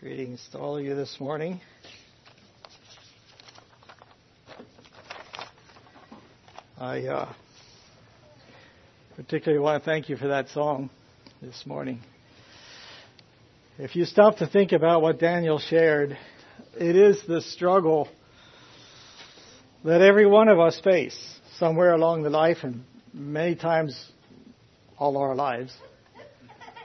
Greetings 0.00 0.48
to 0.52 0.58
all 0.60 0.78
of 0.78 0.84
you 0.84 0.94
this 0.94 1.16
morning. 1.18 1.60
I 6.78 7.00
uh, 7.00 7.32
particularly 9.16 9.60
want 9.60 9.82
to 9.82 9.90
thank 9.90 10.08
you 10.08 10.16
for 10.16 10.28
that 10.28 10.50
song 10.50 10.88
this 11.42 11.66
morning. 11.66 11.98
If 13.76 13.96
you 13.96 14.04
stop 14.04 14.36
to 14.36 14.46
think 14.46 14.70
about 14.70 15.02
what 15.02 15.18
Daniel 15.18 15.58
shared, 15.58 16.16
it 16.78 16.94
is 16.94 17.20
the 17.26 17.40
struggle 17.40 18.06
that 19.84 20.00
every 20.00 20.26
one 20.26 20.46
of 20.46 20.60
us 20.60 20.78
face 20.78 21.18
somewhere 21.56 21.92
along 21.92 22.22
the 22.22 22.30
life 22.30 22.58
and 22.62 22.84
many 23.12 23.56
times 23.56 24.00
all 24.96 25.16
our 25.16 25.34
lives. 25.34 25.76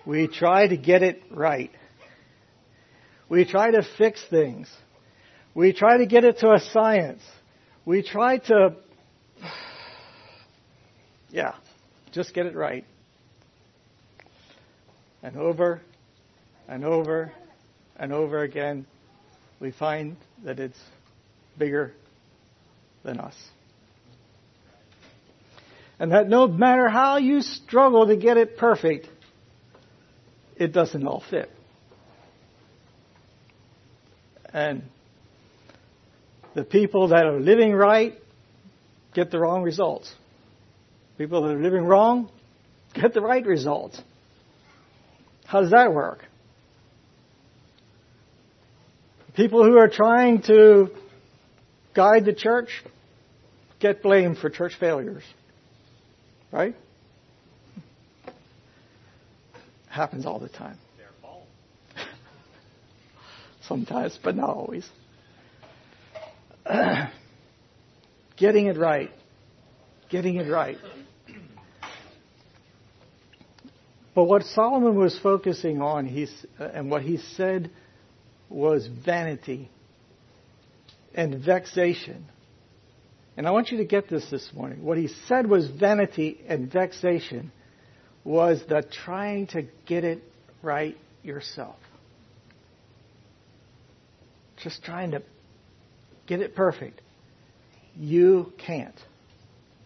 We 0.04 0.27
try 0.27 0.68
to 0.68 0.77
get 0.77 1.04
it 1.04 1.21
right. 1.30 1.70
We 3.34 3.46
try 3.46 3.72
to 3.72 3.82
fix 3.98 4.23
things. 4.30 4.72
We 5.55 5.73
try 5.73 5.98
to 5.98 6.05
get 6.05 6.23
it 6.23 6.38
to 6.42 6.52
a 6.52 6.60
science. 6.60 7.23
We 7.84 8.04
try 8.04 8.38
to 8.38 8.76
yeah, 11.32 11.56
just 12.12 12.36
get 12.36 12.46
it 12.46 12.56
right. 12.56 12.86
And 15.23 15.36
over 15.36 15.82
and 16.68 16.86
over 16.86 17.34
and 17.96 18.14
over 18.14 18.44
again, 18.44 18.86
we 19.59 19.72
find 19.72 20.16
that 20.45 20.59
it's 20.59 20.80
bigger 21.58 21.92
than 23.02 23.20
us. 23.20 23.36
And 25.98 26.12
that 26.12 26.30
no 26.30 26.48
matter 26.48 26.88
how 26.88 27.18
you 27.18 27.42
struggle 27.42 28.06
to 28.06 28.16
get 28.16 28.38
it 28.38 28.58
perfect, 28.58 29.08
it 30.56 30.72
doesn't 30.72 31.08
all 31.08 31.23
fit. 31.31 31.50
And 34.54 34.84
the 36.54 36.64
people 36.64 37.09
that 37.09 37.26
are 37.26 37.40
living 37.40 37.73
right 37.73 38.16
get 39.14 39.32
the 39.32 39.40
wrong 39.40 39.64
results. 39.64 40.14
People 41.18 41.42
that 41.44 41.56
are 41.56 41.62
living 41.62 41.84
wrong 41.84 42.30
get 42.94 43.14
the 43.14 43.22
right 43.22 43.46
results. 43.46 44.00
How 45.46 45.62
does 45.62 45.72
that 45.72 45.94
work? 45.94 46.26
People 49.36 49.64
who 49.64 49.78
are 49.78 49.90
trying 49.90 50.44
to 50.44 50.90
guide 51.96 52.26
the 52.26 52.34
church 52.34 52.70
get 53.80 54.04
blamed 54.04 54.38
for 54.38 54.50
church 54.50 54.74
failures. 54.80 55.24
Right? 56.52 56.76
Happens 59.90 60.26
all 60.26 60.40
the 60.40 60.50
time. 60.50 60.78
Sometimes, 63.67 64.19
but 64.23 64.36
not 64.36 64.50
always. 64.50 64.88
Getting 68.38 68.67
it 68.67 68.78
right. 68.78 69.11
Getting 70.09 70.36
it 70.36 70.50
right. 70.50 70.78
But 74.16 74.25
what 74.25 74.44
Solomon 74.44 74.95
was 74.95 75.17
focusing 75.23 75.81
on, 75.81 76.06
he's, 76.06 76.31
uh, 76.59 76.66
and 76.66 76.91
what 76.91 77.02
he 77.02 77.17
said 77.17 77.72
was 78.50 78.88
vanity 78.88 79.69
and 81.16 81.44
vexation. 81.44 82.25
And 83.36 83.47
I 83.47 83.52
want 83.52 83.72
you 83.72 83.80
to 83.80 83.86
get 83.86 84.09
this 84.09 84.30
this 84.30 84.47
morning. 84.53 84.84
What 84.84 84.97
he 84.97 85.08
said 85.28 85.50
was 85.50 85.67
vanity 85.67 86.41
and 86.47 86.72
vexation 86.72 87.52
was 88.23 88.64
the 88.69 88.84
trying 89.03 89.47
to 89.47 89.64
get 89.88 90.03
it 90.03 90.23
right 90.61 90.95
yourself. 91.23 91.78
Just 94.64 94.83
trying 94.83 95.11
to 95.11 95.22
get 96.25 96.39
it 96.39 96.56
perfect. 96.56 97.02
You 97.97 98.53
can't 98.66 98.97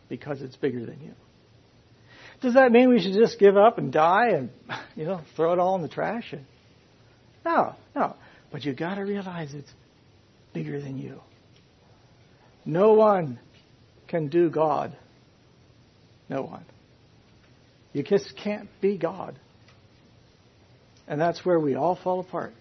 because 0.07 0.41
it's 0.41 0.55
bigger 0.55 0.85
than 0.85 1.01
you. 1.01 1.13
Does 2.41 2.53
that 2.53 2.71
mean 2.71 2.89
we 2.89 3.01
should 3.01 3.13
just 3.13 3.39
give 3.39 3.57
up 3.57 3.79
and 3.79 3.91
die 3.91 4.29
and, 4.29 4.49
you 4.95 5.05
know, 5.05 5.21
throw 5.35 5.53
it 5.53 5.59
all 5.59 5.75
in 5.75 5.81
the 5.81 5.87
trash? 5.87 6.31
And, 6.31 6.45
no, 7.43 7.73
no. 7.95 8.15
But 8.51 8.63
you 8.63 8.73
got 8.73 8.95
to 8.95 9.01
realize 9.01 9.53
it's 9.53 9.71
bigger 10.53 10.79
than 10.79 10.99
you. 10.99 11.19
No 12.63 12.93
one 12.93 13.39
can 14.07 14.27
do 14.27 14.49
God. 14.49 14.95
No 16.29 16.43
one. 16.43 16.65
You 17.93 18.03
just 18.03 18.33
can't 18.37 18.69
be 18.79 18.97
God. 18.97 19.39
And 21.07 21.19
that's 21.19 21.43
where 21.43 21.59
we 21.59 21.73
all 21.75 21.95
fall 21.95 22.19
apart. 22.19 22.53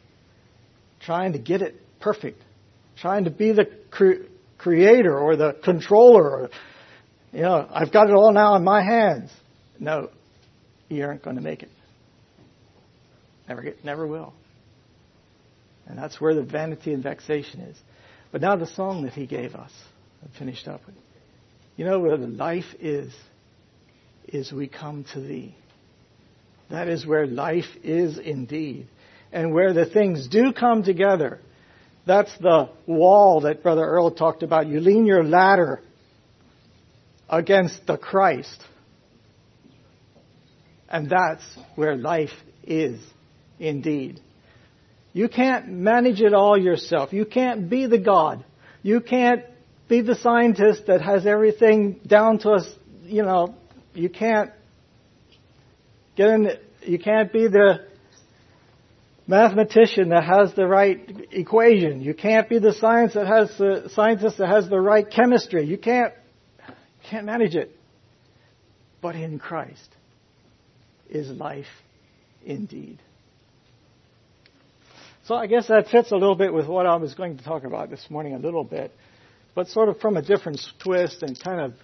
Trying 1.00 1.34
to 1.34 1.38
get 1.38 1.60
it 1.60 1.74
perfect. 2.00 2.42
Trying 2.96 3.24
to 3.24 3.30
be 3.30 3.52
the 3.52 3.66
cre- 3.90 4.24
creator 4.58 5.18
or 5.18 5.36
the 5.36 5.56
controller. 5.64 6.30
Or, 6.30 6.50
you 7.32 7.42
know, 7.42 7.68
I've 7.70 7.92
got 7.92 8.08
it 8.08 8.14
all 8.14 8.32
now 8.32 8.56
in 8.56 8.64
my 8.64 8.82
hands. 8.82 9.30
No, 9.78 10.10
you 10.88 11.04
aren't 11.04 11.22
going 11.22 11.36
to 11.36 11.42
make 11.42 11.62
it. 11.62 11.70
Never 13.48 13.62
get, 13.62 13.84
never 13.84 14.06
will. 14.06 14.32
And 15.86 15.96
that's 15.96 16.20
where 16.20 16.34
the 16.34 16.42
vanity 16.42 16.92
and 16.92 17.02
vexation 17.02 17.60
is. 17.60 17.76
But 18.32 18.40
now 18.40 18.56
the 18.56 18.66
song 18.66 19.04
that 19.04 19.12
he 19.12 19.26
gave 19.26 19.54
us, 19.54 19.70
I 20.22 20.38
finished 20.38 20.66
up 20.66 20.84
with. 20.86 20.96
You 21.76 21.84
know 21.84 22.00
where 22.00 22.16
the 22.16 22.26
life 22.26 22.74
is, 22.80 23.12
is 24.26 24.50
we 24.52 24.66
come 24.66 25.04
to 25.12 25.20
thee. 25.20 25.54
That 26.70 26.88
is 26.88 27.06
where 27.06 27.26
life 27.26 27.70
is 27.84 28.18
indeed. 28.18 28.88
And 29.30 29.52
where 29.52 29.72
the 29.72 29.86
things 29.86 30.26
do 30.26 30.52
come 30.52 30.82
together. 30.82 31.40
That's 32.06 32.36
the 32.38 32.70
wall 32.86 33.40
that 33.42 33.62
Brother 33.62 33.84
Earl 33.84 34.12
talked 34.12 34.42
about. 34.44 34.68
You 34.68 34.80
lean 34.80 35.06
your 35.06 35.24
ladder 35.24 35.82
against 37.28 37.84
the 37.86 37.98
Christ. 37.98 38.64
And 40.88 41.10
that's 41.10 41.42
where 41.74 41.96
life 41.96 42.30
is 42.64 43.00
indeed. 43.58 44.20
You 45.12 45.28
can't 45.28 45.68
manage 45.68 46.20
it 46.20 46.32
all 46.32 46.56
yourself. 46.56 47.12
You 47.12 47.24
can't 47.24 47.68
be 47.68 47.86
the 47.86 47.98
God. 47.98 48.44
You 48.82 49.00
can't 49.00 49.44
be 49.88 50.00
the 50.00 50.14
scientist 50.14 50.86
that 50.86 51.02
has 51.02 51.26
everything 51.26 52.00
down 52.06 52.38
to 52.40 52.50
us, 52.50 52.72
you 53.04 53.22
know, 53.22 53.54
you 53.94 54.08
can't 54.08 54.50
get 56.16 56.28
in, 56.28 56.50
you 56.82 56.98
can't 56.98 57.32
be 57.32 57.48
the 57.48 57.86
mathematician 59.26 60.10
that 60.10 60.24
has 60.24 60.54
the 60.54 60.66
right 60.66 61.28
equation. 61.32 62.00
You 62.00 62.14
can't 62.14 62.48
be 62.48 62.58
the 62.58 62.72
science 62.72 63.14
that 63.14 63.26
has 63.26 63.56
the 63.58 63.90
scientist 63.94 64.38
that 64.38 64.48
has 64.48 64.68
the 64.68 64.80
right 64.80 65.08
chemistry. 65.08 65.66
You 65.66 65.78
can't, 65.78 66.14
can't 67.10 67.26
manage 67.26 67.54
it. 67.54 67.72
But 69.02 69.14
in 69.16 69.38
Christ, 69.38 69.94
is 71.08 71.28
life 71.28 71.66
indeed. 72.44 72.98
So 75.24 75.34
I 75.34 75.46
guess 75.46 75.68
that 75.68 75.88
fits 75.88 76.12
a 76.12 76.16
little 76.16 76.36
bit 76.36 76.52
with 76.52 76.66
what 76.66 76.86
I 76.86 76.96
was 76.96 77.14
going 77.14 77.36
to 77.36 77.44
talk 77.44 77.64
about 77.64 77.90
this 77.90 78.06
morning 78.08 78.34
a 78.34 78.38
little 78.38 78.64
bit, 78.64 78.92
but 79.54 79.68
sort 79.68 79.88
of 79.88 79.98
from 79.98 80.16
a 80.16 80.22
different 80.22 80.60
twist 80.82 81.22
and 81.22 81.38
kind 81.38 81.60
of 81.60 81.74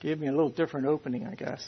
gave 0.00 0.18
me 0.18 0.26
a 0.26 0.32
little 0.32 0.50
different 0.50 0.86
opening, 0.86 1.26
I 1.26 1.34
guess. 1.34 1.66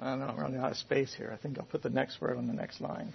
I 0.00 0.10
don't 0.10 0.20
know, 0.20 0.26
I'm 0.26 0.36
running 0.36 0.60
out 0.60 0.70
of 0.70 0.78
space 0.78 1.12
here. 1.14 1.30
I 1.32 1.36
think 1.36 1.58
I'll 1.58 1.66
put 1.66 1.82
the 1.82 1.90
next 1.90 2.20
word 2.20 2.38
on 2.38 2.46
the 2.46 2.54
next 2.54 2.80
line. 2.80 3.12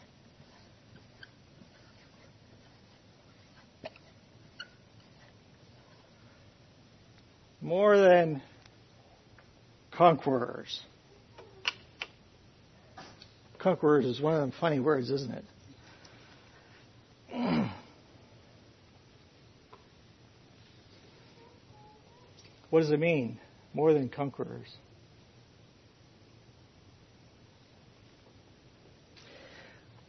more 7.66 7.98
than 7.98 8.44
conquerors. 9.90 10.82
Conquerors 13.58 14.06
is 14.06 14.22
one 14.22 14.36
of 14.36 14.42
them 14.42 14.54
funny 14.60 14.80
words, 14.80 15.10
isn't 15.10 15.34
it? 15.34 15.44
what 22.70 22.82
does 22.82 22.92
it 22.92 23.00
mean? 23.00 23.40
More 23.74 23.94
than 23.94 24.10
conquerors. 24.10 24.72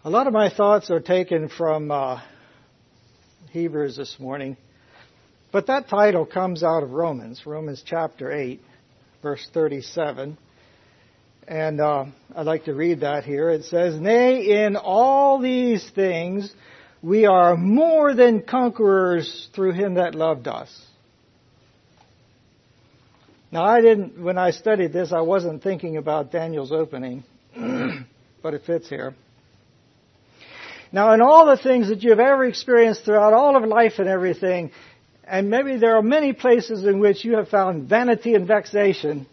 A 0.06 0.08
lot 0.08 0.28
of 0.28 0.32
my 0.32 0.50
thoughts 0.50 0.88
are 0.88 1.00
taken 1.00 1.48
from 1.48 1.90
uh, 1.90 2.20
Hebrews 3.50 3.96
this 3.96 4.20
morning. 4.20 4.56
But 5.50 5.66
that 5.66 5.88
title 5.88 6.24
comes 6.24 6.62
out 6.62 6.84
of 6.84 6.92
Romans, 6.92 7.44
Romans 7.44 7.82
chapter 7.84 8.30
8, 8.30 8.60
verse 9.20 9.44
37. 9.52 10.38
And 11.48 11.80
uh, 11.80 12.04
I'd 12.36 12.46
like 12.46 12.66
to 12.66 12.72
read 12.72 13.00
that 13.00 13.24
here. 13.24 13.50
It 13.50 13.64
says, 13.64 14.00
Nay, 14.00 14.64
in 14.64 14.76
all 14.76 15.40
these 15.40 15.90
things 15.90 16.54
we 17.02 17.26
are 17.26 17.56
more 17.56 18.14
than 18.14 18.42
conquerors 18.42 19.48
through 19.56 19.72
him 19.72 19.94
that 19.94 20.14
loved 20.14 20.46
us. 20.46 20.70
Now, 23.50 23.64
I 23.64 23.80
didn't, 23.80 24.22
when 24.22 24.38
I 24.38 24.52
studied 24.52 24.92
this, 24.92 25.12
I 25.12 25.22
wasn't 25.22 25.64
thinking 25.64 25.96
about 25.96 26.30
Daniel's 26.30 26.70
opening, 26.70 27.24
but 28.40 28.54
it 28.54 28.62
fits 28.64 28.88
here. 28.88 29.16
Now, 30.92 31.12
in 31.14 31.20
all 31.20 31.46
the 31.46 31.56
things 31.56 31.88
that 31.88 32.02
you've 32.02 32.20
ever 32.20 32.44
experienced 32.44 33.04
throughout 33.04 33.32
all 33.32 33.56
of 33.56 33.64
life 33.68 33.94
and 33.98 34.08
everything, 34.08 34.70
and 35.24 35.50
maybe 35.50 35.76
there 35.76 35.96
are 35.96 36.02
many 36.02 36.32
places 36.32 36.84
in 36.84 37.00
which 37.00 37.24
you 37.24 37.36
have 37.36 37.48
found 37.48 37.88
vanity 37.88 38.34
and 38.34 38.46
vexation, 38.46 39.26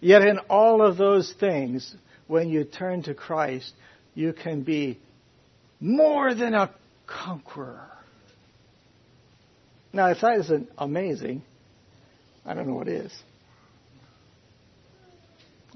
yet 0.00 0.22
in 0.22 0.38
all 0.50 0.82
of 0.82 0.96
those 0.96 1.32
things, 1.32 1.94
when 2.26 2.48
you 2.48 2.64
turn 2.64 3.02
to 3.04 3.14
Christ, 3.14 3.72
you 4.14 4.32
can 4.32 4.62
be 4.62 4.98
more 5.80 6.34
than 6.34 6.54
a 6.54 6.70
conqueror. 7.06 7.88
Now, 9.92 10.10
if 10.10 10.20
that 10.20 10.38
isn't 10.40 10.68
amazing, 10.78 11.42
I 12.44 12.54
don't 12.54 12.68
know 12.68 12.74
what 12.74 12.88
is. 12.88 13.12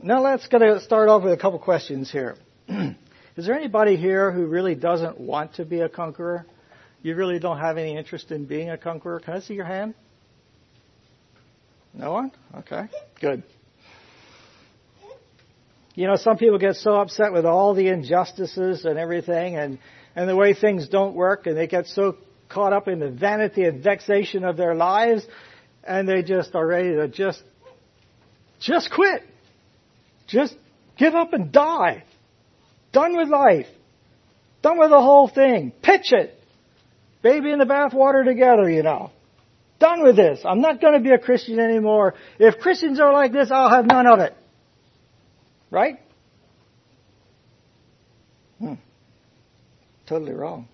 Now 0.06 0.20
let's 0.20 0.46
get 0.48 0.58
to 0.58 0.80
start 0.80 1.08
off 1.08 1.22
with 1.22 1.32
a 1.32 1.36
couple 1.38 1.58
questions 1.58 2.12
here. 2.12 2.36
is 2.68 3.46
there 3.46 3.54
anybody 3.54 3.96
here 3.96 4.30
who 4.30 4.44
really 4.44 4.74
doesn't 4.74 5.18
want 5.18 5.54
to 5.54 5.64
be 5.64 5.80
a 5.80 5.88
conqueror? 5.88 6.44
You 7.00 7.14
really 7.14 7.38
don't 7.38 7.58
have 7.58 7.78
any 7.78 7.96
interest 7.96 8.30
in 8.30 8.44
being 8.44 8.68
a 8.68 8.76
conqueror? 8.76 9.20
Can 9.20 9.32
I 9.32 9.40
see 9.40 9.54
your 9.54 9.64
hand? 9.64 9.94
No 11.94 12.12
one? 12.12 12.32
Okay, 12.54 12.82
good. 13.18 13.44
You 15.94 16.06
know, 16.06 16.16
some 16.16 16.36
people 16.36 16.58
get 16.58 16.76
so 16.76 16.96
upset 16.96 17.32
with 17.32 17.46
all 17.46 17.72
the 17.72 17.88
injustices 17.88 18.84
and 18.84 18.98
everything 18.98 19.56
and, 19.56 19.78
and 20.14 20.28
the 20.28 20.36
way 20.36 20.52
things 20.52 20.86
don't 20.86 21.14
work 21.14 21.46
and 21.46 21.56
they 21.56 21.66
get 21.66 21.86
so 21.86 22.18
caught 22.50 22.74
up 22.74 22.88
in 22.88 22.98
the 22.98 23.10
vanity 23.10 23.64
and 23.64 23.82
vexation 23.82 24.44
of 24.44 24.58
their 24.58 24.74
lives, 24.74 25.26
and 25.82 26.06
they 26.06 26.22
just 26.22 26.54
are 26.54 26.66
ready 26.66 26.94
to 26.94 27.08
just, 27.08 27.42
just 28.60 28.90
quit. 28.90 29.22
Just 30.26 30.56
give 30.96 31.14
up 31.14 31.32
and 31.32 31.52
die. 31.52 32.04
Done 32.92 33.16
with 33.16 33.28
life. 33.28 33.66
Done 34.62 34.78
with 34.78 34.90
the 34.90 35.00
whole 35.00 35.28
thing. 35.28 35.72
Pitch 35.82 36.12
it. 36.12 36.38
Baby 37.22 37.52
in 37.52 37.58
the 37.58 37.64
bathwater 37.64 38.24
together, 38.24 38.70
you 38.70 38.82
know. 38.82 39.10
Done 39.78 40.02
with 40.02 40.16
this. 40.16 40.40
I'm 40.44 40.60
not 40.60 40.80
going 40.80 40.94
to 40.94 41.00
be 41.00 41.10
a 41.10 41.18
Christian 41.18 41.58
anymore. 41.58 42.14
If 42.38 42.58
Christians 42.58 43.00
are 43.00 43.12
like 43.12 43.32
this, 43.32 43.50
I'll 43.50 43.70
have 43.70 43.86
none 43.86 44.06
of 44.06 44.20
it. 44.20 44.34
Right? 45.70 46.00
Hmm. 48.58 48.74
Totally 50.06 50.32
wrong. 50.32 50.68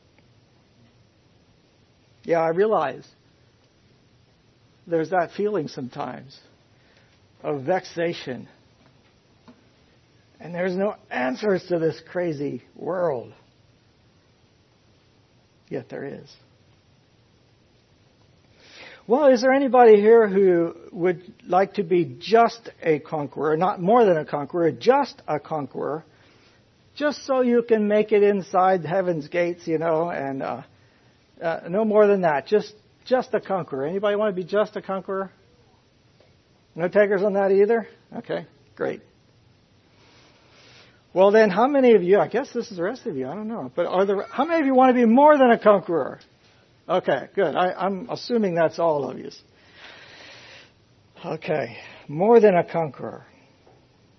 Yeah, 2.24 2.40
I 2.40 2.48
realize 2.48 3.08
there's 4.86 5.10
that 5.10 5.30
feeling 5.36 5.68
sometimes 5.68 6.38
of 7.42 7.62
vexation. 7.62 8.48
And 10.40 10.54
there's 10.54 10.74
no 10.74 10.96
answers 11.10 11.64
to 11.66 11.78
this 11.78 12.00
crazy 12.10 12.62
world. 12.74 13.32
Yet 15.68 15.88
there 15.88 16.04
is. 16.04 16.34
Well, 19.06 19.26
is 19.26 19.42
there 19.42 19.52
anybody 19.52 19.96
here 19.96 20.28
who 20.28 20.74
would 20.92 21.22
like 21.46 21.74
to 21.74 21.82
be 21.82 22.16
just 22.20 22.70
a 22.82 23.00
conqueror, 23.00 23.56
not 23.56 23.80
more 23.80 24.04
than 24.04 24.16
a 24.16 24.24
conqueror, 24.24 24.70
just 24.72 25.20
a 25.26 25.38
conqueror, 25.40 26.04
just 26.94 27.26
so 27.26 27.40
you 27.40 27.62
can 27.62 27.88
make 27.88 28.12
it 28.12 28.22
inside 28.22 28.84
heaven's 28.84 29.28
gates, 29.28 29.66
you 29.66 29.78
know, 29.78 30.10
and 30.10 30.42
uh, 30.42 30.62
uh, 31.42 31.60
no 31.68 31.84
more 31.84 32.06
than 32.06 32.22
that. 32.22 32.46
Just 32.46 32.72
just 33.04 33.34
a 33.34 33.40
conqueror. 33.40 33.86
Anybody 33.86 34.16
want 34.16 34.34
to 34.34 34.40
be 34.40 34.48
just 34.48 34.76
a 34.76 34.82
conqueror? 34.82 35.32
No 36.74 36.86
takers 36.86 37.22
on 37.22 37.32
that 37.32 37.50
either? 37.50 37.88
Okay, 38.16 38.46
great. 38.76 39.00
Well 41.12 41.32
then, 41.32 41.50
how 41.50 41.66
many 41.66 41.94
of 41.94 42.02
you, 42.02 42.18
I 42.18 42.28
guess 42.28 42.52
this 42.52 42.70
is 42.70 42.76
the 42.76 42.84
rest 42.84 43.06
of 43.06 43.16
you, 43.16 43.28
I 43.28 43.34
don't 43.34 43.48
know, 43.48 43.70
but 43.74 43.86
are 43.86 44.06
there, 44.06 44.22
how 44.30 44.44
many 44.44 44.60
of 44.60 44.66
you 44.66 44.74
want 44.74 44.90
to 44.90 44.94
be 44.94 45.06
more 45.06 45.36
than 45.36 45.50
a 45.50 45.58
conqueror? 45.58 46.20
Okay, 46.88 47.28
good. 47.34 47.56
I, 47.56 47.72
I'm 47.72 48.08
assuming 48.10 48.54
that's 48.54 48.78
all 48.78 49.08
of 49.10 49.18
you. 49.18 49.30
Okay, 51.24 51.76
more 52.08 52.40
than 52.40 52.54
a 52.54 52.64
conqueror. 52.64 53.24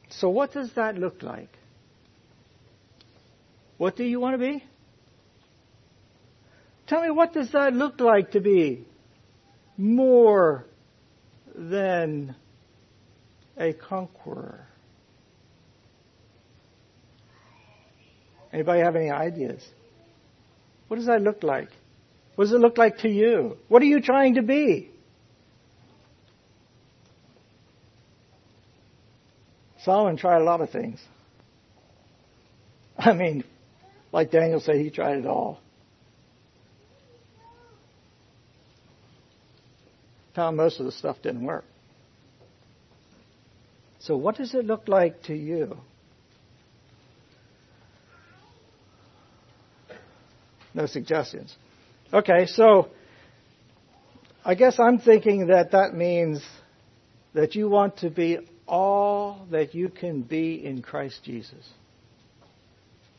So 0.09 0.29
what 0.29 0.51
does 0.51 0.73
that 0.75 0.97
look 0.97 1.23
like? 1.23 1.49
What 3.77 3.95
do 3.95 4.03
you 4.03 4.19
want 4.19 4.35
to 4.35 4.37
be? 4.37 4.63
Tell 6.87 7.01
me, 7.01 7.09
what 7.09 7.33
does 7.33 7.51
that 7.53 7.73
look 7.73 7.99
like 8.01 8.31
to 8.31 8.41
be 8.41 8.85
more 9.77 10.65
than 11.55 12.35
a 13.57 13.73
conqueror? 13.73 14.67
Anybody 18.53 18.81
have 18.81 18.95
any 18.95 19.09
ideas? 19.09 19.65
What 20.87 20.97
does 20.97 21.05
that 21.05 21.21
look 21.21 21.43
like? 21.43 21.69
What 22.35 22.45
does 22.45 22.53
it 22.53 22.59
look 22.59 22.77
like 22.77 22.99
to 22.99 23.09
you? 23.09 23.57
What 23.67 23.81
are 23.81 23.85
you 23.85 24.01
trying 24.01 24.35
to 24.35 24.41
be? 24.41 24.89
Solomon 29.83 30.17
tried 30.17 30.41
a 30.41 30.43
lot 30.43 30.61
of 30.61 30.69
things. 30.69 30.99
I 32.97 33.13
mean, 33.13 33.43
like 34.11 34.31
Daniel 34.31 34.59
said, 34.59 34.75
he 34.75 34.89
tried 34.89 35.17
it 35.17 35.25
all. 35.25 35.59
found 40.35 40.57
most 40.57 40.79
of 40.79 40.85
the 40.85 40.91
stuff 40.91 41.17
didn't 41.21 41.43
work. 41.43 41.65
So, 43.99 44.17
what 44.17 44.37
does 44.37 44.53
it 44.53 44.65
look 44.65 44.87
like 44.87 45.23
to 45.23 45.35
you? 45.35 45.77
No 50.73 50.85
suggestions. 50.85 51.55
Okay, 52.13 52.45
so 52.45 52.89
I 54.43 54.55
guess 54.55 54.79
I'm 54.79 54.99
thinking 54.99 55.47
that 55.47 55.71
that 55.71 55.93
means 55.93 56.43
that 57.33 57.55
you 57.55 57.69
want 57.69 57.97
to 57.97 58.09
be 58.09 58.39
all 58.67 59.45
that 59.51 59.75
you 59.75 59.89
can 59.89 60.21
be 60.21 60.65
in 60.65 60.81
Christ 60.81 61.19
Jesus. 61.23 61.67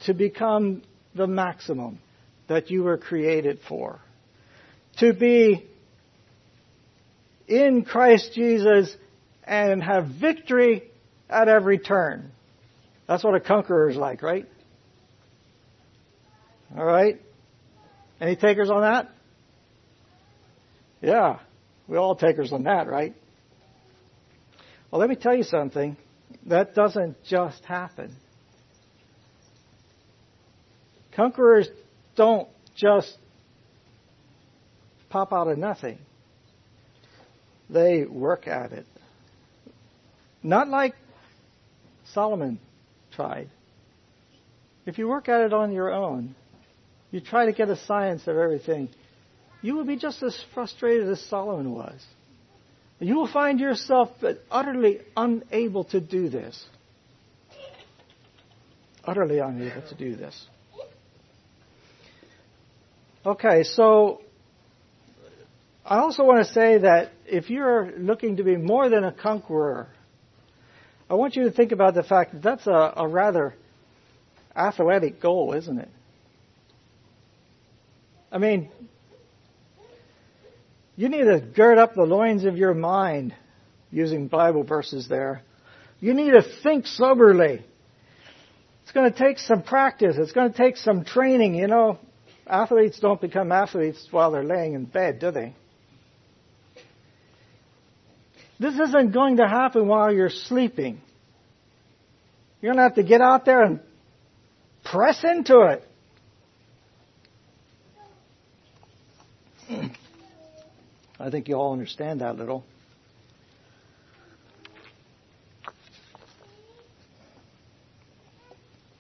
To 0.07 0.15
become 0.15 0.83
the 1.15 1.27
maximum 1.27 2.01
that 2.49 2.71
you 2.71 2.83
were 2.83 2.99
created 2.99 3.61
for. 3.69 4.01
To 4.99 5.13
be 5.13 5.67
in 7.47 7.85
Christ 7.85 8.33
Jesus 8.35 8.95
and 9.45 9.83
have 9.83 10.07
victory 10.21 10.85
at 11.29 11.49
every 11.49 11.79
turn. 11.79 12.31
That's 13.07 13.23
what 13.25 13.35
a 13.35 13.41
conqueror 13.41 13.91
is 13.91 13.97
like, 13.97 14.23
right? 14.23 14.47
All 16.77 16.85
right? 16.85 17.21
Any 18.23 18.37
takers 18.37 18.71
on 18.71 18.83
that? 18.83 19.11
Yeah, 21.01 21.41
we 21.89 21.97
all 21.97 22.15
takers 22.15 22.53
on 22.53 22.63
that, 22.63 22.87
right? 22.87 23.17
Well, 24.91 25.01
let 25.01 25.11
me 25.11 25.17
tell 25.17 25.35
you 25.35 25.43
something. 25.43 25.97
That 26.47 26.77
doesn't 26.77 27.17
just 27.25 27.65
happen. 27.65 28.15
Conquerors 31.17 31.69
don't 32.15 32.49
just 32.77 33.19
pop 35.11 35.33
out 35.33 35.49
of 35.49 35.59
nothing 35.59 35.99
they 37.69 38.05
work 38.05 38.47
at 38.47 38.73
it. 38.73 38.87
Not 40.45 40.69
like 40.69 40.95
Solomon 42.13 42.61
tried. 43.11 43.49
If 44.87 44.99
you 44.99 45.09
work 45.09 45.29
at 45.29 45.41
it 45.41 45.53
on 45.53 45.73
your 45.73 45.93
own, 45.93 46.35
you 47.13 47.21
try 47.21 47.47
to 47.47 47.53
get 47.53 47.69
a 47.69 47.77
science 47.77 48.23
of 48.27 48.37
everything, 48.37 48.89
you 49.61 49.77
will 49.77 49.85
be 49.85 49.97
just 49.97 50.23
as 50.23 50.37
frustrated 50.55 51.09
as 51.09 51.21
Solomon 51.21 51.73
was. 51.73 52.05
You 52.99 53.17
will 53.17 53.33
find 53.33 53.61
yourself 53.61 54.11
utterly 54.51 55.01
unable 55.17 55.85
to 55.85 56.01
do 56.01 56.29
this. 56.29 56.65
Utterly 59.05 59.39
unable 59.39 59.83
to 59.89 59.95
do 59.95 60.17
this. 60.17 60.47
Okay, 63.25 63.63
so 63.63 64.23
I 65.85 65.99
also 65.99 66.25
want 66.25 66.47
to 66.47 66.53
say 66.53 66.79
that 66.79 67.13
if 67.27 67.51
you're 67.51 67.93
looking 67.99 68.37
to 68.37 68.45
be 68.45 68.57
more 68.57 68.89
than 68.89 69.05
a 69.05 69.13
conqueror, 69.13 69.89
I 71.11 71.15
want 71.15 71.37
you 71.37 71.45
to 71.45 71.51
think 71.51 71.73
about 71.73 71.95
the 71.95 72.03
fact 72.03 72.33
that 72.33 72.43
that's 72.43 72.67
a, 72.67 72.95
a 72.97 73.07
rather 73.07 73.55
athletic 74.57 75.21
goal, 75.21 75.53
isn't 75.55 75.79
it? 75.79 75.89
I 78.33 78.39
mean, 78.39 78.71
you 80.97 81.11
need 81.11 81.25
to 81.25 81.41
gird 81.41 81.77
up 81.77 81.95
the 81.95 82.05
loins 82.05 82.45
of 82.45 82.57
your 82.57 82.73
mind, 82.73 83.35
using 83.91 84.27
Bible 84.29 84.65
verses 84.65 85.07
there. 85.07 85.43
You 86.01 86.15
need 86.15 86.31
to 86.31 86.43
think 86.63 86.87
soberly. 86.87 87.63
It's 88.83 88.93
going 88.93 89.13
to 89.13 89.17
take 89.17 89.39
some 89.39 89.63
practice. 89.63 90.17
It's 90.19 90.33
going 90.33 90.51
to 90.51 90.57
take 90.57 90.79
some 90.79 91.05
training. 91.05 91.55
You 91.55 91.67
know, 91.67 91.99
athletes 92.47 92.99
don't 92.99 93.21
become 93.21 93.53
athletes 93.53 94.09
while 94.11 94.33
they're 94.33 94.43
laying 94.43 94.73
in 94.73 94.87
bed, 94.87 95.21
do 95.21 95.31
they? 95.31 95.55
This 98.59 98.75
isn't 98.79 99.13
going 99.13 99.37
to 99.37 99.47
happen 99.47 99.87
while 99.89 100.13
you're 100.13 100.31
sleeping. 100.31 101.01
You're 102.61 102.73
going 102.73 102.79
to 102.79 102.83
have 102.85 102.95
to 102.95 103.03
get 103.03 103.21
out 103.21 103.45
there 103.45 103.63
and 103.63 103.81
press 104.85 105.23
into 105.23 105.61
it. 105.63 105.87
I 111.23 111.31
think 111.31 111.47
you 111.47 111.55
all 111.55 111.73
understand 111.73 112.21
that 112.21 112.37
little. 112.37 112.65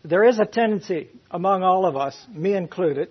There 0.05 0.23
is 0.23 0.39
a 0.39 0.45
tendency 0.45 1.09
among 1.33 1.65
all 1.65 1.85
of 1.85 1.97
us, 1.97 2.17
me 2.33 2.55
included, 2.55 3.09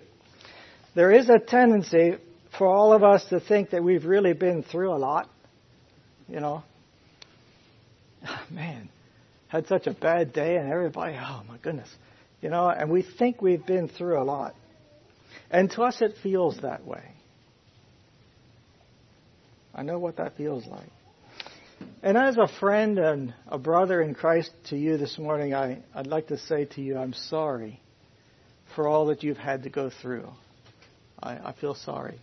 there 0.94 1.12
is 1.12 1.28
a 1.28 1.38
tendency 1.38 2.16
for 2.56 2.66
all 2.66 2.94
of 2.94 3.02
us 3.02 3.24
to 3.26 3.40
think 3.40 3.70
that 3.70 3.84
we've 3.84 4.04
really 4.06 4.32
been 4.32 4.62
through 4.62 4.92
a 4.92 4.96
lot. 4.96 5.28
You 6.28 6.40
know, 6.40 6.62
man, 8.50 8.88
had 9.48 9.66
such 9.66 9.86
a 9.86 9.92
bad 9.92 10.32
day, 10.32 10.56
and 10.56 10.72
everybody, 10.72 11.16
oh 11.18 11.42
my 11.46 11.58
goodness, 11.58 11.88
you 12.40 12.48
know, 12.48 12.70
and 12.70 12.90
we 12.90 13.02
think 13.02 13.42
we've 13.42 13.64
been 13.64 13.88
through 13.88 14.22
a 14.22 14.24
lot. 14.24 14.54
And 15.50 15.70
to 15.72 15.82
us, 15.82 16.00
it 16.00 16.14
feels 16.22 16.58
that 16.62 16.86
way. 16.86 17.02
I 19.74 19.82
know 19.82 19.98
what 19.98 20.16
that 20.16 20.36
feels 20.36 20.66
like. 20.66 20.90
And 22.02 22.16
as 22.16 22.36
a 22.36 22.48
friend 22.60 22.98
and 22.98 23.34
a 23.48 23.58
brother 23.58 24.00
in 24.00 24.14
Christ 24.14 24.50
to 24.70 24.76
you 24.76 24.96
this 24.96 25.18
morning, 25.18 25.54
I, 25.54 25.82
I'd 25.94 26.06
like 26.06 26.28
to 26.28 26.38
say 26.38 26.66
to 26.66 26.82
you, 26.82 26.98
I'm 26.98 27.12
sorry 27.12 27.80
for 28.74 28.88
all 28.88 29.06
that 29.06 29.22
you've 29.22 29.38
had 29.38 29.64
to 29.64 29.70
go 29.70 29.90
through. 29.90 30.28
I, 31.22 31.48
I 31.48 31.52
feel 31.52 31.74
sorry. 31.74 32.18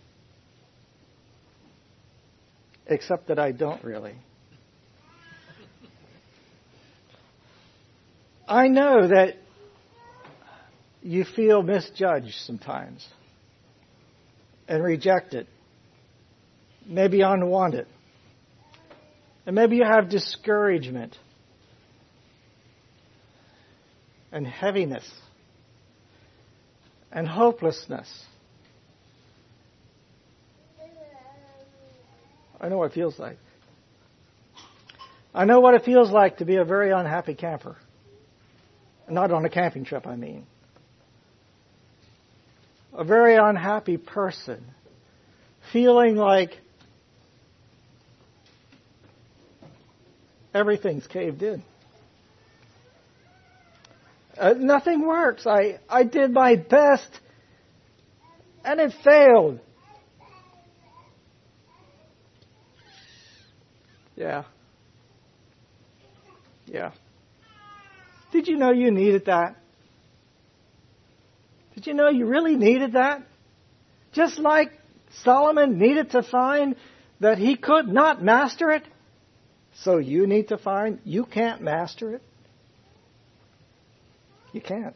Except 2.86 3.28
that 3.28 3.38
I 3.38 3.52
don't 3.52 3.82
really. 3.84 4.14
I 8.46 8.66
know 8.68 9.06
that 9.06 9.36
you 11.02 11.24
feel 11.24 11.62
misjudged 11.62 12.34
sometimes 12.40 13.06
and 14.66 14.82
rejected, 14.82 15.46
maybe 16.90 17.22
unwanted. 17.22 17.86
And 19.46 19.54
maybe 19.54 19.76
you 19.76 19.84
have 19.84 20.10
discouragement 20.10 21.16
and 24.32 24.46
heaviness 24.46 25.08
and 27.10 27.26
hopelessness. 27.26 28.08
I 32.60 32.68
know 32.68 32.76
what 32.76 32.90
it 32.90 32.94
feels 32.94 33.18
like. 33.18 33.38
I 35.32 35.44
know 35.44 35.60
what 35.60 35.74
it 35.74 35.84
feels 35.84 36.10
like 36.10 36.38
to 36.38 36.44
be 36.44 36.56
a 36.56 36.64
very 36.64 36.90
unhappy 36.90 37.34
camper. 37.34 37.76
Not 39.08 39.30
on 39.30 39.44
a 39.44 39.48
camping 39.48 39.84
trip, 39.84 40.06
I 40.06 40.16
mean. 40.16 40.46
A 42.92 43.04
very 43.04 43.36
unhappy 43.36 43.96
person. 43.96 44.64
Feeling 45.72 46.16
like 46.16 46.50
everything's 50.54 51.06
caved 51.06 51.42
in. 51.42 51.62
Uh, 54.36 54.54
nothing 54.56 55.06
works. 55.06 55.46
I, 55.46 55.78
I 55.88 56.04
did 56.04 56.30
my 56.32 56.56
best 56.56 57.20
and 58.64 58.80
it 58.80 58.92
failed. 59.04 59.60
Yeah. 64.16 64.44
Yeah. 66.66 66.92
Did 68.32 68.48
you 68.48 68.56
know 68.56 68.70
you 68.70 68.90
needed 68.90 69.26
that? 69.26 69.56
Did 71.74 71.86
you 71.86 71.94
know 71.94 72.08
you 72.08 72.26
really 72.26 72.56
needed 72.56 72.92
that? 72.92 73.22
Just 74.12 74.38
like 74.38 74.72
Solomon 75.22 75.78
needed 75.78 76.10
to 76.10 76.22
find 76.22 76.76
that 77.20 77.38
he 77.38 77.56
could 77.56 77.88
not 77.88 78.22
master 78.22 78.70
it, 78.70 78.84
so 79.74 79.98
you 79.98 80.26
need 80.26 80.48
to 80.48 80.58
find 80.58 81.00
you 81.04 81.24
can't 81.24 81.62
master 81.62 82.14
it. 82.14 82.22
You 84.52 84.60
can't. 84.60 84.94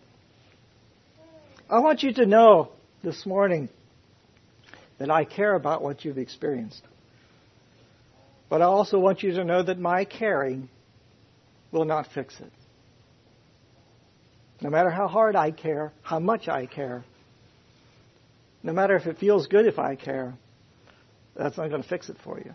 I 1.71 1.79
want 1.79 2.03
you 2.03 2.13
to 2.15 2.27
know 2.27 2.71
this 3.03 3.25
morning 3.25 3.69
that 4.99 5.11
I 5.11 5.25
care 5.25 5.55
about 5.55 5.83
what 5.83 6.05
you've 6.05 6.19
experienced. 6.19 6.83
But 8.49 8.63
I 8.63 8.67
also 8.67 8.99
want 8.99 9.23
you 9.23 9.33
to 9.33 9.45
know 9.45 9.63
that 9.63 9.79
my 9.79 10.05
caring 10.05 10.69
will 11.73 11.85
not 11.85 12.07
fix 12.15 12.39
it. 12.41 12.53
No 14.61 14.71
matter 14.71 14.91
how 14.91 15.09
hard 15.09 15.37
I 15.37 15.51
care, 15.51 15.93
how 16.03 16.19
much 16.19 16.49
I 16.49 16.67
care, 16.67 17.05
no 18.63 18.73
matter 18.73 18.97
if 18.97 19.07
it 19.07 19.19
feels 19.19 19.47
good 19.47 19.67
if 19.67 19.79
I 19.79 19.97
care, 19.97 20.35
that's 21.37 21.57
not 21.57 21.69
going 21.69 21.83
to 21.83 21.89
fix 21.89 22.09
it 22.09 22.17
for 22.23 22.39
you. 22.39 22.55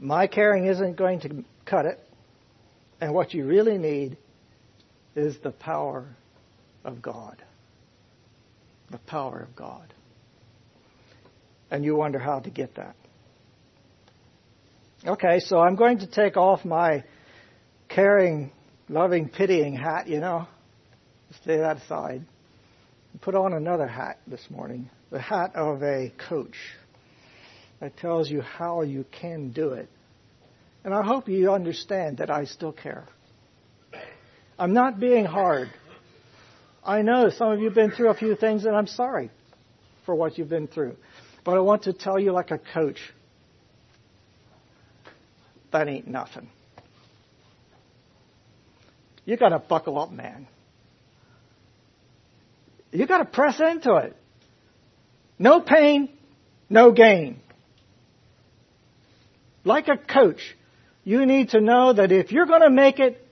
My 0.00 0.26
caring 0.26 0.66
isn't 0.66 0.96
going 0.96 1.20
to 1.20 1.44
cut 1.64 1.86
it. 1.86 1.98
And 3.00 3.14
what 3.14 3.34
you 3.34 3.46
really 3.46 3.78
need 3.78 4.16
is 5.14 5.36
the 5.42 5.50
power 5.50 6.06
of 6.84 7.02
God. 7.02 7.42
The 8.90 8.98
power 8.98 9.40
of 9.40 9.54
God. 9.54 9.92
And 11.70 11.84
you 11.84 11.96
wonder 11.96 12.18
how 12.18 12.40
to 12.40 12.50
get 12.50 12.76
that. 12.76 12.96
Okay, 15.06 15.40
so 15.40 15.58
I'm 15.58 15.76
going 15.76 15.98
to 16.00 16.06
take 16.06 16.36
off 16.36 16.64
my 16.64 17.04
caring, 17.88 18.50
loving, 18.88 19.28
pitying 19.28 19.76
hat, 19.76 20.08
you 20.08 20.18
know, 20.18 20.48
stay 21.42 21.58
that 21.58 21.76
aside, 21.84 22.24
put 23.20 23.34
on 23.34 23.52
another 23.52 23.86
hat 23.86 24.18
this 24.26 24.44
morning 24.50 24.90
the 25.10 25.20
hat 25.20 25.56
of 25.56 25.82
a 25.82 26.12
coach 26.28 26.56
that 27.80 27.96
tells 27.96 28.30
you 28.30 28.40
how 28.40 28.82
you 28.82 29.04
can 29.10 29.50
do 29.50 29.70
it. 29.70 29.88
And 30.84 30.94
I 30.94 31.02
hope 31.02 31.28
you 31.28 31.52
understand 31.52 32.18
that 32.18 32.30
I 32.30 32.44
still 32.44 32.72
care. 32.72 33.04
I'm 34.58 34.72
not 34.72 34.98
being 34.98 35.24
hard. 35.24 35.70
I 36.84 37.02
know 37.02 37.30
some 37.30 37.52
of 37.52 37.58
you 37.60 37.66
have 37.66 37.74
been 37.74 37.90
through 37.90 38.10
a 38.10 38.14
few 38.14 38.34
things, 38.34 38.64
and 38.64 38.74
I'm 38.74 38.86
sorry 38.86 39.30
for 40.06 40.14
what 40.14 40.38
you've 40.38 40.48
been 40.48 40.66
through. 40.66 40.96
But 41.44 41.56
I 41.56 41.60
want 41.60 41.84
to 41.84 41.92
tell 41.92 42.18
you, 42.18 42.32
like 42.32 42.50
a 42.50 42.58
coach, 42.58 42.98
that 45.70 45.86
ain't 45.86 46.08
nothing. 46.08 46.48
You 49.24 49.36
got 49.36 49.50
to 49.50 49.58
buckle 49.58 49.98
up, 49.98 50.10
man. 50.10 50.48
You 52.90 53.06
got 53.06 53.18
to 53.18 53.26
press 53.26 53.60
into 53.60 53.96
it. 53.96 54.16
No 55.38 55.60
pain, 55.60 56.08
no 56.70 56.92
gain. 56.92 57.40
Like 59.68 59.88
a 59.88 59.98
coach, 59.98 60.56
you 61.04 61.26
need 61.26 61.50
to 61.50 61.60
know 61.60 61.92
that 61.92 62.10
if 62.10 62.32
you're 62.32 62.46
going 62.46 62.62
to 62.62 62.70
make 62.70 62.98
it, 62.98 63.22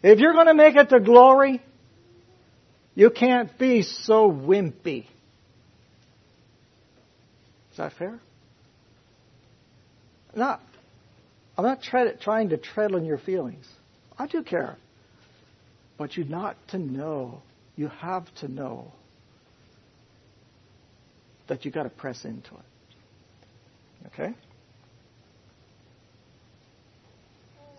if 0.00 0.20
you're 0.20 0.32
going 0.32 0.46
to 0.46 0.54
make 0.54 0.76
it 0.76 0.90
to 0.90 1.00
glory, 1.00 1.60
you 2.94 3.10
can't 3.10 3.58
be 3.58 3.82
so 3.82 4.30
wimpy. 4.30 5.06
Is 7.72 7.78
that 7.78 7.94
fair? 7.94 8.20
Not, 10.36 10.60
I'm 11.58 11.64
not 11.64 11.82
trying 11.82 12.50
to 12.50 12.56
tread 12.56 12.94
on 12.94 13.04
your 13.04 13.18
feelings. 13.18 13.66
I 14.16 14.28
do 14.28 14.44
care. 14.44 14.76
But 15.98 16.16
you 16.16 16.22
not 16.22 16.56
to 16.68 16.78
know, 16.78 17.42
you 17.74 17.88
have 17.88 18.32
to 18.36 18.46
know 18.46 18.92
that 21.48 21.64
you 21.64 21.72
got 21.72 21.82
to 21.82 21.90
press 21.90 22.24
into 22.24 22.54
it. 22.54 24.06
Okay? 24.06 24.34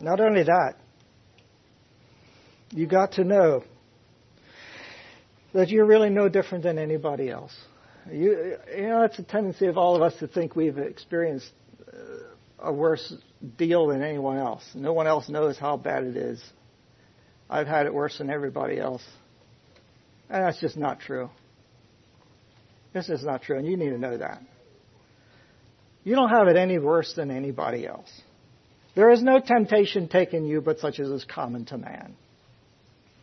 Not 0.04 0.20
only 0.20 0.44
that, 0.44 0.74
you 2.72 2.88
got 2.88 3.14
to 3.14 3.24
know 3.24 3.64
that 5.54 5.70
you're 5.70 5.86
really 5.86 6.10
no 6.10 6.28
different 6.28 6.66
than 6.66 6.78
anybody 6.78 7.30
else. 7.30 7.56
You, 8.12 8.58
you 8.76 8.88
know, 8.88 9.04
it's 9.04 9.18
a 9.18 9.24
tendency 9.24 9.68
of 9.68 9.78
all 9.78 9.96
of 9.96 10.02
us 10.02 10.14
to 10.20 10.28
think 10.28 10.58
we've 10.58 10.78
experienced 10.78 11.50
uh, 11.88 12.68
a 12.68 12.74
worse 12.74 13.14
deal 13.58 13.88
than 13.88 14.04
anyone 14.04 14.38
else. 14.38 14.64
No 14.76 14.92
one 14.92 15.08
else 15.08 15.30
knows 15.30 15.58
how 15.58 15.78
bad 15.78 16.04
it 16.04 16.18
is. 16.18 16.44
I've 17.50 17.68
had 17.68 17.86
it 17.86 17.94
worse 17.94 18.18
than 18.18 18.30
everybody 18.30 18.80
else. 18.80 19.04
And 20.30 20.44
that's 20.44 20.60
just 20.60 20.76
not 20.76 21.00
true. 21.00 21.30
This 22.92 23.08
is 23.08 23.24
not 23.24 23.42
true, 23.44 23.58
and 23.58 23.66
you 23.66 23.78
need 23.78 23.92
to 23.92 23.98
know 23.98 24.18
that. 24.18 24.42
You 26.04 26.16
don't 26.16 26.30
have 26.30 26.50
it 26.50 26.58
any 26.58 26.78
worse 26.78 27.14
than 27.16 27.32
anybody 27.32 27.88
else. 27.88 28.12
There 28.96 29.10
is 29.10 29.24
no 29.24 29.40
temptation 29.40 30.08
taken 30.08 30.46
you 30.46 30.62
but 30.62 30.80
such 30.80 31.00
as 31.00 31.10
is 31.10 31.26
common 31.26 31.66
to 31.66 31.78
man. 31.78 32.16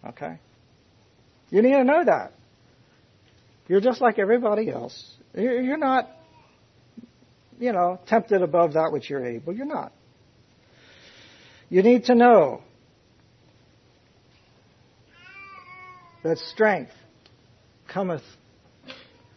Okay? 0.06 0.38
You 1.50 1.62
need 1.62 1.72
to 1.72 1.84
know 1.84 2.04
that. 2.04 2.32
You're 3.68 3.80
just 3.80 4.00
like 4.00 4.18
everybody 4.18 4.68
else. 4.70 5.14
You're 5.34 5.76
not 5.76 6.08
you 7.60 7.72
know, 7.72 8.00
tempted 8.08 8.42
above 8.42 8.72
that 8.72 8.90
which 8.90 9.08
you're 9.08 9.24
able. 9.24 9.52
You're 9.52 9.66
not. 9.66 9.92
You 11.68 11.82
need 11.82 12.06
to 12.06 12.14
know 12.14 12.62
that 16.24 16.38
strength 16.38 16.92
cometh 17.86 18.22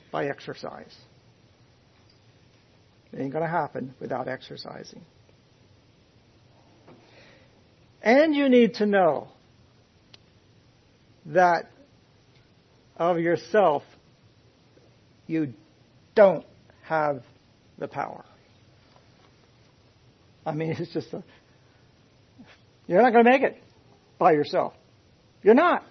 by 0.09 0.27
exercise. 0.27 0.95
It 3.11 3.19
ain't 3.19 3.33
going 3.33 3.43
to 3.43 3.51
happen 3.51 3.93
without 3.99 4.27
exercising. 4.27 5.01
And 8.03 8.36
you 8.36 8.50
need 8.50 8.75
to 8.75 8.86
know 8.86 9.29
that 11.27 11.72
of 12.98 13.17
yourself, 13.19 13.83
you 15.25 15.53
don't 16.13 16.45
have 16.83 17.24
the 17.77 17.88
power. 17.88 18.25
I 20.45 20.51
mean, 20.51 20.72
it's 20.79 20.91
just 20.91 21.13
a, 21.13 21.24
you're 22.88 23.01
not 23.01 23.13
going 23.13 23.24
to 23.24 23.31
make 23.31 23.41
it 23.41 23.63
by 24.19 24.33
yourself. 24.33 24.74
You're 25.41 25.55
not. 25.55 25.83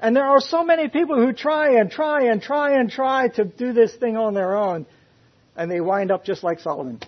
And 0.00 0.14
there 0.14 0.24
are 0.24 0.40
so 0.40 0.64
many 0.64 0.88
people 0.88 1.16
who 1.16 1.32
try 1.32 1.80
and 1.80 1.90
try 1.90 2.30
and 2.30 2.42
try 2.42 2.78
and 2.78 2.90
try 2.90 3.28
to 3.28 3.44
do 3.44 3.72
this 3.72 3.94
thing 3.94 4.16
on 4.16 4.34
their 4.34 4.56
own, 4.56 4.86
and 5.56 5.70
they 5.70 5.80
wind 5.80 6.10
up 6.10 6.24
just 6.24 6.42
like 6.42 6.60
Solomon. 6.60 7.00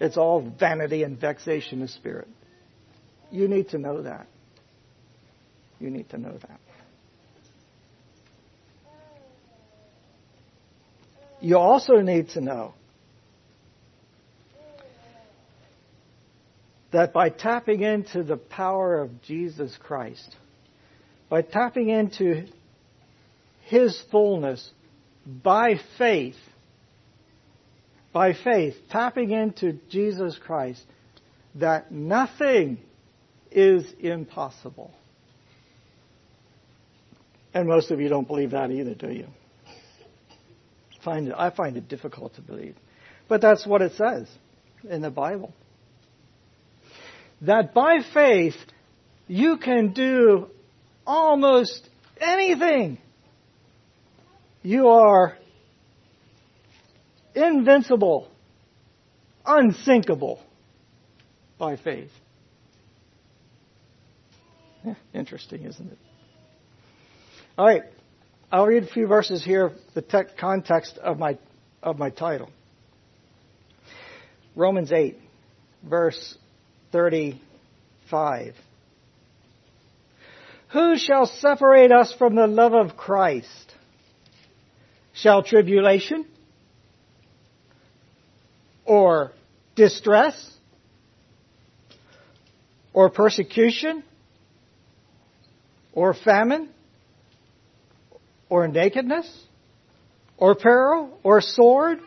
It's 0.00 0.16
all 0.16 0.40
vanity 0.40 1.02
and 1.02 1.18
vexation 1.20 1.82
of 1.82 1.90
spirit. 1.90 2.28
You 3.30 3.48
need 3.48 3.70
to 3.70 3.78
know 3.78 4.02
that. 4.02 4.26
You 5.80 5.90
need 5.90 6.08
to 6.10 6.18
know 6.18 6.32
that. 6.32 6.60
You 11.40 11.56
also 11.58 12.00
need 12.00 12.30
to 12.30 12.40
know 12.40 12.74
that 16.90 17.12
by 17.12 17.28
tapping 17.28 17.82
into 17.82 18.24
the 18.24 18.36
power 18.36 19.00
of 19.00 19.22
Jesus 19.22 19.76
Christ, 19.80 20.34
by 21.28 21.42
tapping 21.42 21.90
into 21.90 22.46
His 23.66 24.00
fullness 24.10 24.68
by 25.26 25.74
faith, 25.98 26.36
by 28.18 28.32
faith, 28.32 28.74
tapping 28.90 29.30
into 29.30 29.74
Jesus 29.90 30.36
Christ, 30.44 30.82
that 31.54 31.92
nothing 31.92 32.78
is 33.52 33.84
impossible. 34.00 34.92
And 37.54 37.68
most 37.68 37.92
of 37.92 38.00
you 38.00 38.08
don't 38.08 38.26
believe 38.26 38.50
that 38.50 38.72
either, 38.72 38.96
do 38.96 39.12
you? 39.12 39.28
Find 41.04 41.28
it, 41.28 41.34
I 41.38 41.50
find 41.50 41.76
it 41.76 41.86
difficult 41.86 42.34
to 42.34 42.40
believe. 42.40 42.74
But 43.28 43.40
that's 43.40 43.64
what 43.64 43.82
it 43.82 43.92
says 43.92 44.26
in 44.82 45.00
the 45.00 45.12
Bible. 45.12 45.54
That 47.42 47.72
by 47.72 47.98
faith, 48.12 48.56
you 49.28 49.58
can 49.58 49.92
do 49.92 50.48
almost 51.06 51.88
anything. 52.20 52.98
You 54.64 54.88
are 54.88 55.37
invincible, 57.38 58.28
unsinkable 59.46 60.42
by 61.58 61.76
faith. 61.76 62.10
Interesting, 65.14 65.64
isn't 65.64 65.90
it? 65.90 65.98
All 67.56 67.66
right, 67.66 67.82
I'll 68.52 68.66
read 68.66 68.84
a 68.84 68.86
few 68.86 69.06
verses 69.06 69.44
here, 69.44 69.72
the 69.94 70.02
te- 70.02 70.32
context 70.38 70.98
of 70.98 71.18
my 71.18 71.38
of 71.82 71.98
my 71.98 72.10
title. 72.10 72.50
Romans 74.54 74.90
8, 74.90 75.16
verse 75.82 76.36
35. 76.92 78.54
Who 80.72 80.98
shall 80.98 81.26
separate 81.26 81.92
us 81.92 82.12
from 82.12 82.34
the 82.34 82.46
love 82.46 82.74
of 82.74 82.96
Christ? 82.96 83.74
Shall 85.12 85.42
tribulation? 85.42 86.26
Or 88.88 89.32
distress? 89.76 90.34
Or 92.94 93.10
persecution? 93.10 94.02
Or 95.92 96.14
famine? 96.14 96.70
Or 98.48 98.66
nakedness? 98.66 99.30
Or 100.38 100.54
peril? 100.54 101.18
Or 101.22 101.42
sword? 101.42 102.00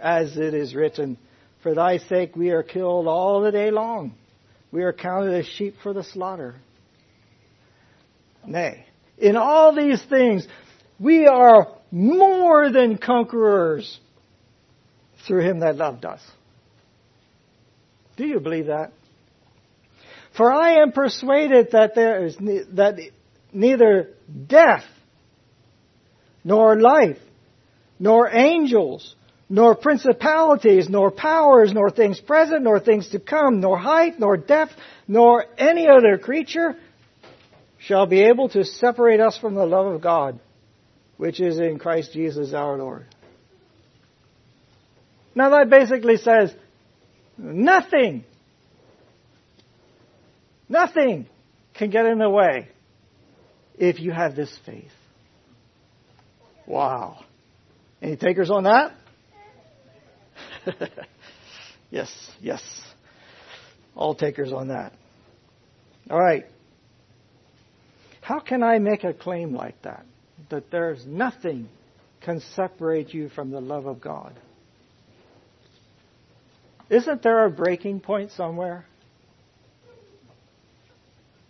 As 0.00 0.36
it 0.36 0.52
is 0.52 0.74
written, 0.74 1.16
For 1.62 1.76
thy 1.76 1.98
sake 1.98 2.34
we 2.34 2.50
are 2.50 2.64
killed 2.64 3.06
all 3.06 3.40
the 3.42 3.52
day 3.52 3.70
long. 3.70 4.14
We 4.72 4.82
are 4.82 4.92
counted 4.92 5.32
as 5.32 5.46
sheep 5.46 5.76
for 5.80 5.92
the 5.92 6.02
slaughter. 6.02 6.56
Nay, 8.44 8.84
in 9.16 9.36
all 9.36 9.76
these 9.76 10.02
things, 10.02 10.48
we 10.98 11.28
are 11.28 11.68
more 11.92 12.72
than 12.72 12.98
conquerors 12.98 14.00
through 15.28 15.42
him 15.42 15.60
that 15.60 15.76
loved 15.76 16.04
us. 16.04 16.20
Do 18.16 18.26
you 18.26 18.40
believe 18.40 18.66
that? 18.66 18.90
For 20.36 20.50
I 20.50 20.82
am 20.82 20.92
persuaded 20.92 21.68
that 21.72 21.94
there 21.94 22.24
is 22.24 22.40
ne- 22.40 22.64
that 22.72 22.98
neither 23.52 24.10
death, 24.46 24.84
nor 26.42 26.80
life, 26.80 27.18
nor 27.98 28.28
angels, 28.28 29.14
nor 29.48 29.74
principalities, 29.74 30.88
nor 30.88 31.10
powers, 31.10 31.72
nor 31.72 31.90
things 31.90 32.20
present, 32.20 32.62
nor 32.62 32.80
things 32.80 33.08
to 33.10 33.18
come, 33.18 33.60
nor 33.60 33.78
height, 33.78 34.18
nor 34.18 34.36
depth, 34.36 34.72
nor 35.06 35.44
any 35.56 35.86
other 35.88 36.18
creature 36.18 36.76
shall 37.78 38.06
be 38.06 38.22
able 38.22 38.48
to 38.50 38.64
separate 38.64 39.20
us 39.20 39.38
from 39.38 39.54
the 39.54 39.64
love 39.64 39.86
of 39.86 40.00
God, 40.00 40.38
which 41.16 41.40
is 41.40 41.58
in 41.60 41.78
Christ 41.78 42.12
Jesus 42.12 42.52
our 42.52 42.76
Lord. 42.76 43.06
Now 45.34 45.50
that 45.50 45.70
basically 45.70 46.16
says 46.16 46.54
nothing, 47.36 48.24
nothing 50.68 51.26
can 51.74 51.90
get 51.90 52.06
in 52.06 52.18
the 52.18 52.28
way 52.28 52.68
if 53.78 54.00
you 54.00 54.10
have 54.12 54.34
this 54.34 54.56
faith. 54.66 54.90
Wow. 56.66 57.24
Any 58.02 58.16
takers 58.16 58.50
on 58.50 58.64
that? 58.64 58.92
yes, 61.90 62.30
yes. 62.40 62.62
All 63.94 64.14
takers 64.14 64.52
on 64.52 64.68
that. 64.68 64.92
All 66.10 66.20
right. 66.20 66.44
How 68.20 68.40
can 68.40 68.62
I 68.62 68.78
make 68.78 69.04
a 69.04 69.14
claim 69.14 69.54
like 69.54 69.80
that? 69.82 70.04
That 70.50 70.70
there's 70.70 71.04
nothing 71.06 71.68
can 72.20 72.40
separate 72.54 73.14
you 73.14 73.28
from 73.30 73.50
the 73.50 73.60
love 73.60 73.86
of 73.86 74.00
God. 74.00 74.38
Isn't 76.90 77.22
there 77.22 77.44
a 77.44 77.50
breaking 77.50 78.00
point 78.00 78.32
somewhere? 78.32 78.86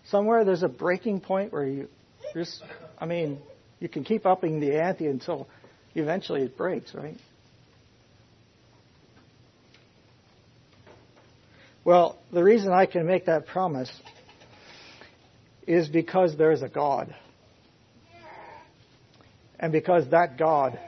Somewhere 0.06 0.44
there's 0.44 0.62
a 0.62 0.68
breaking 0.68 1.20
point 1.20 1.52
where 1.52 1.66
you 1.66 1.88
just, 2.34 2.62
I 2.98 3.06
mean, 3.06 3.38
you 3.78 3.88
can 3.88 4.04
keep 4.04 4.26
upping 4.26 4.58
the 4.60 4.80
ante 4.80 5.06
until 5.06 5.46
eventually 5.94 6.42
it 6.42 6.56
breaks, 6.56 6.94
right? 6.94 7.16
Well, 11.84 12.18
the 12.32 12.42
reason 12.42 12.72
I 12.72 12.86
can 12.86 13.06
make 13.06 13.26
that 13.26 13.46
promise 13.46 13.90
is 15.66 15.88
because 15.88 16.36
there's 16.36 16.62
a 16.62 16.68
God. 16.68 17.14
And 19.60 19.72
because 19.72 20.08
that 20.10 20.38
God, 20.38 20.78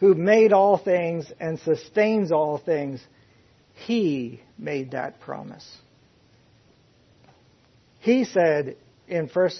who 0.00 0.14
made 0.14 0.52
all 0.52 0.78
things 0.78 1.30
and 1.38 1.58
sustains 1.60 2.32
all 2.32 2.58
things, 2.58 3.00
He 3.86 4.40
made 4.58 4.90
that 4.92 5.20
promise. 5.20 5.66
He 8.00 8.24
said 8.24 8.76
in 9.08 9.28
1 9.32 9.50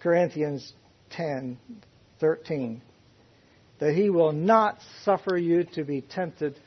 Corinthians 0.00 0.72
10, 1.10 1.58
13, 2.20 2.82
that 3.80 3.94
He 3.94 4.10
will 4.10 4.32
not 4.32 4.78
suffer 5.02 5.36
you 5.36 5.64
to 5.74 5.84
be 5.84 6.00
tempted 6.00 6.58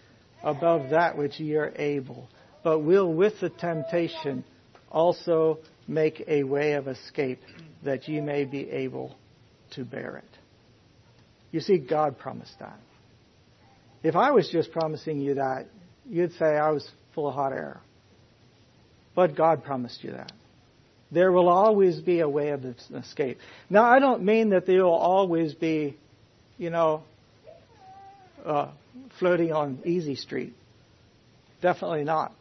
above 0.43 0.91
that 0.91 1.17
which 1.17 1.39
ye 1.39 1.56
are 1.56 1.73
able, 1.75 2.30
but 2.63 2.80
will 2.80 3.12
with 3.12 3.39
the 3.39 3.49
temptation 3.49 4.43
also 4.91 5.60
make 5.88 6.23
a 6.27 6.43
way 6.43 6.73
of 6.73 6.88
escape 6.88 7.39
that 7.84 8.08
ye 8.08 8.19
may 8.19 8.45
be 8.45 8.69
able 8.69 9.15
to 9.71 9.84
bear 9.84 10.17
it. 10.17 10.38
You 11.51 11.60
see, 11.62 11.77
God 11.77 12.17
promised 12.17 12.60
that. 12.60 12.80
If 14.03 14.15
I 14.15 14.32
was 14.32 14.49
just 14.49 14.71
promising 14.71 15.19
you 15.19 15.36
that, 15.36 15.67
you'd 16.10 16.34
say 16.34 16.46
I 16.46 16.72
was 16.72 16.89
full 17.13 17.28
of 17.28 17.36
hot 17.36 17.54
air. 17.54 17.82
But 19.15 19.36
God 19.36 19.63
promised 19.63 20.04
you 20.04 20.12
that. 20.12 20.32
There 21.12 21.32
will 21.32 21.48
always 21.48 22.00
be 22.02 22.20
a 22.20 22.30
way 22.30 22.50
of 22.50 22.65
escape. 22.93 23.39
Now, 23.70 23.86
I 23.86 24.00
don't 24.00 24.24
mean 24.24 24.50
that 24.50 24.65
there 24.65 24.84
will 24.84 24.91
always 24.91 25.54
be, 25.54 25.98
you 26.58 26.70
know, 26.70 27.04
uh, 28.46 28.72
floating 29.20 29.54
on 29.54 29.80
Easy 29.86 30.15
Street. 30.15 30.54
Definitely 31.62 32.04
not. 32.04 32.34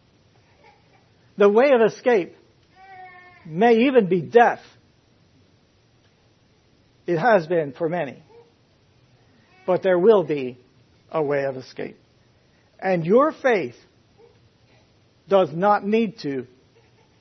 The 1.39 1.49
way 1.49 1.71
of 1.73 1.81
escape 1.81 2.37
may 3.45 3.87
even 3.87 4.09
be 4.09 4.21
death. 4.21 4.61
It 7.07 7.19
has 7.19 7.47
been 7.47 7.73
for 7.73 7.89
many. 7.89 8.23
But 9.67 9.83
there 9.83 9.99
will 9.99 10.25
be 10.25 10.59
a 11.11 11.23
way 11.23 11.45
of 11.45 11.57
escape. 11.57 11.99
And 12.79 13.05
your 13.05 13.33
faith 13.33 13.77
does 15.29 15.51
not 15.53 15.85
need 15.85 16.19
to 16.21 16.47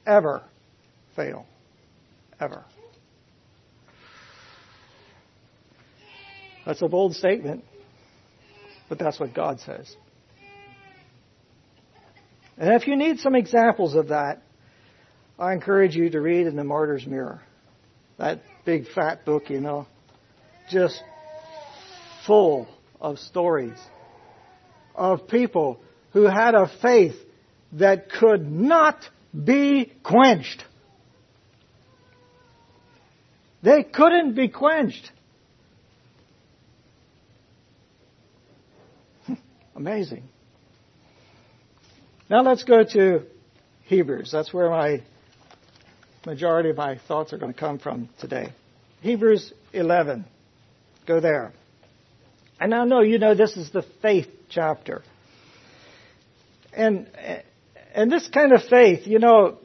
ever 0.05 0.43
fail. 1.15 1.45
Ever. 2.39 2.65
That's 6.65 6.81
a 6.81 6.87
bold 6.87 7.15
statement, 7.15 7.63
but 8.89 8.99
that's 8.99 9.19
what 9.19 9.33
God 9.33 9.59
says. 9.61 9.95
And 12.57 12.73
if 12.73 12.87
you 12.87 12.95
need 12.95 13.19
some 13.19 13.35
examples 13.35 13.95
of 13.95 14.09
that, 14.09 14.41
I 15.37 15.53
encourage 15.53 15.95
you 15.95 16.09
to 16.09 16.21
read 16.21 16.47
in 16.47 16.55
the 16.55 16.63
Martyr's 16.63 17.05
Mirror. 17.05 17.41
That 18.17 18.41
big 18.65 18.87
fat 18.89 19.25
book, 19.25 19.49
you 19.49 19.59
know, 19.59 19.85
just 20.69 21.01
full 22.25 22.67
of 22.99 23.19
stories 23.19 23.77
of 24.95 25.27
people 25.27 25.79
who 26.13 26.23
had 26.23 26.55
a 26.55 26.69
faith 26.81 27.15
that 27.73 28.09
could 28.09 28.49
not 28.49 28.97
be 29.43 29.91
quenched. 30.03 30.63
They 33.61 33.83
couldn't 33.83 34.35
be 34.35 34.47
quenched. 34.47 35.11
Amazing. 39.75 40.23
Now 42.29 42.41
let's 42.43 42.63
go 42.63 42.83
to 42.83 43.23
Hebrews. 43.85 44.29
That's 44.31 44.53
where 44.53 44.69
my 44.69 45.01
majority 46.25 46.69
of 46.69 46.77
my 46.77 46.99
thoughts 47.07 47.33
are 47.33 47.37
going 47.37 47.53
to 47.53 47.59
come 47.59 47.79
from 47.79 48.09
today. 48.19 48.53
Hebrews 49.01 49.53
11. 49.73 50.25
Go 51.05 51.19
there. 51.19 51.53
And 52.59 52.73
I 52.73 52.85
know 52.85 53.01
you 53.01 53.19
know 53.19 53.35
this 53.35 53.57
is 53.57 53.71
the 53.71 53.83
faith 54.01 54.29
chapter. 54.49 55.03
And 56.73 57.07
and 57.93 58.11
this 58.11 58.27
kind 58.27 58.53
of 58.53 58.63
faith, 58.63 59.07
you 59.07 59.19
know, 59.19 59.57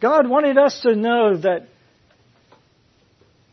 God 0.00 0.28
wanted 0.28 0.58
us 0.58 0.80
to 0.82 0.94
know 0.94 1.36
that 1.38 1.66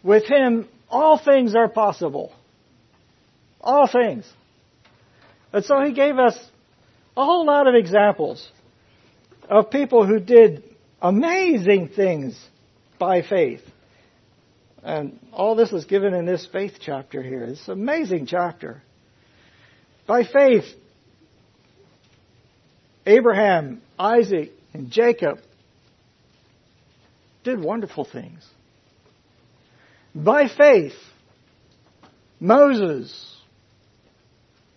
with 0.04 0.26
him 0.26 0.68
all 0.90 1.18
things 1.18 1.56
are 1.56 1.70
possible. 1.70 2.32
All 3.62 3.88
things. 3.88 4.32
And 5.52 5.64
so 5.64 5.82
he 5.82 5.94
gave 5.94 6.18
us 6.20 6.38
a 7.16 7.24
whole 7.24 7.46
lot 7.46 7.68
of 7.68 7.76
examples 7.76 8.52
of 9.50 9.70
people 9.70 10.06
who 10.06 10.20
did 10.20 10.64
amazing 11.02 11.90
things 11.90 12.40
by 13.00 13.22
faith. 13.22 13.62
And 14.84 15.20
all 15.32 15.56
this 15.56 15.72
is 15.72 15.86
given 15.86 16.14
in 16.14 16.26
this 16.26 16.46
faith 16.52 16.74
chapter 16.80 17.24
here. 17.24 17.46
It's 17.46 17.68
an 17.68 17.74
amazing 17.74 18.26
chapter. 18.26 18.82
By 20.06 20.24
faith, 20.26 20.66
Abraham, 23.06 23.82
Isaac, 23.98 24.52
and 24.74 24.92
Jacob 24.92 25.40
did 27.46 27.62
wonderful 27.62 28.04
things. 28.06 28.46
By 30.14 30.48
faith, 30.48 30.94
Moses, 32.40 33.38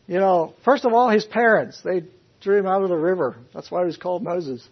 you 0.06 0.18
know, 0.18 0.54
first 0.64 0.84
of 0.84 0.92
all, 0.92 1.10
his 1.10 1.24
parents, 1.24 1.80
they 1.82 2.04
drew 2.40 2.58
him 2.58 2.66
out 2.66 2.82
of 2.82 2.88
the 2.88 2.96
river. 2.96 3.36
That's 3.52 3.70
why 3.70 3.80
he 3.80 3.86
was 3.86 3.96
called 3.96 4.22
Moses. 4.22 4.66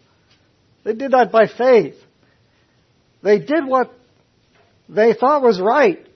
They 0.85 0.93
did 0.95 1.11
that 1.11 1.33
by 1.33 1.49
faith. 1.49 1.97
They 3.23 3.39
did 3.41 3.67
what 3.67 3.93
they 4.89 5.15
thought 5.15 5.43
was 5.43 5.61
right 5.61 6.07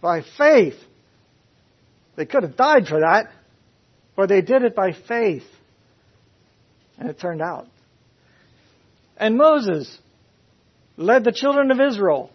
by 0.00 0.22
faith. 0.36 0.74
They 2.16 2.26
could 2.26 2.42
have 2.42 2.56
died 2.56 2.86
for 2.86 3.00
that, 3.00 3.30
but 4.16 4.28
they 4.28 4.40
did 4.40 4.62
it 4.62 4.74
by 4.74 4.92
faith. 4.92 5.44
And 6.98 7.08
it 7.08 7.20
turned 7.20 7.42
out. 7.42 7.66
And 9.16 9.36
Moses 9.36 9.98
led 10.96 11.24
the 11.24 11.32
children 11.32 11.70
of 11.70 11.80
Israel 11.80 12.30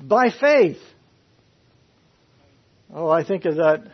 by 0.00 0.30
faith. 0.30 0.78
Oh, 2.94 3.08
I 3.08 3.24
think 3.24 3.44
of 3.44 3.56
that 3.56 3.84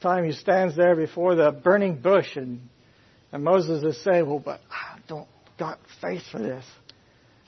time 0.00 0.24
he 0.24 0.32
stands 0.32 0.76
there 0.76 0.94
before 0.94 1.34
the 1.34 1.50
burning 1.50 2.00
bush 2.00 2.36
and, 2.36 2.60
and 3.32 3.42
Moses 3.42 3.82
is 3.82 4.02
saying, 4.02 4.26
well, 4.26 4.38
but 4.38 4.60
I 4.70 4.98
don't 5.08 5.28
got 5.58 5.78
faith 6.00 6.22
for 6.30 6.38
this. 6.38 6.64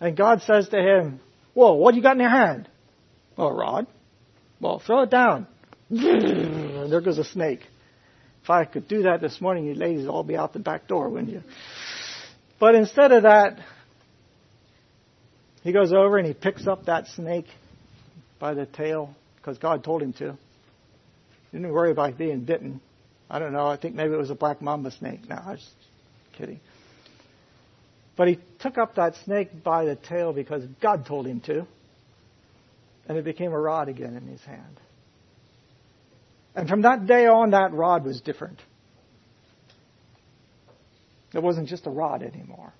And 0.00 0.16
God 0.16 0.42
says 0.42 0.68
to 0.68 0.76
him, 0.76 1.20
whoa, 1.60 1.74
what 1.74 1.94
you 1.94 2.00
got 2.00 2.16
in 2.16 2.20
your 2.20 2.30
hand? 2.30 2.70
Well, 3.36 3.48
a 3.48 3.54
rod. 3.54 3.86
Well, 4.60 4.78
throw 4.78 5.02
it 5.02 5.10
down. 5.10 5.46
There 5.90 7.00
goes 7.02 7.18
a 7.18 7.24
snake. 7.24 7.60
If 8.42 8.50
I 8.50 8.64
could 8.64 8.88
do 8.88 9.02
that 9.02 9.20
this 9.20 9.40
morning, 9.40 9.66
you 9.66 9.74
ladies 9.74 10.06
would 10.06 10.10
all 10.10 10.24
be 10.24 10.36
out 10.36 10.52
the 10.54 10.58
back 10.58 10.88
door, 10.88 11.08
wouldn't 11.08 11.30
you? 11.30 11.42
But 12.58 12.74
instead 12.74 13.12
of 13.12 13.24
that, 13.24 13.60
he 15.62 15.72
goes 15.72 15.92
over 15.92 16.16
and 16.16 16.26
he 16.26 16.32
picks 16.32 16.66
up 16.66 16.86
that 16.86 17.06
snake 17.08 17.46
by 18.38 18.54
the 18.54 18.66
tail 18.66 19.14
because 19.36 19.58
God 19.58 19.84
told 19.84 20.02
him 20.02 20.14
to. 20.14 20.38
He 21.50 21.58
didn't 21.58 21.72
worry 21.72 21.90
about 21.90 22.16
being 22.16 22.40
bitten. 22.40 22.80
I 23.28 23.38
don't 23.38 23.52
know. 23.52 23.66
I 23.66 23.76
think 23.76 23.94
maybe 23.94 24.14
it 24.14 24.18
was 24.18 24.30
a 24.30 24.34
black 24.34 24.62
mamba 24.62 24.90
snake. 24.90 25.28
No, 25.28 25.36
I 25.36 25.52
was 25.52 25.70
kidding. 26.36 26.60
But 28.20 28.28
he 28.28 28.38
took 28.58 28.76
up 28.76 28.96
that 28.96 29.14
snake 29.24 29.64
by 29.64 29.86
the 29.86 29.96
tail 29.96 30.34
because 30.34 30.62
God 30.82 31.06
told 31.06 31.26
him 31.26 31.40
to. 31.46 31.66
And 33.08 33.16
it 33.16 33.24
became 33.24 33.50
a 33.50 33.58
rod 33.58 33.88
again 33.88 34.14
in 34.14 34.26
his 34.26 34.42
hand. 34.42 34.78
And 36.54 36.68
from 36.68 36.82
that 36.82 37.06
day 37.06 37.24
on, 37.24 37.52
that 37.52 37.72
rod 37.72 38.04
was 38.04 38.20
different. 38.20 38.60
It 41.32 41.42
wasn't 41.42 41.68
just 41.68 41.86
a 41.86 41.90
rod 41.90 42.22
anymore. 42.22 42.74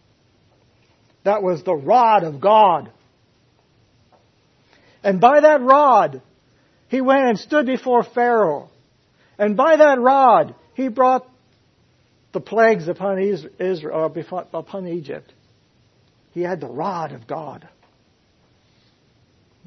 That 1.25 1.43
was 1.43 1.63
the 1.63 1.75
rod 1.75 2.23
of 2.23 2.39
God. 2.39 2.91
And 5.03 5.23
by 5.23 5.41
that 5.41 5.63
rod, 5.63 6.21
he 6.89 7.01
went 7.01 7.25
and 7.25 7.39
stood 7.39 7.65
before 7.65 8.03
Pharaoh. 8.03 8.69
And 9.39 9.57
by 9.57 9.77
that 9.77 9.99
rod, 10.01 10.55
he 10.75 10.89
brought 10.89 11.27
the 12.33 12.41
plagues 12.41 12.89
upon 12.89 13.19
Israel, 13.19 14.13
uh, 14.15 14.45
upon 14.53 14.87
Egypt. 14.87 15.33
He 16.33 16.43
had 16.43 16.61
the 16.61 16.69
rod 16.69 17.13
of 17.13 17.27
God. 17.27 17.69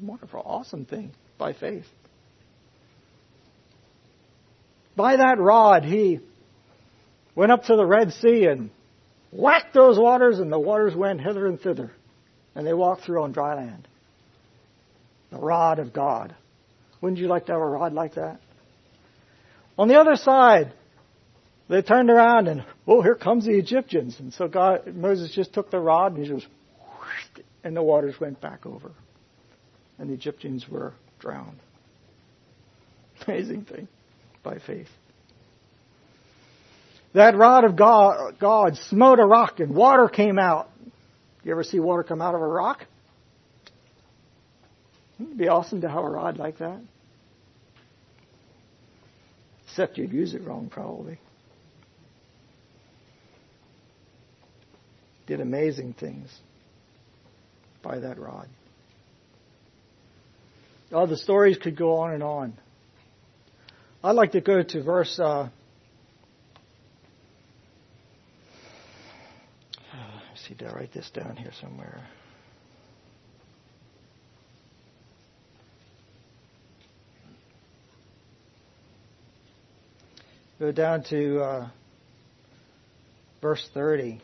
Wonderful, 0.00 0.42
awesome 0.44 0.86
thing 0.86 1.12
by 1.38 1.52
faith. 1.52 1.86
By 4.96 5.16
that 5.16 5.38
rod, 5.38 5.84
he 5.84 6.20
went 7.34 7.52
up 7.52 7.64
to 7.64 7.76
the 7.76 7.84
Red 7.84 8.12
Sea 8.12 8.46
and 8.46 8.70
whacked 9.30 9.74
those 9.74 9.98
waters, 9.98 10.38
and 10.38 10.52
the 10.52 10.58
waters 10.58 10.94
went 10.94 11.20
hither 11.20 11.46
and 11.46 11.60
thither. 11.60 11.90
And 12.54 12.66
they 12.66 12.72
walked 12.72 13.02
through 13.02 13.22
on 13.22 13.32
dry 13.32 13.56
land. 13.56 13.88
The 15.30 15.38
rod 15.38 15.80
of 15.80 15.92
God. 15.92 16.34
Wouldn't 17.00 17.20
you 17.20 17.26
like 17.26 17.46
to 17.46 17.52
have 17.52 17.60
a 17.60 17.66
rod 17.66 17.92
like 17.92 18.14
that? 18.14 18.40
On 19.76 19.88
the 19.88 19.98
other 19.98 20.14
side, 20.14 20.72
they 21.68 21.82
turned 21.82 22.10
around 22.10 22.48
and, 22.48 22.64
oh, 22.86 23.00
here 23.00 23.14
comes 23.14 23.46
the 23.46 23.56
Egyptians. 23.58 24.16
And 24.18 24.32
so 24.34 24.48
God, 24.48 24.94
Moses 24.94 25.32
just 25.34 25.54
took 25.54 25.70
the 25.70 25.80
rod 25.80 26.14
and 26.14 26.24
he 26.24 26.30
just, 26.30 26.46
and 27.62 27.76
the 27.76 27.82
waters 27.82 28.20
went 28.20 28.40
back 28.40 28.66
over. 28.66 28.92
And 29.98 30.10
the 30.10 30.14
Egyptians 30.14 30.68
were 30.68 30.92
drowned. 31.18 31.58
Amazing 33.26 33.64
thing 33.64 33.88
by 34.42 34.58
faith. 34.58 34.88
That 37.14 37.36
rod 37.36 37.64
of 37.64 37.76
God, 37.76 38.38
God 38.40 38.76
smote 38.76 39.20
a 39.20 39.24
rock 39.24 39.60
and 39.60 39.74
water 39.74 40.08
came 40.08 40.38
out. 40.38 40.68
You 41.44 41.52
ever 41.52 41.62
see 41.62 41.78
water 41.78 42.02
come 42.02 42.20
out 42.20 42.34
of 42.34 42.40
a 42.40 42.46
rock? 42.46 42.84
It'd 45.20 45.38
be 45.38 45.48
awesome 45.48 45.82
to 45.82 45.88
have 45.88 46.02
a 46.02 46.10
rod 46.10 46.38
like 46.38 46.58
that. 46.58 46.80
Except 49.66 49.96
you'd 49.96 50.12
use 50.12 50.34
it 50.34 50.42
wrong, 50.42 50.68
probably. 50.70 51.18
did 55.26 55.40
amazing 55.40 55.94
things 55.94 56.28
by 57.82 57.98
that 57.98 58.18
rod. 58.18 58.48
Oh, 60.92 61.06
the 61.06 61.16
stories 61.16 61.58
could 61.58 61.76
go 61.76 61.96
on 61.96 62.12
and 62.12 62.22
on. 62.22 62.54
I'd 64.02 64.12
like 64.12 64.32
to 64.32 64.40
go 64.40 64.62
to 64.62 64.82
verse. 64.82 65.18
Uh, 65.18 65.48
let's 70.30 70.46
see, 70.46 70.54
did 70.54 70.68
I 70.68 70.72
write 70.72 70.92
this 70.92 71.10
down 71.10 71.36
here 71.36 71.52
somewhere? 71.60 72.06
Go 80.60 80.70
down 80.70 81.02
to 81.04 81.40
uh, 81.40 81.68
verse 83.42 83.68
30. 83.74 84.20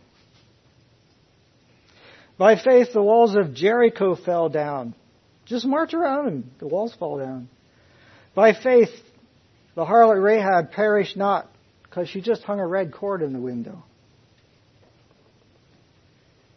By 2.40 2.56
faith, 2.56 2.94
the 2.94 3.02
walls 3.02 3.36
of 3.36 3.52
Jericho 3.52 4.14
fell 4.14 4.48
down. 4.48 4.94
Just 5.44 5.66
march 5.66 5.92
around 5.92 6.26
and 6.28 6.50
the 6.58 6.66
walls 6.66 6.94
fall 6.98 7.18
down. 7.18 7.50
By 8.34 8.54
faith, 8.54 8.88
the 9.74 9.84
harlot 9.84 10.22
Rahab 10.22 10.72
perished 10.72 11.18
not 11.18 11.46
because 11.82 12.08
she 12.08 12.22
just 12.22 12.42
hung 12.42 12.58
a 12.58 12.66
red 12.66 12.94
cord 12.94 13.20
in 13.20 13.34
the 13.34 13.38
window. 13.38 13.84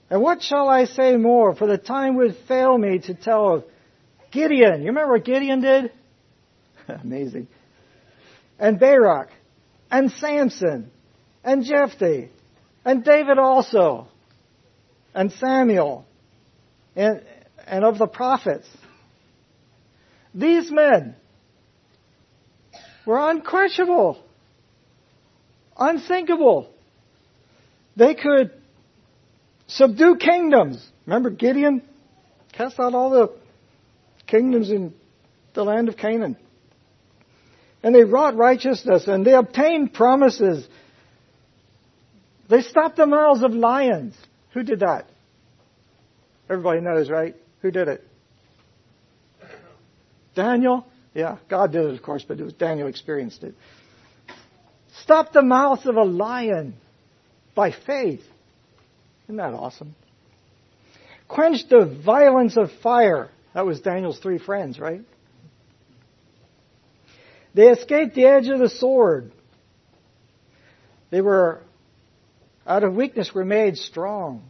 And 0.09 0.21
what 0.21 0.41
shall 0.41 0.69
I 0.69 0.85
say 0.85 1.17
more? 1.17 1.53
For 1.53 1.67
the 1.67 1.77
time 1.77 2.15
would 2.15 2.37
fail 2.47 2.77
me 2.77 2.99
to 2.99 3.13
tell 3.13 3.55
of 3.55 3.65
Gideon. 4.31 4.83
You 4.83 4.87
remember 4.87 5.15
what 5.15 5.25
Gideon 5.25 5.59
did? 5.59 5.91
Amazing. 6.87 7.49
And 8.57 8.79
Barak, 8.79 9.31
and 9.91 10.13
Samson, 10.13 10.91
and 11.43 11.65
Jephthah, 11.65 12.29
and 12.85 13.03
David 13.03 13.37
also, 13.37 14.07
and 15.13 15.31
Samuel, 15.33 16.05
and, 16.95 17.23
and 17.65 17.85
of 17.85 17.97
the 17.97 18.07
prophets. 18.07 18.67
These 20.33 20.71
men 20.71 21.15
were 23.05 23.29
unquestionable, 23.29 24.23
unthinkable. 25.77 26.69
They 27.95 28.15
could 28.15 28.51
subdue 29.67 30.15
kingdoms. 30.15 30.85
Remember 31.05 31.29
Gideon 31.29 31.83
cast 32.53 32.79
out 32.79 32.93
all 32.93 33.09
the 33.09 33.31
kingdoms 34.25 34.71
in 34.71 34.93
the 35.53 35.63
land 35.63 35.89
of 35.89 35.97
Canaan. 35.97 36.37
And 37.83 37.93
they 37.93 38.03
wrought 38.03 38.35
righteousness 38.35 39.07
and 39.07 39.25
they 39.25 39.33
obtained 39.33 39.93
promises. 39.93 40.67
They 42.49 42.61
stopped 42.61 42.97
the 42.97 43.05
mouths 43.05 43.43
of 43.43 43.53
lions. 43.53 44.15
Who 44.53 44.63
did 44.63 44.81
that? 44.81 45.09
Everybody 46.49 46.81
knows, 46.81 47.09
right? 47.09 47.35
Who 47.61 47.71
did 47.71 47.87
it? 47.87 48.07
Daniel? 50.35 50.85
Yeah, 51.13 51.37
God 51.49 51.71
did 51.71 51.85
it, 51.85 51.93
of 51.93 52.01
course, 52.01 52.23
but 52.27 52.39
it 52.39 52.43
was 52.43 52.53
Daniel 52.53 52.87
experienced 52.87 53.43
it. 53.43 53.55
Stop 55.01 55.33
the 55.33 55.41
mouth 55.41 55.85
of 55.85 55.95
a 55.95 56.03
lion 56.03 56.75
by 57.55 57.71
faith. 57.71 58.23
Isn't 59.25 59.37
that 59.37 59.53
awesome? 59.53 59.95
Quench 61.27 61.67
the 61.69 61.85
violence 62.05 62.57
of 62.57 62.69
fire. 62.81 63.29
That 63.53 63.65
was 63.65 63.79
Daniel's 63.81 64.19
three 64.19 64.39
friends, 64.39 64.79
right? 64.79 65.01
They 67.53 67.69
escaped 67.69 68.15
the 68.15 68.25
edge 68.25 68.47
of 68.47 68.59
the 68.59 68.69
sword. 68.69 69.31
They 71.11 71.21
were, 71.21 71.61
out 72.65 72.83
of 72.83 72.95
weakness, 72.95 73.33
were 73.33 73.45
made 73.45 73.77
strong. 73.77 74.43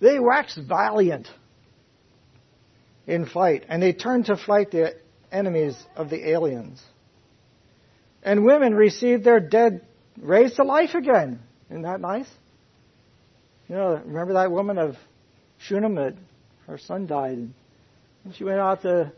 They 0.00 0.18
waxed 0.18 0.58
valiant 0.58 1.28
in 3.06 3.26
fight, 3.26 3.64
and 3.68 3.82
they 3.82 3.92
turned 3.92 4.26
to 4.26 4.36
flight 4.36 4.70
the 4.70 4.94
enemies 5.32 5.76
of 5.96 6.10
the 6.10 6.30
aliens. 6.30 6.82
And 8.22 8.44
women 8.44 8.74
received 8.74 9.24
their 9.24 9.40
dead 9.40 9.86
raised 10.20 10.56
to 10.56 10.64
life 10.64 10.94
again. 10.94 11.40
Isn't 11.70 11.82
that 11.82 12.00
nice? 12.00 12.28
You 13.68 13.76
know, 13.76 14.02
remember 14.04 14.34
that 14.34 14.50
woman 14.50 14.78
of 14.78 14.96
Shunem 15.58 15.94
that 15.96 16.14
her 16.66 16.78
son 16.78 17.06
died, 17.06 17.38
and 18.24 18.34
she 18.34 18.44
went 18.44 18.58
out 18.58 18.82
to 18.82 19.12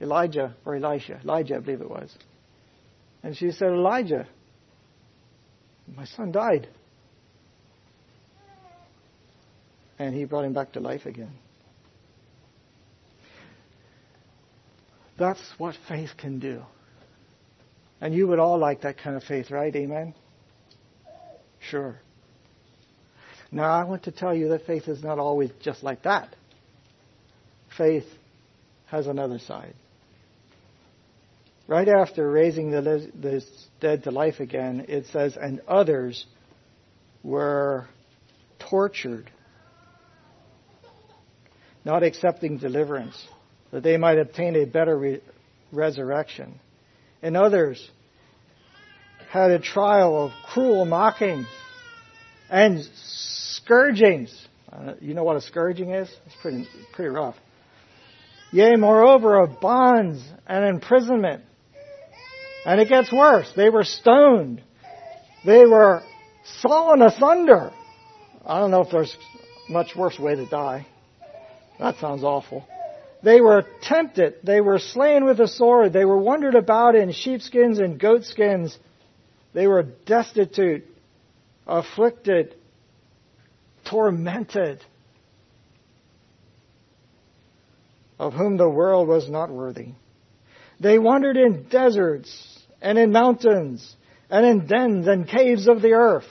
Elijah 0.00 0.54
or 0.64 0.76
Elisha, 0.76 1.20
Elijah, 1.22 1.56
I 1.56 1.58
believe 1.58 1.80
it 1.80 1.90
was, 1.90 2.14
and 3.22 3.36
she 3.36 3.50
said, 3.50 3.68
Elijah, 3.68 4.26
my 5.96 6.04
son 6.04 6.32
died. 6.32 6.68
And 9.98 10.14
he 10.14 10.24
brought 10.24 10.44
him 10.44 10.52
back 10.52 10.72
to 10.72 10.80
life 10.80 11.06
again. 11.06 11.32
That's 15.18 15.40
what 15.58 15.74
faith 15.88 16.10
can 16.16 16.38
do. 16.38 16.62
And 18.00 18.14
you 18.14 18.28
would 18.28 18.38
all 18.38 18.58
like 18.58 18.82
that 18.82 18.98
kind 18.98 19.16
of 19.16 19.24
faith, 19.24 19.50
right? 19.50 19.74
Amen? 19.74 20.14
Sure. 21.58 22.00
Now, 23.50 23.72
I 23.72 23.84
want 23.84 24.04
to 24.04 24.12
tell 24.12 24.34
you 24.34 24.50
that 24.50 24.66
faith 24.66 24.86
is 24.86 25.02
not 25.02 25.18
always 25.18 25.50
just 25.60 25.82
like 25.82 26.02
that. 26.02 26.36
Faith 27.76 28.06
has 28.86 29.06
another 29.06 29.38
side. 29.38 29.74
Right 31.68 31.86
after 31.86 32.28
raising 32.28 32.70
the, 32.70 32.80
the 33.20 33.44
dead 33.78 34.04
to 34.04 34.10
life 34.10 34.40
again, 34.40 34.86
it 34.88 35.04
says, 35.12 35.36
and 35.38 35.60
others 35.68 36.24
were 37.22 37.86
tortured, 38.58 39.30
not 41.84 42.02
accepting 42.02 42.56
deliverance, 42.56 43.22
that 43.70 43.82
they 43.82 43.98
might 43.98 44.18
obtain 44.18 44.56
a 44.56 44.64
better 44.64 44.96
re- 44.96 45.20
resurrection. 45.70 46.58
And 47.20 47.36
others 47.36 47.86
had 49.28 49.50
a 49.50 49.58
trial 49.58 50.24
of 50.24 50.32
cruel 50.50 50.86
mockings 50.86 51.48
and 52.48 52.82
scourgings. 52.94 54.48
Uh, 54.72 54.94
you 55.02 55.12
know 55.12 55.22
what 55.22 55.36
a 55.36 55.42
scourging 55.42 55.90
is? 55.90 56.08
It's 56.24 56.36
pretty, 56.40 56.66
pretty 56.94 57.10
rough. 57.10 57.36
Yea, 58.52 58.76
moreover, 58.76 59.38
of 59.38 59.60
bonds 59.60 60.22
and 60.46 60.64
imprisonment. 60.64 61.44
And 62.64 62.80
it 62.80 62.88
gets 62.88 63.12
worse. 63.12 63.50
They 63.56 63.70
were 63.70 63.84
stoned. 63.84 64.62
They 65.44 65.64
were 65.64 66.02
sawn 66.60 67.02
asunder. 67.02 67.72
I 68.44 68.60
don't 68.60 68.70
know 68.70 68.82
if 68.82 68.90
there's 68.90 69.16
much 69.68 69.94
worse 69.96 70.18
way 70.18 70.34
to 70.34 70.46
die. 70.46 70.86
That 71.78 71.96
sounds 71.96 72.24
awful. 72.24 72.66
They 73.22 73.40
were 73.40 73.64
tempted. 73.82 74.36
They 74.44 74.60
were 74.60 74.78
slain 74.78 75.24
with 75.24 75.40
a 75.40 75.48
sword. 75.48 75.92
They 75.92 76.04
were 76.04 76.18
wandered 76.18 76.54
about 76.54 76.94
in 76.94 77.12
sheepskins 77.12 77.78
and 77.78 77.98
goatskins. 77.98 78.76
They 79.54 79.66
were 79.66 79.82
destitute, 79.82 80.86
afflicted, 81.66 82.54
tormented, 83.84 84.80
of 88.18 88.34
whom 88.34 88.56
the 88.56 88.68
world 88.68 89.08
was 89.08 89.28
not 89.28 89.50
worthy. 89.50 89.92
They 90.80 90.98
wandered 90.98 91.36
in 91.36 91.68
deserts 91.68 92.58
and 92.80 92.98
in 92.98 93.10
mountains 93.10 93.96
and 94.30 94.46
in 94.46 94.66
dens 94.66 95.08
and 95.08 95.26
caves 95.26 95.66
of 95.66 95.82
the 95.82 95.92
earth. 95.92 96.28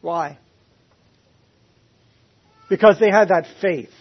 Why? 0.00 0.38
Because 2.68 2.98
they 2.98 3.10
had 3.10 3.28
that 3.28 3.46
faith. 3.60 3.92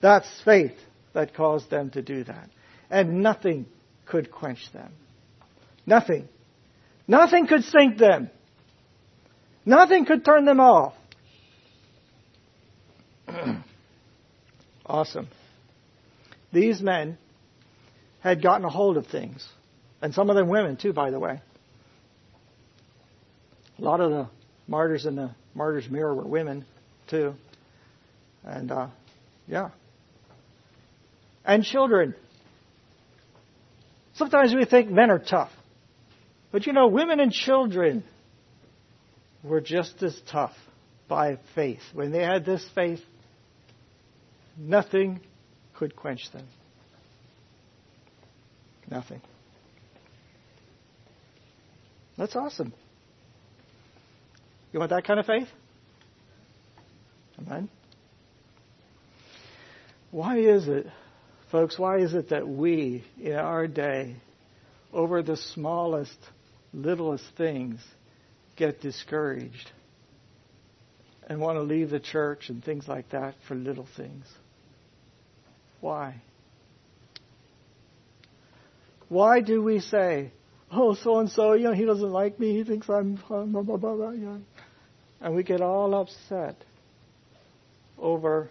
That's 0.00 0.28
faith 0.44 0.76
that 1.12 1.34
caused 1.34 1.70
them 1.70 1.90
to 1.90 2.02
do 2.02 2.24
that. 2.24 2.50
And 2.90 3.22
nothing 3.22 3.66
could 4.06 4.30
quench 4.30 4.70
them. 4.72 4.92
Nothing. 5.86 6.28
Nothing 7.06 7.46
could 7.46 7.64
sink 7.64 7.98
them. 7.98 8.30
Nothing 9.64 10.04
could 10.04 10.24
turn 10.24 10.44
them 10.44 10.60
off. 10.60 10.94
awesome. 14.86 15.28
These 16.54 16.80
men 16.80 17.18
had 18.20 18.40
gotten 18.40 18.64
a 18.64 18.70
hold 18.70 18.96
of 18.96 19.08
things. 19.08 19.46
And 20.00 20.14
some 20.14 20.30
of 20.30 20.36
them 20.36 20.48
women, 20.48 20.76
too, 20.76 20.92
by 20.92 21.10
the 21.10 21.18
way. 21.18 21.40
A 23.78 23.82
lot 23.82 24.00
of 24.00 24.10
the 24.10 24.28
martyrs 24.68 25.04
in 25.04 25.16
the 25.16 25.32
martyr's 25.52 25.90
mirror 25.90 26.14
were 26.14 26.24
women, 26.24 26.64
too. 27.08 27.34
And, 28.44 28.70
uh, 28.70 28.88
yeah. 29.48 29.70
And 31.44 31.64
children. 31.64 32.14
Sometimes 34.14 34.54
we 34.54 34.64
think 34.64 34.88
men 34.88 35.10
are 35.10 35.18
tough. 35.18 35.50
But 36.52 36.66
you 36.66 36.72
know, 36.72 36.86
women 36.86 37.18
and 37.18 37.32
children 37.32 38.04
were 39.42 39.60
just 39.60 40.00
as 40.04 40.16
tough 40.30 40.54
by 41.08 41.38
faith. 41.56 41.82
When 41.92 42.12
they 42.12 42.22
had 42.22 42.46
this 42.46 42.64
faith, 42.76 43.00
nothing 44.56 45.20
could 45.76 45.96
quench 45.96 46.30
them. 46.32 46.46
Nothing. 48.90 49.20
That's 52.16 52.36
awesome. 52.36 52.72
You 54.72 54.78
want 54.78 54.90
that 54.90 55.04
kind 55.04 55.18
of 55.18 55.26
faith? 55.26 55.48
Amen. 57.40 57.68
Why 60.10 60.38
is 60.38 60.68
it, 60.68 60.86
folks, 61.50 61.78
why 61.78 61.98
is 61.98 62.14
it 62.14 62.30
that 62.30 62.46
we, 62.46 63.04
in 63.20 63.34
our 63.34 63.66
day, 63.66 64.16
over 64.92 65.22
the 65.22 65.36
smallest, 65.36 66.18
littlest 66.72 67.24
things, 67.36 67.80
get 68.56 68.80
discouraged 68.80 69.72
and 71.26 71.40
want 71.40 71.56
to 71.56 71.62
leave 71.62 71.90
the 71.90 72.00
church 72.00 72.48
and 72.48 72.64
things 72.64 72.86
like 72.86 73.10
that 73.10 73.34
for 73.48 73.54
little 73.54 73.88
things. 73.96 74.26
Why? 75.84 76.14
Why 79.10 79.42
do 79.42 79.60
we 79.60 79.80
say, 79.80 80.32
oh, 80.72 80.94
so 80.94 81.18
and 81.18 81.28
so, 81.28 81.52
you 81.52 81.64
know, 81.64 81.74
he 81.74 81.84
doesn't 81.84 82.10
like 82.10 82.40
me, 82.40 82.56
he 82.56 82.64
thinks 82.64 82.88
I'm, 82.88 83.16
blah, 83.28 83.44
blah, 83.44 83.76
blah, 83.76 83.94
blah, 83.94 84.10
you 84.12 84.24
know. 84.24 84.40
And 85.20 85.34
we 85.34 85.42
get 85.42 85.60
all 85.60 85.94
upset 85.94 86.56
over 87.98 88.48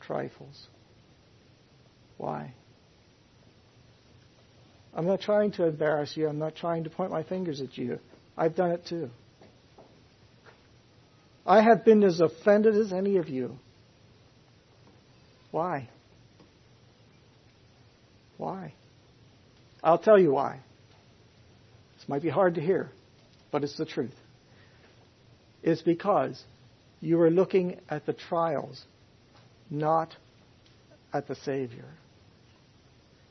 trifles. 0.00 0.68
Why? 2.18 2.54
I'm 4.94 5.08
not 5.08 5.20
trying 5.20 5.50
to 5.54 5.64
embarrass 5.64 6.16
you. 6.16 6.28
I'm 6.28 6.38
not 6.38 6.54
trying 6.54 6.84
to 6.84 6.90
point 6.90 7.10
my 7.10 7.24
fingers 7.24 7.60
at 7.60 7.76
you. 7.76 7.98
I've 8.38 8.54
done 8.54 8.70
it 8.70 8.86
too. 8.86 9.10
I 11.44 11.62
have 11.62 11.84
been 11.84 12.04
as 12.04 12.20
offended 12.20 12.76
as 12.76 12.92
any 12.92 13.16
of 13.16 13.28
you. 13.28 13.58
Why? 15.50 15.88
Why? 18.36 18.74
I'll 19.82 19.98
tell 19.98 20.18
you 20.18 20.32
why. 20.32 20.60
This 21.96 22.08
might 22.08 22.22
be 22.22 22.28
hard 22.28 22.54
to 22.54 22.60
hear, 22.60 22.90
but 23.50 23.64
it's 23.64 23.76
the 23.76 23.84
truth. 23.84 24.14
It's 25.62 25.82
because 25.82 26.42
you 27.00 27.20
are 27.20 27.30
looking 27.30 27.80
at 27.88 28.06
the 28.06 28.12
trials, 28.12 28.82
not 29.70 30.16
at 31.12 31.28
the 31.28 31.34
Savior. 31.34 31.88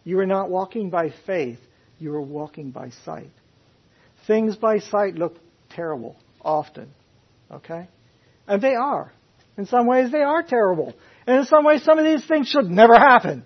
You 0.04 0.20
are 0.20 0.26
not 0.26 0.50
walking 0.50 0.90
by 0.90 1.14
faith, 1.26 1.60
you 2.00 2.14
are 2.14 2.22
walking 2.22 2.72
by 2.72 2.92
sight. 3.06 3.32
Things 4.28 4.56
by 4.56 4.80
sight 4.80 5.16
look 5.16 5.38
terrible 5.70 6.16
often, 6.42 6.90
okay? 7.52 7.88
And 8.48 8.62
they 8.62 8.76
are. 8.76 9.12
In 9.58 9.66
some 9.66 9.88
ways, 9.88 10.12
they 10.12 10.22
are 10.22 10.42
terrible. 10.44 10.94
And 11.30 11.38
in 11.38 11.46
some 11.46 11.64
ways, 11.64 11.84
some 11.84 12.00
of 12.00 12.06
these 12.06 12.26
things 12.26 12.48
should 12.48 12.72
never 12.72 12.96
happen. 12.96 13.46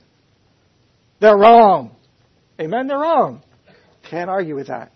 They're 1.20 1.36
wrong. 1.36 1.94
Amen? 2.58 2.88
They're 2.88 2.98
wrong. 2.98 3.44
Can't 4.10 4.30
argue 4.30 4.56
with 4.56 4.68
that. 4.68 4.94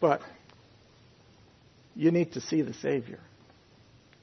But 0.00 0.20
you 1.94 2.10
need 2.10 2.32
to 2.32 2.40
see 2.40 2.60
the 2.62 2.74
Savior. 2.74 3.20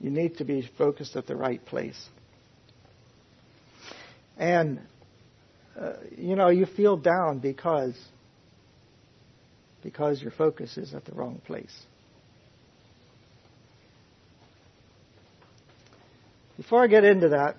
You 0.01 0.09
need 0.09 0.39
to 0.39 0.43
be 0.43 0.69
focused 0.77 1.15
at 1.15 1.25
the 1.25 1.37
right 1.37 1.65
place. 1.65 2.09
And, 4.37 4.81
uh, 5.79 5.93
you 6.17 6.35
know, 6.35 6.49
you 6.49 6.65
feel 6.65 6.97
down 6.97 7.39
because, 7.39 7.97
because 9.83 10.21
your 10.21 10.31
focus 10.31 10.77
is 10.77 10.93
at 10.93 11.05
the 11.05 11.13
wrong 11.13 11.39
place. 11.45 11.73
Before 16.59 16.83
I 16.83 16.87
get 16.87 17.05
into 17.05 17.29
that, 17.29 17.55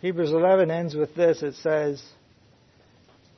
Hebrews 0.00 0.32
11 0.32 0.72
ends 0.72 0.96
with 0.96 1.14
this. 1.14 1.40
It 1.40 1.54
says 1.54 2.02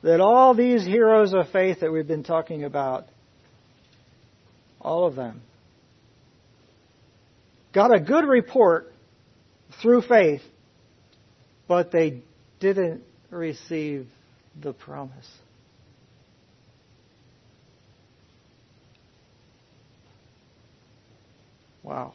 that 0.01 0.21
all 0.21 0.55
these 0.55 0.83
heroes 0.83 1.35
of 1.35 1.51
faith 1.51 1.81
that 1.81 1.91
we've 1.91 2.07
been 2.07 2.23
talking 2.23 2.63
about, 2.63 3.05
all 4.81 5.05
of 5.05 5.13
them, 5.13 5.43
got 7.71 7.95
a 7.95 7.99
good 7.99 8.25
report 8.25 8.91
through 9.83 10.01
faith, 10.01 10.41
but 11.67 11.91
they 11.91 12.23
didn't 12.59 13.03
receive 13.29 14.07
the 14.59 14.73
promise. 14.73 15.29
Wow. 21.85 22.13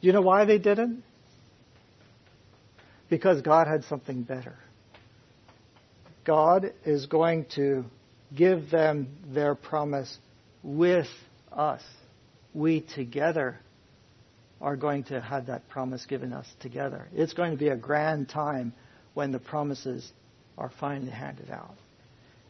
Do 0.00 0.08
you 0.08 0.12
know 0.12 0.20
why 0.20 0.44
they 0.44 0.58
didn't? 0.58 1.04
Because 3.08 3.40
God 3.40 3.68
had 3.68 3.84
something 3.84 4.22
better. 4.22 4.56
God 6.24 6.72
is 6.84 7.06
going 7.06 7.46
to 7.54 7.84
give 8.34 8.68
them 8.70 9.08
their 9.32 9.54
promise 9.54 10.18
with 10.64 11.06
us. 11.52 11.82
We 12.52 12.80
together 12.80 13.60
are 14.60 14.76
going 14.76 15.04
to 15.04 15.20
have 15.20 15.46
that 15.46 15.68
promise 15.68 16.04
given 16.06 16.32
us 16.32 16.46
together. 16.58 17.06
It's 17.14 17.32
going 17.32 17.52
to 17.52 17.56
be 17.56 17.68
a 17.68 17.76
grand 17.76 18.28
time 18.28 18.72
when 19.12 19.30
the 19.30 19.38
promises 19.38 20.10
are 20.58 20.72
finally 20.80 21.12
handed 21.12 21.50
out. 21.50 21.76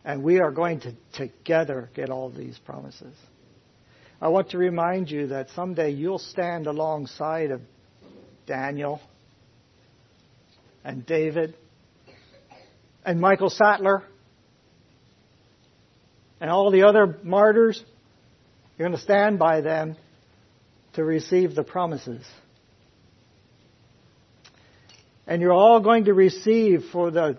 And 0.06 0.22
we 0.22 0.40
are 0.40 0.50
going 0.50 0.80
to 0.80 0.94
together 1.14 1.90
get 1.94 2.08
all 2.08 2.30
these 2.30 2.58
promises. 2.58 3.14
I 4.24 4.28
want 4.28 4.52
to 4.52 4.58
remind 4.58 5.10
you 5.10 5.26
that 5.26 5.50
someday 5.50 5.90
you'll 5.90 6.18
stand 6.18 6.66
alongside 6.66 7.50
of 7.50 7.60
Daniel 8.46 9.02
and 10.82 11.04
David 11.04 11.54
and 13.04 13.20
Michael 13.20 13.50
Sattler 13.50 14.02
and 16.40 16.48
all 16.48 16.70
the 16.70 16.84
other 16.84 17.18
martyrs. 17.22 17.84
You're 18.78 18.88
going 18.88 18.96
to 18.96 19.04
stand 19.04 19.38
by 19.38 19.60
them 19.60 19.94
to 20.94 21.04
receive 21.04 21.54
the 21.54 21.62
promises. 21.62 22.24
And 25.26 25.42
you're 25.42 25.52
all 25.52 25.80
going 25.80 26.06
to 26.06 26.14
receive 26.14 26.84
for 26.92 27.10
the, 27.10 27.36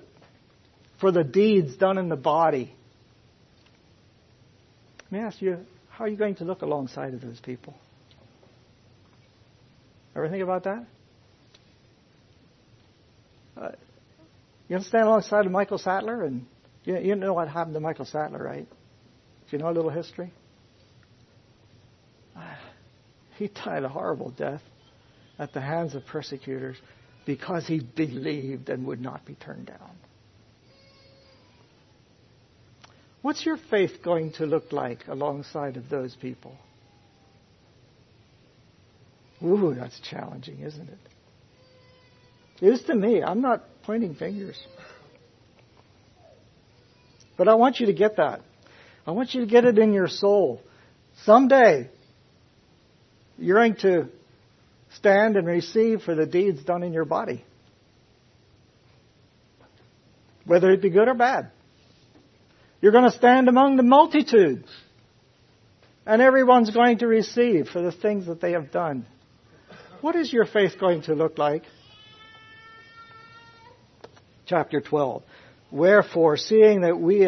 for 1.02 1.12
the 1.12 1.24
deeds 1.24 1.78
done 1.78 1.98
in 1.98 2.10
the 2.10 2.15
body. 2.15 2.76
Let 5.06 5.12
me 5.12 5.19
ask 5.26 5.41
you, 5.41 5.65
how 5.97 6.03
are 6.03 6.08
you 6.10 6.17
going 6.17 6.36
to 6.36 6.43
look 6.43 6.62
alongside 6.62 7.13
of 7.13 7.21
those 7.21 7.39
people? 7.39 7.73
Ever 10.13 10.29
think 10.29 10.43
about 10.43 10.65
that? 10.65 10.86
Uh, 13.55 13.69
you 14.67 14.79
stand 14.81 15.05
alongside 15.05 15.45
of 15.45 15.51
Michael 15.53 15.77
Sattler, 15.77 16.23
and 16.23 16.45
you, 16.84 16.97
you 16.99 17.15
know 17.15 17.34
what 17.34 17.47
happened 17.47 17.75
to 17.75 17.79
Michael 17.79 18.03
Sattler, 18.03 18.43
right? 18.43 18.67
Do 18.67 19.58
you 19.58 19.58
know 19.58 19.69
a 19.69 19.71
little 19.71 19.89
history? 19.89 20.34
He 23.38 23.47
died 23.47 23.84
a 23.84 23.89
horrible 23.89 24.29
death 24.31 24.62
at 25.39 25.53
the 25.53 25.62
hands 25.62 25.95
of 25.95 26.05
persecutors 26.05 26.77
because 27.25 27.67
he 27.67 27.79
believed 27.79 28.69
and 28.69 28.86
would 28.86 29.01
not 29.01 29.25
be 29.25 29.36
turned 29.36 29.67
down. 29.67 29.91
What's 33.25 33.43
your 33.43 33.57
faith 33.57 34.03
going 34.03 34.33
to 34.33 34.45
look 34.45 34.71
like 34.71 35.07
alongside 35.07 35.77
of 35.77 35.89
those 35.89 36.15
people? 36.15 36.55
Ooh, 39.43 39.73
that's 39.75 39.99
challenging, 39.99 40.59
isn't 40.59 40.88
it? 40.88 40.99
It 42.61 42.67
is 42.67 42.81
to 42.83 42.93
me. 42.93 43.23
I'm 43.23 43.41
not 43.41 43.63
pointing 43.81 44.13
fingers. 44.13 44.63
But 47.35 47.47
I 47.47 47.55
want 47.55 47.79
you 47.79 47.88
to 47.88 47.93
get 47.93 48.17
that. 48.17 48.41
I 49.07 49.11
want 49.11 49.33
you 49.33 49.41
to 49.41 49.47
get 49.47 49.65
it 49.65 49.79
in 49.79 49.91
your 49.91 50.07
soul. 50.07 50.61
Someday, 51.23 51.89
you're 53.39 53.57
going 53.57 53.77
to 53.77 54.09
stand 54.97 55.35
and 55.35 55.47
receive 55.47 56.03
for 56.03 56.13
the 56.13 56.27
deeds 56.27 56.63
done 56.63 56.83
in 56.83 56.93
your 56.93 57.05
body. 57.05 57.43
Whether 60.45 60.69
it 60.69 60.83
be 60.83 60.91
good 60.91 61.07
or 61.07 61.15
bad. 61.15 61.49
You're 62.81 62.91
going 62.91 63.09
to 63.09 63.17
stand 63.17 63.47
among 63.47 63.77
the 63.77 63.83
multitudes. 63.83 64.69
And 66.05 66.21
everyone's 66.21 66.69
going 66.69 66.99
to 66.99 67.07
receive 67.07 67.69
for 67.69 67.81
the 67.81 67.91
things 67.91 68.27
that 68.27 68.39
they 68.39 68.51
have 68.51 68.71
done. 68.71 69.05
What 70.01 70.15
is 70.15 70.31
your 70.31 70.45
faith 70.45 70.73
going 70.79 71.01
to 71.03 71.15
look 71.15 71.38
like? 71.38 71.63
Chapter 74.45 74.81
12. 74.81 75.23
Wherefore, 75.71 76.37
seeing 76.37 76.81
that 76.81 77.00
we 77.00 77.27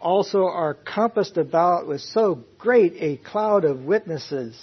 also 0.00 0.44
are 0.44 0.74
compassed 0.74 1.36
about 1.36 1.86
with 1.86 2.00
so 2.00 2.42
great 2.56 2.94
a 3.00 3.16
cloud 3.16 3.64
of 3.64 3.84
witnesses, 3.84 4.58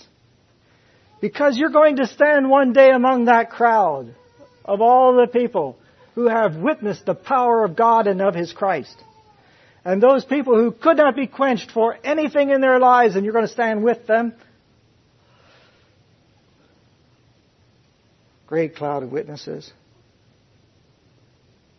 because 1.22 1.58
you're 1.58 1.70
going 1.70 1.98
to 1.98 2.08
stand 2.08 2.50
one 2.50 2.74
day 2.74 2.90
among 2.90 3.26
that 3.26 3.52
crowd 3.52 4.16
of 4.64 4.82
all 4.82 5.16
the 5.16 5.28
people 5.28 5.78
who 6.16 6.28
have 6.28 6.56
witnessed 6.56 7.06
the 7.06 7.14
power 7.14 7.64
of 7.64 7.76
God 7.76 8.08
and 8.08 8.22
of 8.22 8.34
His 8.34 8.52
Christ. 8.52 8.96
And 9.86 10.02
those 10.02 10.26
people 10.26 10.56
who 10.56 10.72
could 10.72 10.98
not 10.98 11.16
be 11.16 11.28
quenched 11.28 11.72
for 11.72 11.96
anything 12.04 12.50
in 12.50 12.60
their 12.60 12.80
lives, 12.80 13.16
and 13.16 13.24
you're 13.24 13.34
going 13.34 13.46
to 13.46 13.54
stand 13.54 13.84
with 13.84 14.08
them. 14.08 14.34
Great 18.48 18.76
cloud 18.76 19.04
of 19.04 19.12
witnesses. 19.12 19.72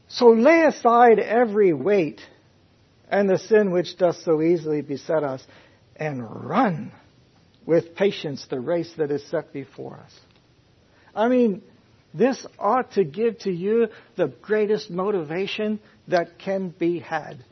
So 0.08 0.28
lay 0.28 0.62
aside 0.62 1.18
every 1.18 1.72
weight 1.72 2.20
and 3.08 3.28
the 3.28 3.38
sin 3.38 3.72
which 3.72 3.96
doth 3.96 4.16
so 4.16 4.40
easily 4.40 4.82
beset 4.82 5.22
us, 5.22 5.44
and 5.94 6.48
run 6.48 6.92
with 7.64 7.94
patience 7.94 8.46
the 8.50 8.60
race 8.60 8.92
that 8.98 9.10
is 9.10 9.24
set 9.30 9.52
before 9.52 9.96
us. 9.96 10.12
I 11.14 11.28
mean, 11.28 11.62
this 12.12 12.46
ought 12.58 12.92
to 12.92 13.04
give 13.04 13.38
to 13.40 13.50
you 13.50 13.88
the 14.16 14.26
greatest 14.26 14.90
motivation 14.90 15.80
that 16.08 16.38
can 16.38 16.68
be 16.70 16.98
had. 16.98 17.44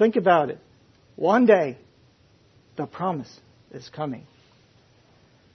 Think 0.00 0.16
about 0.16 0.48
it. 0.48 0.58
One 1.16 1.44
day, 1.44 1.76
the 2.76 2.86
promise 2.86 3.30
is 3.70 3.86
coming. 3.90 4.26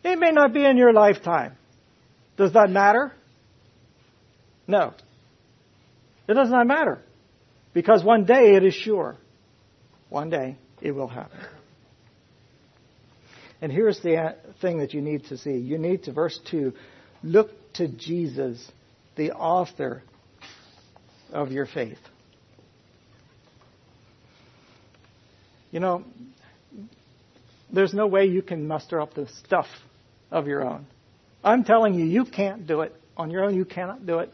It 0.04 0.20
may 0.20 0.30
not 0.30 0.54
be 0.54 0.64
in 0.64 0.78
your 0.78 0.94
lifetime. 0.94 1.54
Does 2.38 2.54
that 2.54 2.70
matter? 2.70 3.12
No. 4.68 4.94
It 6.28 6.36
does 6.36 6.52
not 6.52 6.68
matter. 6.68 7.02
Because 7.74 8.04
one 8.04 8.26
day 8.26 8.54
it 8.54 8.64
is 8.64 8.76
sure. 8.76 9.16
One 10.10 10.30
day 10.30 10.58
it 10.80 10.92
will 10.92 11.08
happen. 11.08 11.40
And 13.64 13.72
here's 13.72 14.00
the 14.02 14.16
uh, 14.16 14.34
thing 14.62 14.78
that 14.78 14.94
you 14.94 15.02
need 15.02 15.26
to 15.30 15.40
see. 15.40 15.58
You 15.58 15.80
need 15.80 16.04
to, 16.04 16.12
verse 16.12 16.40
2, 16.52 16.72
look 17.24 17.50
to 17.74 17.88
Jesus, 17.88 18.64
the 19.16 19.32
author 19.32 20.04
of 21.34 21.52
your 21.52 21.66
faith. 21.66 21.98
You 25.76 25.82
know, 25.82 26.06
there's 27.70 27.94
no 27.94 28.08
way 28.08 28.28
you 28.28 28.42
can 28.42 28.66
muster 28.66 29.02
up 29.02 29.14
the 29.14 29.28
stuff 29.44 29.66
of 30.32 30.48
your 30.48 30.66
own. 30.66 30.86
I'm 31.44 31.66
telling 31.66 31.96
you, 31.96 32.06
you 32.06 32.24
can't 32.24 32.66
do 32.66 32.80
it. 32.80 32.96
On 33.18 33.30
your 33.30 33.44
own, 33.44 33.58
you 33.58 33.66
cannot 33.66 34.06
do 34.06 34.20
it. 34.20 34.32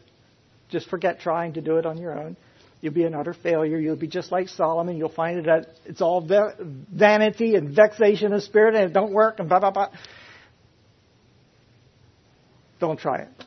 Just 0.68 0.88
forget 0.88 1.18
trying 1.18 1.54
to 1.54 1.60
do 1.60 1.78
it 1.78 1.84
on 1.84 1.98
your 1.98 2.16
own. 2.16 2.36
You'll 2.80 2.94
be 2.94 3.02
an 3.02 3.16
utter 3.16 3.34
failure. 3.34 3.76
You'll 3.76 3.96
be 3.96 4.06
just 4.06 4.30
like 4.30 4.50
Solomon. 4.50 4.96
You'll 4.96 5.08
find 5.08 5.40
it 5.40 5.46
that 5.46 5.66
it's 5.84 6.00
all 6.00 6.20
vanity 6.20 7.56
and 7.56 7.74
vexation 7.74 8.32
of 8.32 8.44
spirit 8.44 8.76
and 8.76 8.84
it 8.84 8.92
don't 8.92 9.12
work 9.12 9.40
and 9.40 9.48
blah, 9.48 9.58
blah, 9.58 9.72
blah. 9.72 9.88
Don't 12.78 13.00
try 13.00 13.22
it. 13.22 13.44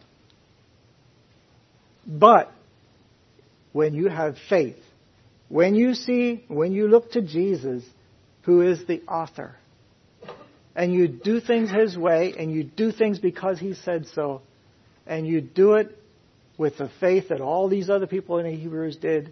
But 2.05 2.51
when 3.71 3.93
you 3.93 4.09
have 4.09 4.35
faith, 4.49 4.84
when 5.49 5.75
you 5.75 5.93
see, 5.93 6.43
when 6.47 6.71
you 6.71 6.87
look 6.87 7.11
to 7.11 7.21
Jesus, 7.21 7.83
who 8.43 8.61
is 8.61 8.85
the 8.87 9.01
author, 9.07 9.55
and 10.75 10.93
you 10.93 11.07
do 11.07 11.39
things 11.39 11.69
His 11.69 11.97
way, 11.97 12.33
and 12.37 12.51
you 12.51 12.63
do 12.63 12.91
things 12.91 13.19
because 13.19 13.59
He 13.59 13.73
said 13.73 14.07
so, 14.13 14.41
and 15.05 15.25
you 15.27 15.41
do 15.41 15.75
it 15.75 15.97
with 16.57 16.77
the 16.77 16.89
faith 16.99 17.29
that 17.29 17.41
all 17.41 17.69
these 17.69 17.89
other 17.89 18.07
people 18.07 18.37
in 18.39 18.45
the 18.45 18.55
Hebrews 18.55 18.97
did, 18.97 19.31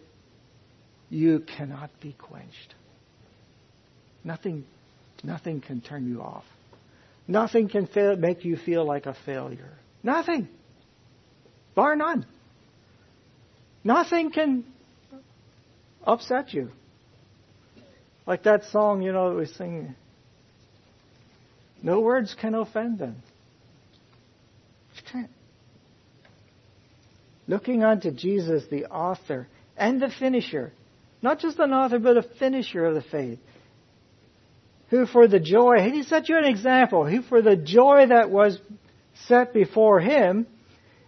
you 1.09 1.39
cannot 1.39 1.89
be 2.01 2.13
quenched. 2.13 2.75
Nothing, 4.23 4.65
nothing 5.23 5.61
can 5.61 5.81
turn 5.81 6.07
you 6.07 6.21
off. 6.21 6.45
Nothing 7.27 7.69
can 7.69 7.87
fail, 7.87 8.15
make 8.15 8.43
you 8.43 8.57
feel 8.57 8.85
like 8.85 9.05
a 9.05 9.15
failure. 9.25 9.71
Nothing. 10.01 10.47
Bar 11.75 11.95
none. 11.95 12.25
Nothing 13.83 14.31
can 14.31 14.65
upset 16.03 16.53
you. 16.53 16.69
Like 18.25 18.43
that 18.43 18.65
song, 18.65 19.01
you 19.01 19.11
know, 19.11 19.29
that 19.29 19.35
we 19.35 19.45
sing. 19.45 19.95
No 21.81 21.99
words 21.99 22.35
can 22.39 22.55
offend 22.55 22.99
them. 22.99 23.21
Looking 27.47 27.83
unto 27.83 28.11
Jesus, 28.11 28.63
the 28.71 28.85
author 28.85 29.47
and 29.75 30.01
the 30.01 30.09
finisher. 30.09 30.71
Not 31.21 31.39
just 31.39 31.59
an 31.59 31.73
author, 31.73 31.99
but 31.99 32.17
a 32.17 32.23
finisher 32.23 32.85
of 32.85 32.95
the 32.95 33.01
faith. 33.01 33.39
Who 34.89 35.05
for 35.05 35.27
the 35.27 35.39
joy, 35.39 35.89
he 35.91 36.03
set 36.03 36.29
you 36.29 36.37
an 36.37 36.45
example. 36.45 37.05
Who 37.05 37.21
for 37.21 37.41
the 37.41 37.55
joy 37.55 38.05
that 38.09 38.29
was 38.29 38.59
set 39.27 39.53
before 39.53 39.99
him, 39.99 40.47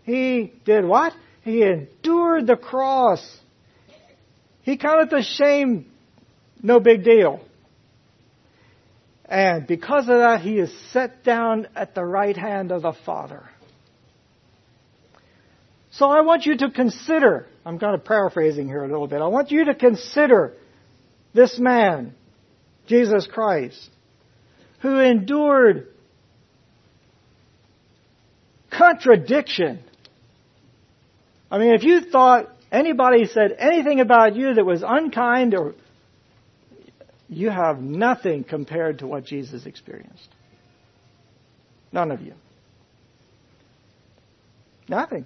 he 0.04 0.54
did 0.66 0.84
what? 0.86 1.14
He 1.44 1.62
endured 1.62 2.48
the 2.48 2.56
cross. 2.56 3.40
He 4.66 4.78
counted 4.78 5.12
the 5.12 5.22
shame 5.22 5.86
no 6.62 6.80
big 6.80 7.04
deal. 7.04 7.40
And 9.26 9.68
because 9.68 10.04
of 10.10 10.18
that, 10.18 10.42
he 10.42 10.58
is 10.58 10.74
set 10.92 11.24
down 11.24 11.68
at 11.76 11.94
the 11.94 12.04
right 12.04 12.36
hand 12.36 12.72
of 12.72 12.82
the 12.82 12.94
Father. 13.06 13.44
So 15.92 16.10
I 16.10 16.22
want 16.22 16.48
you 16.48 16.58
to 16.58 16.72
consider, 16.72 17.46
I'm 17.64 17.78
kind 17.78 17.94
of 17.94 18.04
paraphrasing 18.04 18.68
here 18.68 18.84
a 18.84 18.88
little 18.88 19.08
bit, 19.08 19.22
I 19.22 19.28
want 19.28 19.52
you 19.52 19.66
to 19.66 19.76
consider 19.76 20.54
this 21.34 21.60
man, 21.60 22.16
Jesus 22.88 23.28
Christ, 23.32 23.90
who 24.82 25.00
endured 25.00 25.88
contradiction 28.72 29.80
I 31.50 31.58
mean, 31.58 31.74
if 31.74 31.84
you 31.84 32.02
thought 32.02 32.50
anybody 32.76 33.26
said 33.26 33.56
anything 33.58 34.00
about 34.02 34.36
you 34.36 34.54
that 34.54 34.66
was 34.66 34.84
unkind 34.86 35.56
or 35.56 35.74
you 37.30 37.50
have 37.50 37.82
nothing 37.82 38.44
compared 38.44 39.00
to 39.00 39.08
what 39.08 39.26
Jesus 39.26 39.66
experienced. 39.66 40.28
None 41.92 42.12
of 42.12 42.22
you. 42.22 42.34
Nothing 44.88 45.26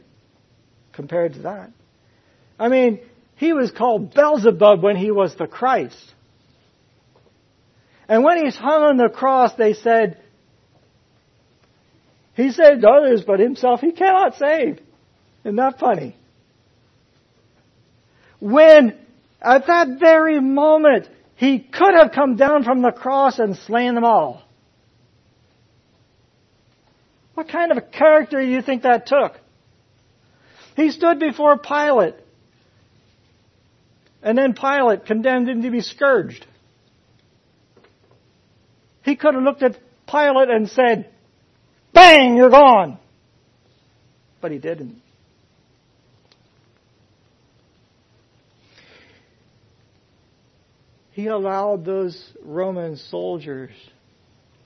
compared 0.94 1.34
to 1.34 1.40
that. 1.40 1.72
I 2.60 2.70
mean, 2.70 3.00
he 3.36 3.54
was 3.54 3.72
called 3.72 4.14
Beelzebub 4.14 4.82
when 4.82 4.96
he 4.96 5.12
was 5.12 5.36
the 5.36 5.48
Christ. 5.48 6.14
And 8.08 8.24
when 8.24 8.44
he's 8.44 8.56
hung 8.56 8.84
on 8.84 8.98
the 8.98 9.10
cross, 9.10 9.54
they 9.56 9.74
said, 9.74 10.18
He 12.36 12.52
saved 12.52 12.84
others, 12.86 13.24
but 13.26 13.40
himself 13.40 13.82
he 13.82 13.92
cannot 13.92 14.36
save. 14.36 14.80
Isn't 15.44 15.56
that 15.58 15.80
funny? 15.80 16.16
When 18.40 18.98
at 19.42 19.68
that 19.68 20.00
very 20.00 20.40
moment 20.40 21.08
he 21.36 21.60
could 21.60 21.94
have 21.94 22.12
come 22.12 22.36
down 22.36 22.64
from 22.64 22.82
the 22.82 22.92
cross 22.92 23.40
and 23.40 23.56
slain 23.56 23.96
them 23.96 24.04
all. 24.04 24.44
What 27.34 27.48
kind 27.48 27.72
of 27.72 27.78
a 27.78 27.82
character 27.82 28.42
do 28.42 28.48
you 28.48 28.62
think 28.62 28.84
that 28.84 29.08
took? 29.08 29.40
He 30.76 30.92
stood 30.92 31.20
before 31.20 31.58
Pilate, 31.58 32.16
and 34.22 34.38
then 34.38 34.54
Pilate 34.54 35.06
condemned 35.06 35.48
him 35.48 35.62
to 35.62 35.72
be 35.72 35.82
scourged. 35.82 36.46
He 39.04 39.16
could 39.16 39.34
have 39.34 39.44
looked 39.44 39.64
at 39.64 39.78
Pilate 40.08 40.50
and 40.50 40.70
said, 40.70 41.10
Bang, 41.94 42.36
you're 42.36 42.50
gone. 42.50 42.98
But 44.42 44.52
he 44.52 44.58
didn't. 44.58 45.02
He 51.20 51.28
allowed 51.28 51.84
those 51.84 52.18
Roman 52.42 52.96
soldiers 52.96 53.72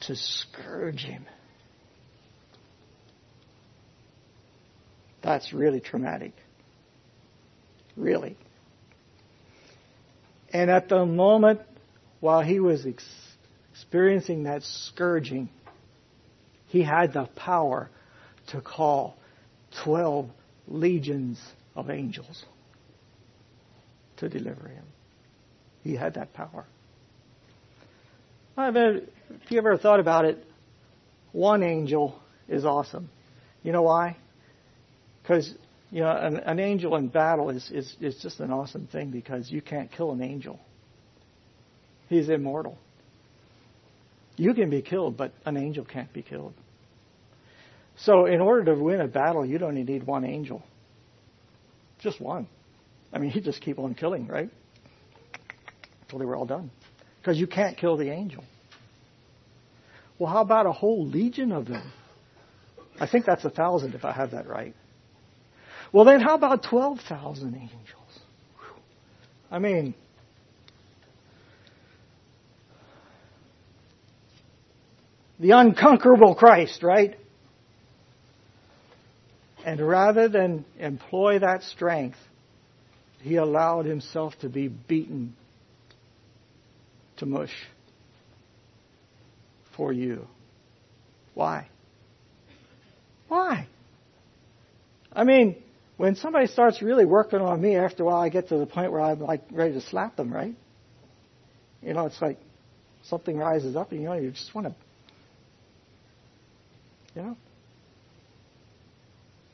to 0.01 0.15
scourge 0.15 1.03
him. 1.03 1.25
That's 5.23 5.51
really 5.51 5.79
traumatic. 5.79 6.33
Really. 7.97 8.37
And 10.51 10.69
at 10.69 10.89
the 10.89 11.07
moment 11.07 11.61
while 12.19 12.41
he 12.41 12.59
was 12.59 12.85
ex- 12.85 13.03
experiencing 13.71 14.43
that 14.43 14.61
scourging, 14.61 15.49
he 16.67 16.83
had 16.83 17.13
the 17.13 17.25
power 17.35 17.89
to 18.49 18.61
call 18.61 19.17
12 19.83 20.29
legions 20.67 21.41
of 21.75 21.89
angels 21.89 22.45
to 24.17 24.29
deliver 24.29 24.67
him. 24.67 24.85
He 25.83 25.95
had 25.95 26.15
that 26.15 26.33
power. 26.33 26.65
I 28.55 28.71
mean, 28.71 29.07
if 29.43 29.51
you 29.51 29.57
ever 29.57 29.77
thought 29.77 29.99
about 29.99 30.25
it, 30.25 30.43
one 31.31 31.63
angel 31.63 32.19
is 32.47 32.65
awesome. 32.65 33.09
You 33.63 33.71
know 33.71 33.81
why? 33.81 34.17
Because 35.21 35.53
you 35.91 36.01
know 36.01 36.11
an, 36.11 36.37
an 36.37 36.59
angel 36.59 36.95
in 36.95 37.07
battle 37.07 37.49
is, 37.49 37.69
is 37.71 37.95
is 37.99 38.17
just 38.21 38.39
an 38.39 38.51
awesome 38.51 38.87
thing 38.87 39.09
because 39.09 39.49
you 39.51 39.61
can't 39.61 39.91
kill 39.91 40.11
an 40.11 40.21
angel. 40.21 40.59
He's 42.09 42.29
immortal. 42.29 42.77
You 44.35 44.53
can 44.53 44.69
be 44.69 44.81
killed, 44.81 45.17
but 45.17 45.31
an 45.45 45.57
angel 45.57 45.85
can't 45.85 46.11
be 46.11 46.21
killed. 46.21 46.53
So, 47.97 48.25
in 48.25 48.41
order 48.41 48.73
to 48.73 48.81
win 48.81 49.01
a 49.01 49.07
battle, 49.07 49.45
you 49.45 49.59
don't 49.59 49.75
need 49.75 50.03
one 50.03 50.25
angel. 50.25 50.63
Just 51.99 52.19
one. 52.19 52.47
I 53.11 53.19
mean, 53.19 53.31
you 53.31 53.41
just 53.41 53.61
keep 53.61 53.77
on 53.77 53.93
killing, 53.93 54.27
right? 54.27 54.49
They 56.19 56.25
were 56.25 56.35
all 56.35 56.45
done. 56.45 56.71
Because 57.21 57.37
you 57.37 57.47
can't 57.47 57.77
kill 57.77 57.97
the 57.97 58.09
angel. 58.09 58.43
Well, 60.19 60.31
how 60.31 60.41
about 60.41 60.65
a 60.65 60.71
whole 60.71 61.05
legion 61.05 61.51
of 61.51 61.67
them? 61.67 61.91
I 62.99 63.07
think 63.07 63.25
that's 63.25 63.45
a 63.45 63.49
thousand 63.49 63.95
if 63.95 64.05
I 64.05 64.11
have 64.11 64.31
that 64.31 64.47
right. 64.47 64.75
Well, 65.91 66.05
then 66.05 66.21
how 66.21 66.35
about 66.35 66.63
12,000 66.63 67.55
angels? 67.55 68.19
I 69.51 69.59
mean, 69.59 69.93
the 75.39 75.51
unconquerable 75.51 76.35
Christ, 76.35 76.81
right? 76.81 77.15
And 79.65 79.79
rather 79.79 80.27
than 80.27 80.65
employ 80.79 81.39
that 81.39 81.63
strength, 81.63 82.17
he 83.21 83.35
allowed 83.35 83.85
himself 83.85 84.33
to 84.41 84.49
be 84.49 84.67
beaten 84.67 85.35
to 87.23 87.29
mush 87.29 87.53
for 89.75 89.91
you. 89.91 90.27
Why? 91.33 91.67
Why? 93.27 93.67
I 95.11 95.23
mean, 95.23 95.55
when 95.97 96.15
somebody 96.15 96.47
starts 96.47 96.81
really 96.81 97.05
working 97.05 97.39
on 97.39 97.61
me, 97.61 97.75
after 97.75 98.03
a 98.03 98.05
while 98.05 98.21
I 98.21 98.29
get 98.29 98.49
to 98.49 98.57
the 98.57 98.65
point 98.65 98.91
where 98.91 99.01
I'm 99.01 99.19
like 99.19 99.41
ready 99.51 99.73
to 99.73 99.81
slap 99.81 100.15
them, 100.15 100.31
right? 100.33 100.55
You 101.81 101.93
know, 101.93 102.05
it's 102.05 102.21
like 102.21 102.39
something 103.03 103.37
rises 103.37 103.75
up 103.75 103.91
and 103.91 104.01
you 104.01 104.07
know, 104.07 104.15
you 104.15 104.31
just 104.31 104.53
want 104.53 104.67
to, 104.67 104.75
you 107.15 107.21
know. 107.21 107.37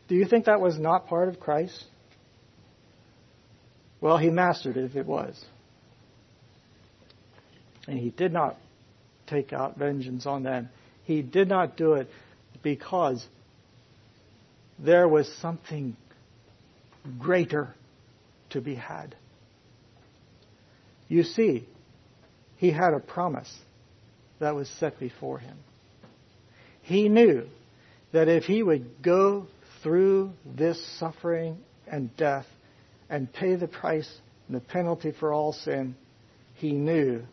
Do 0.08 0.16
you 0.16 0.26
think 0.26 0.46
that 0.46 0.60
was 0.60 0.78
not 0.80 1.08
part 1.08 1.30
of 1.30 1.40
Christ? 1.40 1.84
Well, 4.02 4.18
he 4.18 4.30
mastered 4.30 4.78
it 4.78 4.86
if 4.86 4.96
it 4.96 5.06
was. 5.06 5.40
And 7.90 7.98
he 7.98 8.12
did 8.12 8.32
not 8.32 8.56
take 9.26 9.52
out 9.52 9.76
vengeance 9.76 10.28
on 10.28 10.44
them. 10.44 10.70
He 11.06 11.24
did 11.24 11.48
not 11.48 11.76
do 11.76 11.94
it 11.94 12.08
because 12.62 13.26
there 14.78 15.08
was 15.08 15.28
something 15.42 15.98
greater 17.18 17.74
to 18.52 18.62
be 18.62 18.76
had. 18.76 19.16
You 21.08 21.24
see, 21.24 21.68
he 22.58 22.70
had 22.70 22.94
a 22.94 23.00
promise 23.00 23.52
that 24.38 24.54
was 24.54 24.70
set 24.80 25.00
before 25.00 25.40
him. 25.40 25.58
He 26.84 27.10
knew 27.10 27.48
that 28.12 28.28
if 28.28 28.44
he 28.44 28.62
would 28.62 29.02
go 29.02 29.48
through 29.82 30.34
this 30.46 30.80
suffering 31.00 31.58
and 31.88 32.16
death 32.18 32.46
and 33.10 33.34
pay 33.34 33.56
the 33.56 33.68
price 33.68 34.10
and 34.48 34.56
the 34.56 34.62
penalty 34.62 35.12
for 35.20 35.34
all 35.34 35.54
sin, 35.54 35.96
he 36.54 36.72
knew 36.72 37.24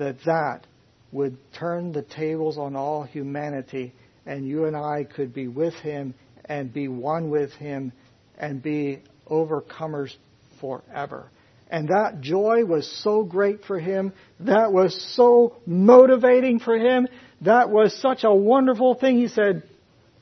that 0.00 0.16
that 0.24 0.66
would 1.12 1.36
turn 1.52 1.92
the 1.92 2.02
tables 2.02 2.56
on 2.56 2.74
all 2.74 3.02
humanity 3.02 3.92
and 4.26 4.46
you 4.46 4.64
and 4.64 4.76
I 4.76 5.04
could 5.04 5.34
be 5.34 5.46
with 5.46 5.74
him 5.74 6.14
and 6.46 6.72
be 6.72 6.88
one 6.88 7.30
with 7.30 7.52
him 7.52 7.92
and 8.38 8.62
be 8.62 9.02
overcomers 9.28 10.14
forever. 10.60 11.30
And 11.70 11.88
that 11.88 12.20
joy 12.20 12.64
was 12.64 12.90
so 13.02 13.22
great 13.22 13.64
for 13.64 13.78
him. 13.78 14.12
That 14.40 14.72
was 14.72 15.00
so 15.14 15.56
motivating 15.66 16.58
for 16.60 16.76
him. 16.76 17.06
That 17.42 17.70
was 17.70 17.94
such 18.00 18.24
a 18.24 18.34
wonderful 18.34 18.94
thing. 18.94 19.18
He 19.18 19.28
said, 19.28 19.62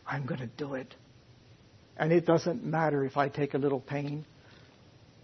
I'm 0.07 0.27
going 0.27 0.41
to 0.41 0.47
do 0.47 0.75
it. 0.75 0.93
And 1.97 2.13
it 2.13 2.27
doesn't 2.27 2.65
matter 2.65 3.05
if 3.05 3.17
I 3.17 3.29
take 3.29 3.55
a 3.55 3.59
little 3.59 3.81
pain. 3.81 4.27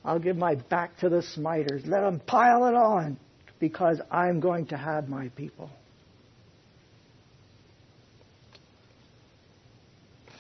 I'll 0.05 0.19
give 0.19 0.37
my 0.37 0.55
back 0.55 0.99
to 0.99 1.09
the 1.09 1.23
smiters. 1.23 1.87
Let 1.87 2.03
them 2.03 2.21
pile 2.21 2.67
it 2.67 2.75
on 2.75 3.19
because 3.59 4.01
I'm 4.11 4.41
going 4.41 4.67
to 4.67 4.77
have 4.77 5.09
my 5.09 5.29
people. 5.31 5.71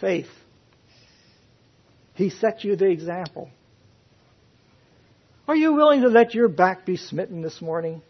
Faith. 0.00 0.28
He 2.14 2.30
set 2.30 2.64
you 2.64 2.76
the 2.76 2.86
example. 2.86 3.50
Are 5.46 5.56
you 5.56 5.74
willing 5.74 6.02
to 6.02 6.08
let 6.08 6.34
your 6.34 6.48
back 6.48 6.86
be 6.86 6.96
smitten 6.96 7.42
this 7.42 7.60
morning? 7.60 8.02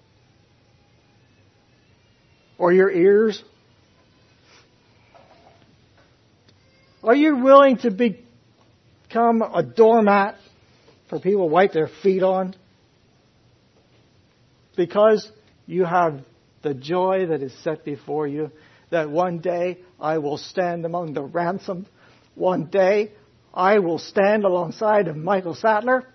Or 2.58 2.72
your 2.72 2.90
ears? 2.90 3.42
Are 7.02 7.14
you 7.14 7.36
willing 7.36 7.78
to 7.78 7.90
become 7.90 9.42
a 9.42 9.62
doormat 9.62 10.36
for 11.10 11.20
people 11.20 11.46
to 11.46 11.52
wipe 11.52 11.72
their 11.72 11.90
feet 12.02 12.22
on? 12.22 12.54
Because 14.76 15.30
you 15.66 15.84
have 15.84 16.20
the 16.62 16.74
joy 16.74 17.26
that 17.26 17.42
is 17.42 17.52
set 17.62 17.84
before 17.84 18.26
you, 18.26 18.50
that 18.90 19.10
one 19.10 19.38
day 19.38 19.78
I 20.00 20.18
will 20.18 20.38
stand 20.38 20.84
among 20.84 21.14
the 21.14 21.22
ransomed. 21.22 21.88
One 22.34 22.66
day 22.66 23.12
I 23.52 23.78
will 23.78 23.98
stand 23.98 24.44
alongside 24.44 25.08
of 25.08 25.16
Michael 25.16 25.54
Sattler. 25.54 26.06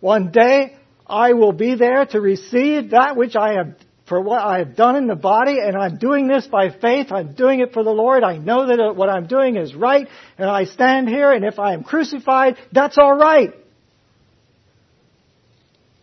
One 0.00 0.30
day 0.30 0.76
I 1.06 1.32
will 1.32 1.52
be 1.52 1.74
there 1.74 2.06
to 2.06 2.20
receive 2.20 2.90
that 2.90 3.16
which 3.16 3.36
I 3.36 3.54
have 3.54 3.74
for 4.06 4.20
what 4.20 4.42
I 4.42 4.58
have 4.58 4.76
done 4.76 4.96
in 4.96 5.06
the 5.06 5.14
body, 5.14 5.58
and 5.58 5.76
I'm 5.76 5.96
doing 5.96 6.28
this 6.28 6.46
by 6.46 6.68
faith. 6.68 7.10
I'm 7.10 7.32
doing 7.34 7.60
it 7.60 7.72
for 7.72 7.82
the 7.82 7.90
Lord. 7.90 8.22
I 8.22 8.36
know 8.36 8.66
that 8.66 8.96
what 8.96 9.08
I'm 9.08 9.26
doing 9.26 9.56
is 9.56 9.74
right, 9.74 10.06
and 10.36 10.48
I 10.48 10.64
stand 10.64 11.08
here, 11.08 11.32
and 11.32 11.44
if 11.44 11.58
I 11.58 11.72
am 11.72 11.84
crucified, 11.84 12.56
that's 12.70 12.98
all 12.98 13.16
right. 13.16 13.54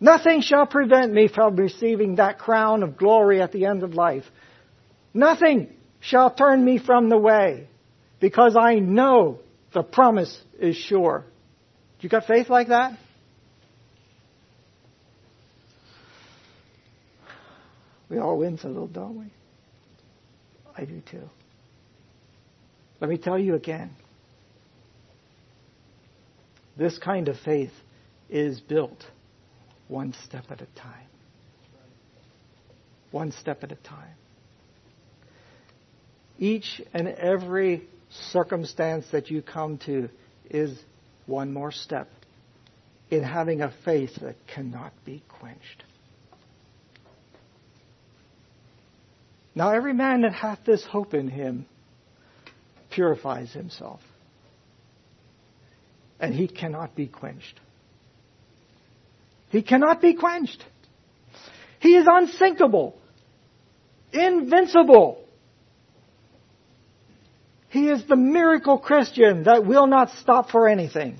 Nothing 0.02 0.40
shall 0.40 0.66
prevent 0.66 1.12
me 1.12 1.28
from 1.28 1.54
receiving 1.54 2.16
that 2.16 2.40
crown 2.40 2.82
of 2.82 2.96
glory 2.96 3.40
at 3.40 3.52
the 3.52 3.66
end 3.66 3.84
of 3.84 3.94
life. 3.94 4.24
Nothing 5.14 5.72
shall 6.00 6.34
turn 6.34 6.64
me 6.64 6.78
from 6.78 7.08
the 7.08 7.16
way, 7.16 7.68
because 8.18 8.56
I 8.56 8.80
know 8.80 9.38
the 9.72 9.84
promise 9.84 10.42
is 10.58 10.74
sure. 10.74 11.24
You 12.00 12.08
got 12.08 12.24
faith 12.24 12.50
like 12.50 12.66
that? 12.66 12.98
We 18.08 18.18
all 18.18 18.36
wince 18.38 18.64
a 18.64 18.66
little, 18.66 18.88
don't 18.88 19.20
we? 19.20 19.26
I 20.76 20.84
do 20.84 21.00
too. 21.08 21.30
Let 23.00 23.08
me 23.08 23.18
tell 23.18 23.38
you 23.38 23.54
again. 23.54 23.90
This 26.76 26.98
kind 26.98 27.28
of 27.28 27.38
faith 27.38 27.70
is 28.28 28.58
built 28.58 29.04
one 29.92 30.14
step 30.24 30.46
at 30.50 30.62
a 30.62 30.66
time. 30.80 31.06
One 33.10 33.30
step 33.32 33.62
at 33.62 33.70
a 33.70 33.76
time. 33.76 34.14
Each 36.38 36.80
and 36.94 37.06
every 37.06 37.86
circumstance 38.30 39.04
that 39.12 39.30
you 39.30 39.42
come 39.42 39.78
to 39.86 40.08
is 40.50 40.76
one 41.26 41.52
more 41.52 41.70
step 41.70 42.08
in 43.10 43.22
having 43.22 43.60
a 43.60 43.72
faith 43.84 44.16
that 44.22 44.36
cannot 44.52 44.92
be 45.04 45.22
quenched. 45.28 45.84
Now 49.54 49.72
every 49.74 49.92
man 49.92 50.22
that 50.22 50.32
hath 50.32 50.60
this 50.64 50.82
hope 50.84 51.12
in 51.12 51.28
him 51.28 51.66
purifies 52.90 53.52
himself. 53.52 54.00
And 56.18 56.34
he 56.34 56.48
cannot 56.48 56.96
be 56.96 57.06
quenched. 57.06 57.60
He 59.52 59.60
cannot 59.60 60.00
be 60.00 60.14
quenched. 60.14 60.64
He 61.78 61.94
is 61.94 62.06
unsinkable, 62.10 62.98
invincible. 64.10 65.22
He 67.68 67.90
is 67.90 68.02
the 68.06 68.16
miracle 68.16 68.78
Christian 68.78 69.44
that 69.44 69.66
will 69.66 69.86
not 69.86 70.08
stop 70.20 70.50
for 70.50 70.68
anything 70.68 71.18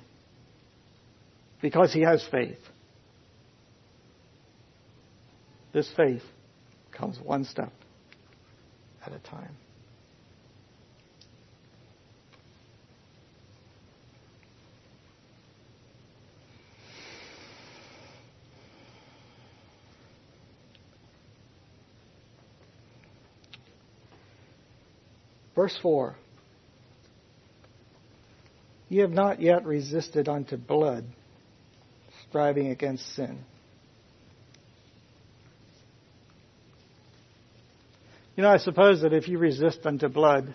because 1.61 1.93
he 1.93 2.01
has 2.01 2.27
faith. 2.31 2.59
This 5.75 5.91
faith 5.95 6.23
comes 6.91 7.19
one 7.21 7.45
step 7.45 7.73
at 9.05 9.13
a 9.13 9.19
time. 9.19 9.57
Verse 25.55 25.77
4 25.83 26.17
You 28.89 29.03
have 29.03 29.11
not 29.11 29.41
yet 29.41 29.65
resisted 29.65 30.29
unto 30.29 30.57
blood, 30.57 31.05
striving 32.29 32.69
against 32.69 33.15
sin. 33.15 33.45
You 38.37 38.43
know, 38.43 38.51
I 38.51 38.57
suppose 38.57 39.03
that 39.03 39.13
if 39.13 39.29
you 39.29 39.39
resist 39.39 39.81
unto 39.85 40.09
blood, 40.09 40.55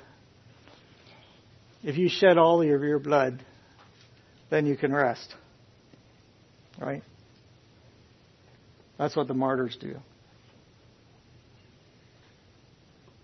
if 1.83 1.97
you 1.97 2.09
shed 2.09 2.37
all 2.37 2.61
of 2.61 2.67
your 2.67 2.99
blood, 2.99 3.43
then 4.49 4.65
you 4.65 4.75
can 4.75 4.91
rest. 4.91 5.33
Right? 6.79 7.03
That's 8.97 9.15
what 9.15 9.27
the 9.27 9.35
martyrs 9.35 9.77
do. 9.79 9.97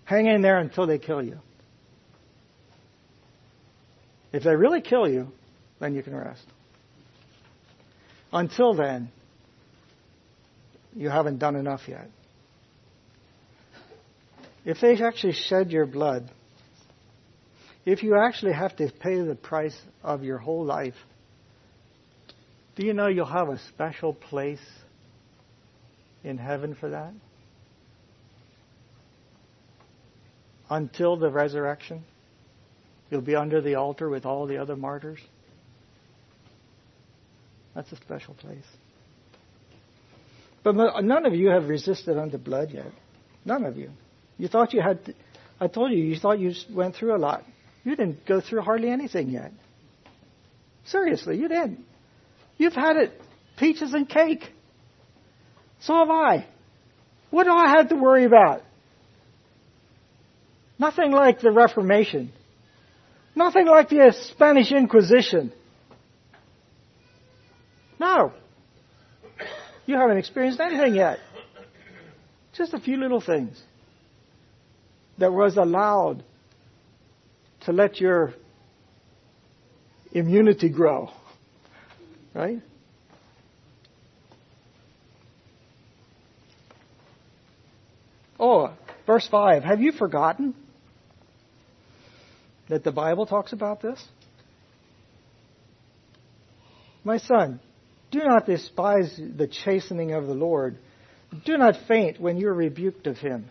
Hang 0.05 0.27
in 0.27 0.41
there 0.41 0.59
until 0.59 0.85
they 0.85 0.99
kill 0.99 1.23
you. 1.23 1.39
If 4.33 4.43
they 4.43 4.55
really 4.55 4.81
kill 4.81 5.07
you, 5.07 5.27
then 5.79 5.93
you 5.93 6.01
can 6.01 6.15
rest. 6.15 6.43
Until 8.33 8.73
then, 8.73 9.11
you 10.95 11.09
haven't 11.09 11.37
done 11.37 11.55
enough 11.55 11.81
yet. 11.87 12.09
If 14.65 14.81
they 14.81 14.95
actually 14.95 15.33
shed 15.33 15.71
your 15.71 15.85
blood, 15.85 16.31
if 17.85 18.01
you 18.01 18.15
actually 18.15 18.53
have 18.53 18.75
to 18.77 18.91
pay 18.99 19.21
the 19.21 19.35
price 19.35 19.77
of 20.03 20.23
your 20.23 20.39
whole 20.39 20.65
life, 20.65 20.95
do 22.75 22.85
you 22.85 22.93
know 22.93 23.07
you'll 23.07 23.25
have 23.25 23.49
a 23.49 23.59
special 23.69 24.13
place 24.13 24.65
in 26.23 26.37
heaven 26.39 26.75
for 26.75 26.89
that? 26.89 27.13
Until 30.69 31.17
the 31.17 31.29
resurrection? 31.29 32.03
You'll 33.13 33.21
be 33.21 33.35
under 33.35 33.61
the 33.61 33.75
altar 33.75 34.09
with 34.09 34.25
all 34.25 34.47
the 34.47 34.57
other 34.57 34.75
martyrs. 34.75 35.19
That's 37.75 37.91
a 37.91 37.95
special 37.97 38.33
place. 38.33 38.65
But 40.63 40.73
none 41.03 41.27
of 41.27 41.35
you 41.35 41.49
have 41.49 41.67
resisted 41.67 42.17
unto 42.17 42.39
blood 42.39 42.71
yet. 42.71 42.91
None 43.45 43.65
of 43.65 43.77
you. 43.77 43.91
You 44.39 44.47
thought 44.47 44.73
you 44.73 44.81
had. 44.81 45.05
To, 45.05 45.13
I 45.59 45.67
told 45.67 45.91
you, 45.91 45.99
you 45.99 46.17
thought 46.17 46.39
you 46.39 46.55
went 46.71 46.95
through 46.95 47.15
a 47.15 47.19
lot. 47.19 47.43
You 47.83 47.95
didn't 47.95 48.25
go 48.25 48.41
through 48.41 48.61
hardly 48.61 48.89
anything 48.89 49.29
yet. 49.29 49.51
Seriously, 50.85 51.37
you 51.37 51.47
didn't. 51.47 51.85
You've 52.57 52.73
had 52.73 52.95
it 52.95 53.11
peaches 53.57 53.93
and 53.93 54.09
cake. 54.09 54.51
So 55.81 55.93
have 55.93 56.09
I. 56.09 56.47
What 57.29 57.43
do 57.43 57.51
I 57.51 57.75
have 57.77 57.89
to 57.89 57.95
worry 57.95 58.25
about? 58.25 58.63
Nothing 60.79 61.11
like 61.11 61.41
the 61.41 61.51
Reformation. 61.51 62.31
Nothing 63.35 63.67
like 63.67 63.89
the 63.89 64.13
Spanish 64.31 64.71
Inquisition. 64.71 65.51
No. 67.99 68.31
You 69.85 69.95
haven't 69.95 70.17
experienced 70.17 70.59
anything 70.59 70.95
yet. 70.95 71.19
Just 72.55 72.73
a 72.73 72.79
few 72.79 72.97
little 72.97 73.21
things 73.21 73.61
that 75.17 75.31
was 75.31 75.57
allowed 75.57 76.23
to 77.61 77.71
let 77.71 77.99
your 77.99 78.33
immunity 80.11 80.69
grow. 80.69 81.09
Right? 82.33 82.61
Oh, 88.39 88.73
verse 89.05 89.27
5. 89.27 89.63
Have 89.63 89.81
you 89.81 89.91
forgotten 89.91 90.55
that 92.69 92.83
the 92.83 92.91
Bible 92.91 93.25
talks 93.25 93.53
about 93.53 93.81
this? 93.81 94.03
My 97.03 97.17
son, 97.17 97.59
do 98.11 98.19
not 98.19 98.45
despise 98.45 99.17
the 99.17 99.47
chastening 99.47 100.13
of 100.13 100.27
the 100.27 100.33
Lord. 100.33 100.77
Do 101.45 101.57
not 101.57 101.75
faint 101.87 102.19
when 102.19 102.37
you 102.37 102.47
are 102.47 102.53
rebuked 102.53 103.07
of 103.07 103.17
him. 103.17 103.49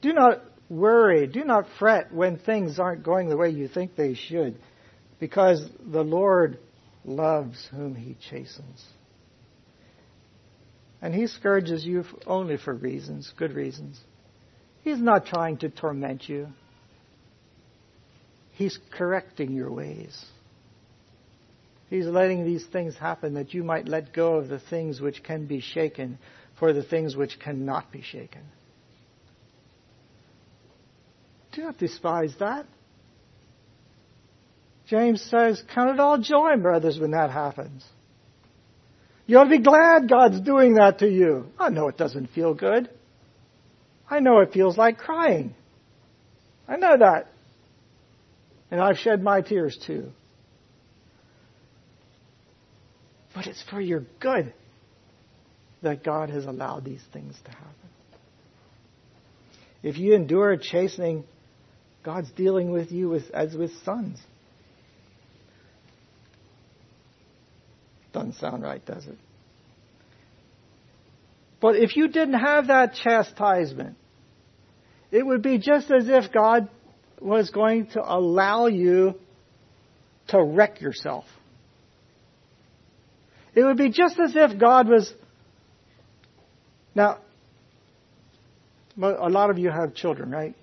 Do 0.00 0.12
not 0.12 0.42
worry. 0.68 1.26
Do 1.26 1.44
not 1.44 1.66
fret 1.78 2.12
when 2.12 2.38
things 2.38 2.78
aren't 2.78 3.02
going 3.02 3.28
the 3.28 3.36
way 3.36 3.50
you 3.50 3.68
think 3.68 3.96
they 3.96 4.14
should, 4.14 4.58
because 5.18 5.68
the 5.84 6.02
Lord 6.02 6.58
loves 7.04 7.68
whom 7.70 7.94
he 7.94 8.16
chastens. 8.30 8.84
And 11.00 11.12
he 11.14 11.26
scourges 11.26 11.84
you 11.84 12.04
only 12.26 12.56
for 12.56 12.72
reasons, 12.72 13.32
good 13.36 13.54
reasons. 13.54 13.98
He's 14.82 15.00
not 15.00 15.26
trying 15.26 15.58
to 15.58 15.68
torment 15.68 16.28
you. 16.28 16.48
He's 18.52 18.78
correcting 18.90 19.52
your 19.52 19.72
ways. 19.72 20.24
He's 21.88 22.06
letting 22.06 22.44
these 22.44 22.64
things 22.64 22.96
happen 22.96 23.34
that 23.34 23.52
you 23.52 23.62
might 23.62 23.86
let 23.86 24.12
go 24.12 24.36
of 24.36 24.48
the 24.48 24.58
things 24.58 25.00
which 25.00 25.22
can 25.22 25.46
be 25.46 25.60
shaken 25.60 26.18
for 26.58 26.72
the 26.72 26.82
things 26.82 27.16
which 27.16 27.38
cannot 27.38 27.92
be 27.92 28.02
shaken. 28.02 28.42
Do 31.52 31.62
not 31.62 31.78
despise 31.78 32.34
that. 32.38 32.66
James 34.86 35.22
says, 35.22 35.62
Count 35.74 35.90
it 35.90 36.00
all 36.00 36.18
joy, 36.18 36.56
brothers, 36.56 36.98
when 36.98 37.10
that 37.12 37.30
happens. 37.30 37.84
You 39.26 39.38
ought 39.38 39.44
to 39.44 39.50
be 39.50 39.58
glad 39.58 40.08
God's 40.08 40.40
doing 40.40 40.74
that 40.74 40.98
to 40.98 41.08
you. 41.08 41.46
I 41.58 41.68
know 41.68 41.88
it 41.88 41.96
doesn't 41.96 42.28
feel 42.28 42.54
good. 42.54 42.90
I 44.08 44.20
know 44.20 44.40
it 44.40 44.52
feels 44.52 44.76
like 44.76 44.98
crying. 44.98 45.54
I 46.66 46.76
know 46.76 46.96
that. 46.98 47.31
And 48.72 48.80
I've 48.80 48.96
shed 48.96 49.22
my 49.22 49.42
tears 49.42 49.78
too. 49.86 50.12
But 53.34 53.46
it's 53.46 53.62
for 53.70 53.78
your 53.78 54.04
good 54.18 54.54
that 55.82 56.02
God 56.02 56.30
has 56.30 56.46
allowed 56.46 56.86
these 56.86 57.02
things 57.12 57.38
to 57.44 57.50
happen. 57.50 57.90
If 59.82 59.98
you 59.98 60.14
endure 60.14 60.56
chastening, 60.56 61.24
God's 62.02 62.30
dealing 62.30 62.70
with 62.70 62.90
you 62.90 63.10
with, 63.10 63.30
as 63.34 63.54
with 63.54 63.72
sons. 63.84 64.18
Doesn't 68.14 68.36
sound 68.36 68.62
right, 68.62 68.84
does 68.86 69.06
it? 69.06 69.18
But 71.60 71.76
if 71.76 71.94
you 71.94 72.08
didn't 72.08 72.40
have 72.40 72.68
that 72.68 72.94
chastisement, 72.94 73.96
it 75.10 75.26
would 75.26 75.42
be 75.42 75.58
just 75.58 75.90
as 75.90 76.08
if 76.08 76.32
God 76.32 76.70
was 77.22 77.50
going 77.50 77.86
to 77.88 78.02
allow 78.02 78.66
you 78.66 79.14
to 80.28 80.42
wreck 80.42 80.80
yourself. 80.80 81.24
It 83.54 83.62
would 83.62 83.76
be 83.76 83.90
just 83.90 84.18
as 84.18 84.34
if 84.34 84.58
God 84.58 84.88
was. 84.88 85.12
Now, 86.94 87.18
a 89.00 89.28
lot 89.28 89.50
of 89.50 89.58
you 89.58 89.70
have 89.70 89.94
children, 89.94 90.30
right? 90.30 90.54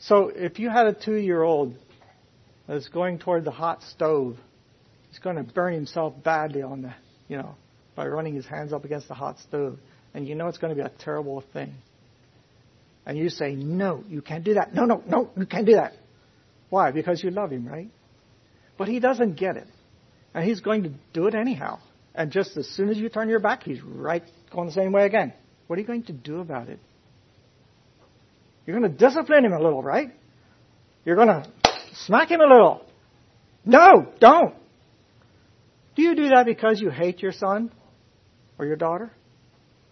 So 0.00 0.30
if 0.34 0.58
you 0.58 0.68
had 0.68 0.86
a 0.86 0.92
two 0.92 1.14
year 1.14 1.42
old 1.42 1.74
that's 2.66 2.88
going 2.88 3.18
toward 3.18 3.44
the 3.44 3.50
hot 3.50 3.82
stove, 3.82 4.36
he's 5.08 5.18
going 5.18 5.36
to 5.36 5.42
burn 5.42 5.72
himself 5.72 6.14
badly 6.22 6.62
on 6.62 6.82
the, 6.82 6.94
you 7.28 7.38
know, 7.38 7.54
by 7.94 8.06
running 8.06 8.34
his 8.34 8.46
hands 8.46 8.72
up 8.72 8.84
against 8.84 9.08
the 9.08 9.14
hot 9.14 9.38
stove. 9.40 9.78
And 10.12 10.28
you 10.28 10.34
know 10.34 10.48
it's 10.48 10.58
going 10.58 10.74
to 10.74 10.80
be 10.80 10.86
a 10.86 10.92
terrible 11.02 11.42
thing. 11.52 11.74
And 13.06 13.18
you 13.18 13.28
say, 13.28 13.54
no, 13.54 14.02
you 14.08 14.22
can't 14.22 14.44
do 14.44 14.54
that. 14.54 14.74
No, 14.74 14.84
no, 14.84 15.02
no, 15.06 15.30
you 15.36 15.46
can't 15.46 15.66
do 15.66 15.74
that. 15.74 15.92
Why? 16.70 16.90
Because 16.90 17.22
you 17.22 17.30
love 17.30 17.50
him, 17.50 17.66
right? 17.66 17.88
But 18.78 18.88
he 18.88 18.98
doesn't 18.98 19.34
get 19.34 19.56
it. 19.56 19.66
And 20.34 20.44
he's 20.44 20.60
going 20.60 20.84
to 20.84 20.90
do 21.12 21.26
it 21.26 21.34
anyhow. 21.34 21.78
And 22.14 22.30
just 22.30 22.56
as 22.56 22.68
soon 22.68 22.88
as 22.88 22.96
you 22.96 23.08
turn 23.08 23.28
your 23.28 23.40
back, 23.40 23.62
he's 23.62 23.82
right 23.82 24.22
going 24.50 24.66
the 24.66 24.72
same 24.72 24.92
way 24.92 25.04
again. 25.04 25.32
What 25.66 25.78
are 25.78 25.80
you 25.80 25.86
going 25.86 26.04
to 26.04 26.12
do 26.12 26.40
about 26.40 26.68
it? 26.68 26.78
You're 28.66 28.78
going 28.78 28.90
to 28.90 28.96
discipline 28.96 29.44
him 29.44 29.52
a 29.52 29.60
little, 29.60 29.82
right? 29.82 30.10
You're 31.04 31.16
going 31.16 31.28
to 31.28 31.46
smack 31.94 32.30
him 32.30 32.40
a 32.40 32.46
little. 32.46 32.84
No, 33.64 34.08
don't. 34.20 34.54
Do 35.96 36.02
you 36.02 36.16
do 36.16 36.28
that 36.30 36.46
because 36.46 36.80
you 36.80 36.90
hate 36.90 37.20
your 37.20 37.32
son 37.32 37.70
or 38.58 38.66
your 38.66 38.76
daughter? 38.76 39.12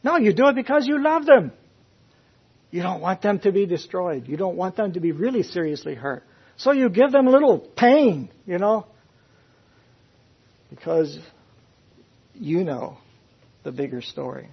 No, 0.02 0.16
you 0.16 0.32
do 0.32 0.48
it 0.48 0.56
because 0.56 0.86
you 0.86 1.02
love 1.02 1.26
them. 1.26 1.52
You 2.72 2.82
don't 2.82 3.02
want 3.02 3.20
them 3.20 3.38
to 3.40 3.52
be 3.52 3.66
destroyed. 3.66 4.26
You 4.26 4.38
don't 4.38 4.56
want 4.56 4.76
them 4.76 4.94
to 4.94 5.00
be 5.00 5.12
really 5.12 5.42
seriously 5.42 5.94
hurt. 5.94 6.24
So 6.56 6.72
you 6.72 6.88
give 6.88 7.12
them 7.12 7.28
a 7.28 7.30
little 7.30 7.58
pain, 7.58 8.30
you 8.46 8.58
know, 8.58 8.86
because 10.70 11.18
you 12.34 12.64
know 12.64 12.96
the 13.62 13.72
bigger 13.72 14.00
story. 14.00 14.48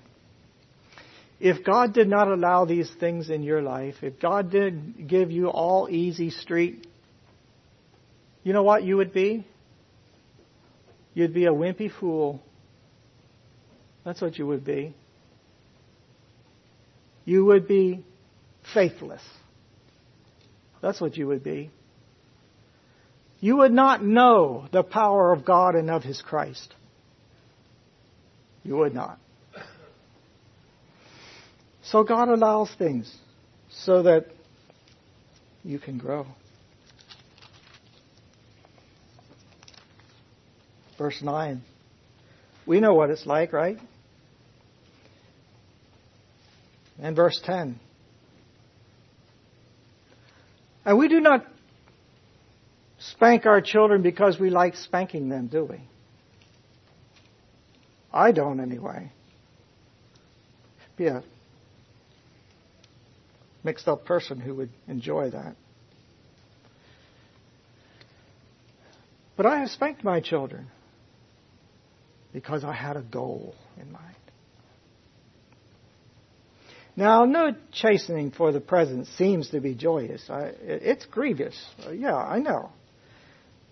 If 1.39 1.63
God 1.63 1.93
did 1.93 2.09
not 2.09 2.27
allow 2.27 2.65
these 2.65 2.91
things 2.99 3.29
in 3.29 3.41
your 3.41 3.61
life, 3.61 3.95
if 4.01 4.19
God 4.19 4.51
did 4.51 5.07
give 5.07 5.31
you 5.31 5.47
all 5.47 5.87
easy 5.89 6.29
street, 6.29 6.85
you 8.43 8.51
know 8.51 8.63
what 8.63 8.83
you 8.83 8.97
would 8.97 9.13
be? 9.13 9.47
You'd 11.13 11.33
be 11.33 11.45
a 11.45 11.51
wimpy 11.51 11.89
fool. 11.89 12.41
That's 14.03 14.19
what 14.19 14.37
you 14.37 14.45
would 14.47 14.65
be. 14.65 14.93
You 17.29 17.45
would 17.45 17.67
be 17.67 18.03
faithless. 18.73 19.21
That's 20.81 20.99
what 20.99 21.17
you 21.17 21.27
would 21.27 21.43
be 21.43 21.71
you 23.41 23.57
would 23.57 23.71
not 23.71 24.03
know 24.03 24.67
the 24.71 24.83
power 24.83 25.31
of 25.31 25.45
God 25.45 25.75
and 25.75 25.89
of 25.89 26.03
His 26.03 26.21
Christ. 26.21 26.73
You 28.63 28.75
would 28.77 28.93
not. 28.93 29.17
So 31.83 32.03
God 32.03 32.29
allows 32.29 32.71
things 32.77 33.15
so 33.69 34.03
that 34.03 34.27
you 35.63 35.79
can 35.79 35.97
grow. 35.97 36.27
Verse 40.97 41.21
9. 41.21 41.61
We 42.67 42.79
know 42.81 42.93
what 42.93 43.09
it's 43.09 43.25
like, 43.25 43.53
right? 43.53 43.79
And 47.01 47.15
verse 47.15 47.39
10. 47.43 47.79
And 50.85 50.97
we 50.97 51.07
do 51.07 51.19
not 51.19 51.45
spank 52.97 53.45
our 53.45 53.61
children 53.61 54.01
because 54.01 54.39
we 54.39 54.49
like 54.49 54.75
spanking 54.75 55.29
them, 55.29 55.47
do 55.47 55.63
we? 55.63 55.79
I 58.11 58.31
don't 58.31 58.59
anyway. 58.59 59.11
Be 60.97 61.07
a 61.07 61.23
mixed 63.63 63.87
up 63.87 64.05
person 64.05 64.39
who 64.39 64.55
would 64.55 64.69
enjoy 64.87 65.29
that. 65.29 65.55
But 69.37 69.45
I 69.45 69.59
have 69.59 69.69
spanked 69.69 70.03
my 70.03 70.19
children 70.19 70.67
because 72.33 72.63
I 72.63 72.73
had 72.73 72.97
a 72.97 73.01
goal 73.01 73.55
in 73.79 73.91
mind. 73.91 74.15
Now, 76.99 77.23
no 77.23 77.55
chastening 77.71 78.31
for 78.31 78.51
the 78.51 78.59
present 78.59 79.07
seems 79.17 79.51
to 79.51 79.61
be 79.61 79.73
joyous. 79.73 80.29
I, 80.29 80.51
it's 80.61 81.05
grievous. 81.05 81.57
Uh, 81.87 81.91
yeah, 81.91 82.13
I 82.13 82.39
know. 82.39 82.71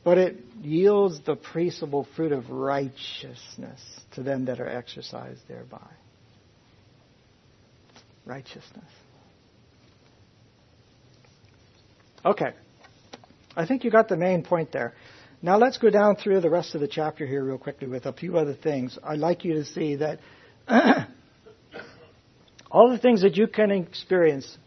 But 0.05 0.17
it 0.17 0.37
yields 0.61 1.19
the 1.25 1.35
peaceable 1.35 2.07
fruit 2.15 2.31
of 2.31 2.49
righteousness 2.49 3.81
to 4.13 4.23
them 4.23 4.45
that 4.45 4.61
are 4.61 4.69
exercised 4.69 5.41
thereby. 5.49 5.89
Righteousness. 8.25 8.89
Okay. 12.23 12.53
I 13.57 13.65
think 13.65 13.83
you 13.83 13.91
got 13.91 14.07
the 14.07 14.15
main 14.15 14.41
point 14.41 14.71
there. 14.71 14.93
Now 15.41 15.57
let's 15.57 15.77
go 15.77 15.89
down 15.89 16.15
through 16.15 16.39
the 16.39 16.49
rest 16.49 16.75
of 16.75 16.79
the 16.79 16.87
chapter 16.87 17.27
here 17.27 17.43
real 17.43 17.57
quickly 17.57 17.89
with 17.89 18.05
a 18.05 18.13
few 18.13 18.37
other 18.37 18.53
things. 18.53 18.97
I'd 19.03 19.19
like 19.19 19.43
you 19.43 19.55
to 19.55 19.65
see 19.65 19.97
that 19.97 20.19
all 22.71 22.89
the 22.89 22.97
things 22.97 23.21
that 23.21 23.37
you 23.37 23.47
can 23.47 23.71
experience 23.71 24.57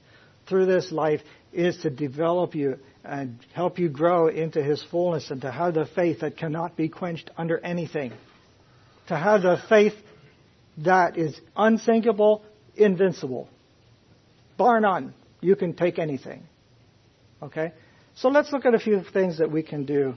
through 0.48 0.66
this 0.66 0.90
life 0.90 1.20
is 1.52 1.76
to 1.78 1.90
develop 1.90 2.54
you 2.54 2.78
and 3.04 3.38
help 3.54 3.78
you 3.78 3.88
grow 3.88 4.28
into 4.28 4.62
His 4.62 4.82
fullness 4.90 5.30
and 5.30 5.40
to 5.42 5.50
have 5.50 5.74
the 5.74 5.86
faith 5.86 6.20
that 6.20 6.36
cannot 6.36 6.76
be 6.76 6.88
quenched 6.88 7.30
under 7.36 7.58
anything. 7.58 8.12
To 9.08 9.16
have 9.16 9.42
the 9.42 9.58
faith 9.68 9.94
that 10.78 11.16
is 11.18 11.38
unsinkable, 11.56 12.42
invincible. 12.76 13.48
Bar 14.56 14.80
none. 14.80 15.14
You 15.40 15.56
can 15.56 15.74
take 15.74 15.98
anything. 15.98 16.42
Okay? 17.42 17.72
So 18.16 18.28
let's 18.28 18.52
look 18.52 18.66
at 18.66 18.74
a 18.74 18.78
few 18.78 19.02
things 19.02 19.38
that 19.38 19.50
we 19.50 19.62
can 19.62 19.86
do 19.86 20.14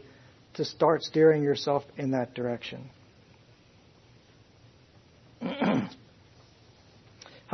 to 0.56 0.66
start 0.66 1.04
steering 1.04 1.42
yourself 1.44 1.84
in 1.98 2.12
that 2.12 2.34
direction. 2.34 2.90
How 5.42 5.90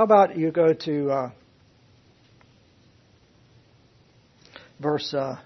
about 0.03 0.37
you 0.37 0.51
go 0.51 0.73
to 0.73 1.11
uh, 1.11 1.31
verse 4.79 5.13
uh, 5.13 5.39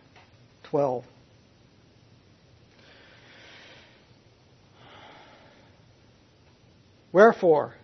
12? 0.64 1.04
Wherefore, 7.12 7.76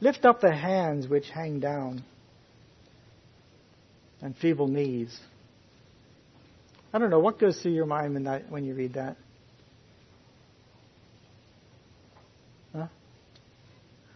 lift 0.00 0.24
up 0.24 0.40
the 0.40 0.54
hands 0.54 1.06
which 1.06 1.28
hang 1.28 1.60
down 1.60 2.02
and 4.22 4.34
feeble 4.36 4.68
knees 4.68 5.20
I 6.94 6.98
don't 6.98 7.10
know 7.10 7.18
what 7.18 7.40
goes 7.40 7.60
through 7.60 7.72
your 7.72 7.86
mind 7.86 8.14
when, 8.14 8.22
that, 8.22 8.48
when 8.52 8.64
you 8.64 8.72
read 8.72 8.94
that. 8.94 9.16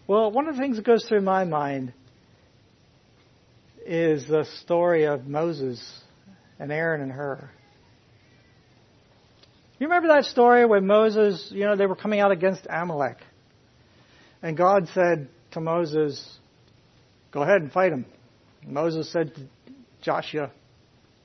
Well, 0.09 0.31
one 0.31 0.49
of 0.49 0.57
the 0.57 0.63
things 0.63 0.77
that 0.77 0.87
goes 0.87 1.05
through 1.05 1.21
my 1.21 1.45
mind 1.45 1.93
is 3.85 4.27
the 4.27 4.47
story 4.63 5.05
of 5.05 5.27
Moses 5.27 5.79
and 6.59 6.73
Aaron 6.73 7.03
and 7.03 7.13
Hur. 7.13 7.51
You 9.79 9.87
remember 9.87 10.09
that 10.09 10.25
story 10.25 10.65
when 10.65 10.87
Moses, 10.87 11.51
you 11.51 11.67
know, 11.67 11.77
they 11.77 11.85
were 11.85 11.95
coming 11.95 12.21
out 12.21 12.33
against 12.33 12.67
Amalek. 12.71 13.19
And 14.41 14.57
God 14.57 14.89
said 14.95 15.29
to 15.51 15.61
Moses, 15.61 16.39
Go 17.31 17.43
ahead 17.43 17.61
and 17.61 17.71
fight 17.71 17.93
him. 17.93 18.07
Moses 18.67 19.13
said 19.13 19.35
to 19.35 19.43
Joshua, 20.01 20.51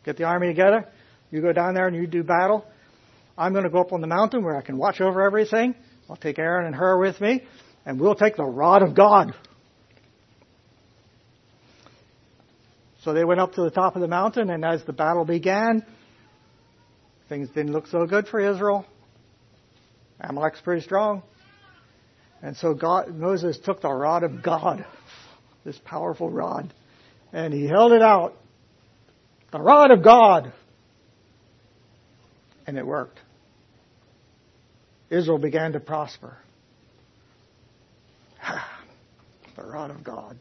Get 0.04 0.18
the 0.18 0.26
army 0.26 0.48
together. 0.48 0.90
You 1.32 1.42
go 1.42 1.54
down 1.54 1.74
there 1.74 1.88
and 1.88 1.96
you 1.96 2.06
do 2.06 2.22
battle. 2.22 2.66
I'm 3.38 3.54
going 3.54 3.64
to 3.64 3.70
go 3.70 3.80
up 3.80 3.94
on 3.94 4.02
the 4.02 4.08
mountain 4.08 4.44
where 4.44 4.58
I 4.58 4.62
can 4.62 4.78
watch 4.78 5.00
over 5.00 5.22
everything. 5.22 5.74
I'll 6.10 6.18
take 6.18 6.38
Aaron 6.38 6.66
and 6.66 6.76
Hur 6.76 7.00
with 7.00 7.22
me, 7.22 7.44
and 7.86 8.00
we'll 8.00 8.16
take 8.16 8.36
the 8.36 8.44
rod 8.44 8.82
of 8.82 8.96
God. 8.96 9.34
So 13.04 13.14
they 13.14 13.26
went 13.26 13.40
up 13.40 13.54
to 13.56 13.62
the 13.62 13.70
top 13.70 13.96
of 13.96 14.02
the 14.02 14.08
mountain, 14.08 14.50
and 14.50 14.64
as 14.64 14.84
the 14.86 14.94
battle 14.94 15.26
began, 15.26 15.86
things 17.28 17.50
didn't 17.50 17.74
look 17.74 17.88
so 17.88 18.06
good 18.06 18.28
for 18.28 18.40
Israel. 18.40 18.86
Amalek's 20.22 20.62
pretty 20.62 20.82
strong. 20.82 21.24
And 22.42 22.56
so 22.56 22.74
God, 22.74 23.10
Moses 23.14 23.58
took 23.58 23.82
the 23.82 23.90
rod 23.90 24.24
of 24.24 24.42
God, 24.42 24.86
this 25.66 25.80
powerful 25.84 26.30
rod, 26.30 26.74
and 27.34 27.54
he 27.54 27.68
held 27.68 27.92
it 27.92 28.02
out. 28.02 28.36
The 29.52 29.60
rod 29.60 29.92
of 29.92 30.04
God 30.04 30.54
and 32.66 32.78
it 32.78 32.86
worked. 32.86 33.20
Israel 35.10 35.38
began 35.38 35.74
to 35.74 35.80
prosper. 35.80 36.38
Rod 39.74 39.90
of 39.90 40.04
God. 40.04 40.38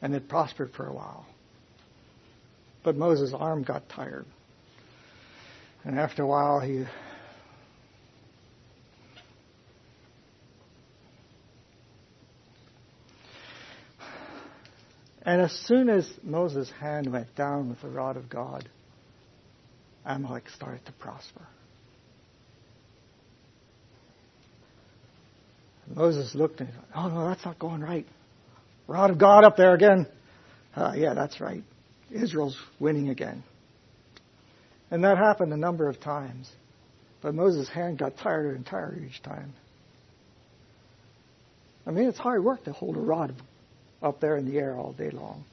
And 0.00 0.14
it 0.14 0.28
prospered 0.28 0.72
for 0.74 0.86
a 0.86 0.92
while. 0.92 1.26
But 2.84 2.96
Moses' 2.96 3.32
arm 3.32 3.62
got 3.62 3.88
tired. 3.88 4.26
And 5.84 5.98
after 5.98 6.22
a 6.22 6.26
while, 6.26 6.60
he 6.60 6.84
And 15.24 15.40
as 15.40 15.52
soon 15.52 15.88
as 15.88 16.12
Moses' 16.24 16.70
hand 16.80 17.10
went 17.12 17.34
down 17.36 17.68
with 17.68 17.80
the 17.80 17.88
rod 17.88 18.16
of 18.16 18.28
God, 18.28 18.68
Amalek 20.04 20.48
started 20.50 20.84
to 20.86 20.92
prosper. 20.92 21.46
Moses 25.94 26.34
looked 26.34 26.60
and 26.60 26.70
thought, 26.72 26.84
oh 26.94 27.08
no, 27.08 27.28
that's 27.28 27.44
not 27.44 27.58
going 27.58 27.80
right. 27.80 28.06
Rod 28.86 29.10
of 29.10 29.18
God 29.18 29.44
up 29.44 29.56
there 29.56 29.74
again. 29.74 30.06
Uh, 30.74 30.92
yeah, 30.96 31.14
that's 31.14 31.40
right. 31.40 31.62
Israel's 32.10 32.56
winning 32.80 33.08
again. 33.08 33.42
And 34.90 35.04
that 35.04 35.18
happened 35.18 35.52
a 35.52 35.56
number 35.56 35.88
of 35.88 36.00
times. 36.00 36.50
But 37.22 37.34
Moses' 37.34 37.68
hand 37.68 37.98
got 37.98 38.16
tired 38.16 38.56
and 38.56 38.66
tired 38.66 39.02
each 39.08 39.22
time. 39.22 39.54
I 41.86 41.90
mean, 41.90 42.08
it's 42.08 42.18
hard 42.18 42.44
work 42.44 42.64
to 42.64 42.72
hold 42.72 42.96
a 42.96 43.00
rod 43.00 43.34
up 44.02 44.20
there 44.20 44.36
in 44.36 44.44
the 44.44 44.58
air 44.58 44.76
all 44.76 44.92
day 44.92 45.10
long. 45.10 45.44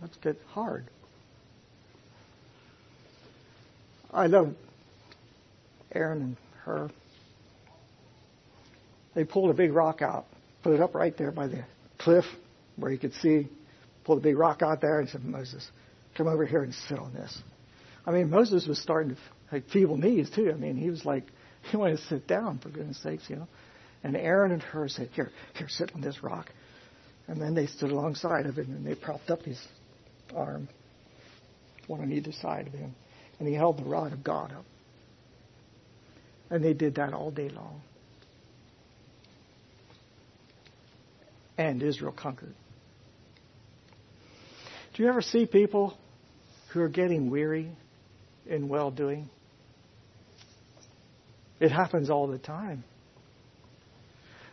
That's 0.00 0.16
get 0.18 0.36
hard. 0.48 0.84
I 4.12 4.26
love 4.26 4.54
Aaron 5.92 6.20
and 6.22 6.36
Hur. 6.64 6.90
They 9.14 9.24
pulled 9.24 9.50
a 9.50 9.54
big 9.54 9.72
rock 9.72 10.02
out, 10.02 10.26
put 10.62 10.72
it 10.72 10.80
up 10.80 10.94
right 10.94 11.16
there 11.16 11.30
by 11.30 11.46
the 11.46 11.64
cliff 11.98 12.24
where 12.76 12.90
you 12.90 12.98
could 12.98 13.14
see, 13.14 13.48
pulled 14.04 14.18
a 14.18 14.22
big 14.22 14.36
rock 14.36 14.62
out 14.62 14.80
there 14.80 15.00
and 15.00 15.08
said, 15.08 15.24
Moses, 15.24 15.66
come 16.16 16.26
over 16.26 16.44
here 16.44 16.62
and 16.62 16.74
sit 16.88 16.98
on 16.98 17.12
this. 17.12 17.36
I 18.06 18.10
mean, 18.10 18.30
Moses 18.30 18.66
was 18.66 18.80
starting 18.80 19.14
to 19.14 19.20
have 19.50 19.64
feeble 19.72 19.96
knees 19.96 20.30
too. 20.30 20.50
I 20.50 20.56
mean, 20.56 20.76
he 20.76 20.90
was 20.90 21.04
like, 21.04 21.24
he 21.70 21.76
wanted 21.76 21.98
to 21.98 22.04
sit 22.04 22.26
down 22.26 22.58
for 22.58 22.68
goodness 22.68 23.02
sakes, 23.02 23.24
you 23.28 23.36
know. 23.36 23.48
And 24.02 24.16
Aaron 24.16 24.52
and 24.52 24.62
Hur 24.62 24.88
said, 24.88 25.08
here, 25.14 25.30
here, 25.56 25.68
sit 25.68 25.94
on 25.94 26.02
this 26.02 26.22
rock. 26.22 26.50
And 27.26 27.40
then 27.40 27.54
they 27.54 27.66
stood 27.66 27.90
alongside 27.90 28.44
of 28.44 28.58
him 28.58 28.66
and 28.66 28.86
they 28.86 28.94
propped 28.94 29.30
up 29.30 29.42
his 29.42 29.58
arm, 30.36 30.68
one 31.86 32.00
on 32.00 32.12
either 32.12 32.32
side 32.32 32.66
of 32.66 32.74
him 32.74 32.94
and 33.38 33.48
he 33.48 33.54
held 33.54 33.78
the 33.78 33.84
rod 33.84 34.12
of 34.12 34.22
God 34.22 34.52
up. 34.52 34.64
And 36.50 36.64
they 36.64 36.72
did 36.72 36.96
that 36.96 37.12
all 37.12 37.30
day 37.30 37.48
long. 37.48 37.82
And 41.56 41.82
Israel 41.82 42.12
conquered. 42.12 42.54
Do 44.94 45.02
you 45.02 45.08
ever 45.08 45.22
see 45.22 45.46
people 45.46 45.96
who 46.72 46.80
are 46.80 46.88
getting 46.88 47.30
weary 47.30 47.70
in 48.46 48.68
well 48.68 48.90
doing? 48.90 49.28
It 51.60 51.70
happens 51.70 52.10
all 52.10 52.26
the 52.26 52.38
time. 52.38 52.84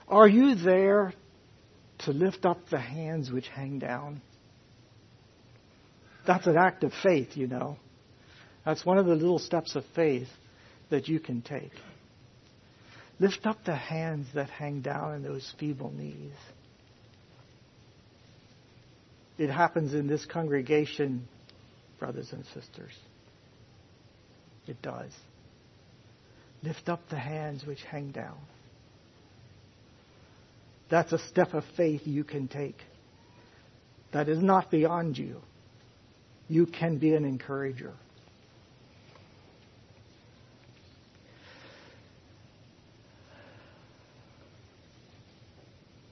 Are 0.08 0.28
you 0.28 0.56
there 0.56 1.14
to 2.00 2.12
lift 2.12 2.46
up 2.46 2.58
the 2.70 2.80
hands 2.80 3.32
which 3.32 3.48
hang 3.48 3.80
down? 3.80 4.22
That's 6.26 6.48
an 6.48 6.58
act 6.58 6.84
of 6.84 6.94
faith, 7.04 7.36
you 7.36 7.48
know. 7.48 7.78
That's 8.66 8.86
one 8.86 8.98
of 8.98 9.06
the 9.06 9.16
little 9.16 9.40
steps 9.40 9.76
of 9.76 9.84
faith 9.96 10.28
that 10.90 11.08
you 11.08 11.20
can 11.20 11.42
take. 11.42 11.72
Lift 13.20 13.46
up 13.46 13.64
the 13.66 13.76
hands 13.76 14.28
that 14.34 14.50
hang 14.50 14.82
down 14.82 15.16
in 15.16 15.24
those 15.24 15.54
feeble 15.60 15.92
knees. 15.92 16.34
It 19.38 19.50
happens 19.50 19.94
in 19.94 20.08
this 20.08 20.26
congregation, 20.26 21.28
brothers 22.00 22.32
and 22.32 22.46
sisters. 22.48 22.94
It 24.68 24.82
does. 24.82 25.12
Lift 26.64 26.90
up 26.90 27.02
the 27.10 27.18
hands 27.18 27.66
which 27.66 27.82
hang 27.84 28.12
down. 28.12 28.38
That's 30.90 31.12
a 31.14 31.20
step 31.30 31.54
of 31.54 31.64
faith 31.76 32.02
you 32.06 32.24
can 32.24 32.48
take. 32.48 32.78
That 34.14 34.28
is 34.30 34.40
not 34.40 34.70
beyond 34.70 35.18
you. 35.18 35.38
You 36.48 36.66
can 36.66 36.98
be 36.98 37.14
an 37.14 37.26
encourager. 37.26 37.94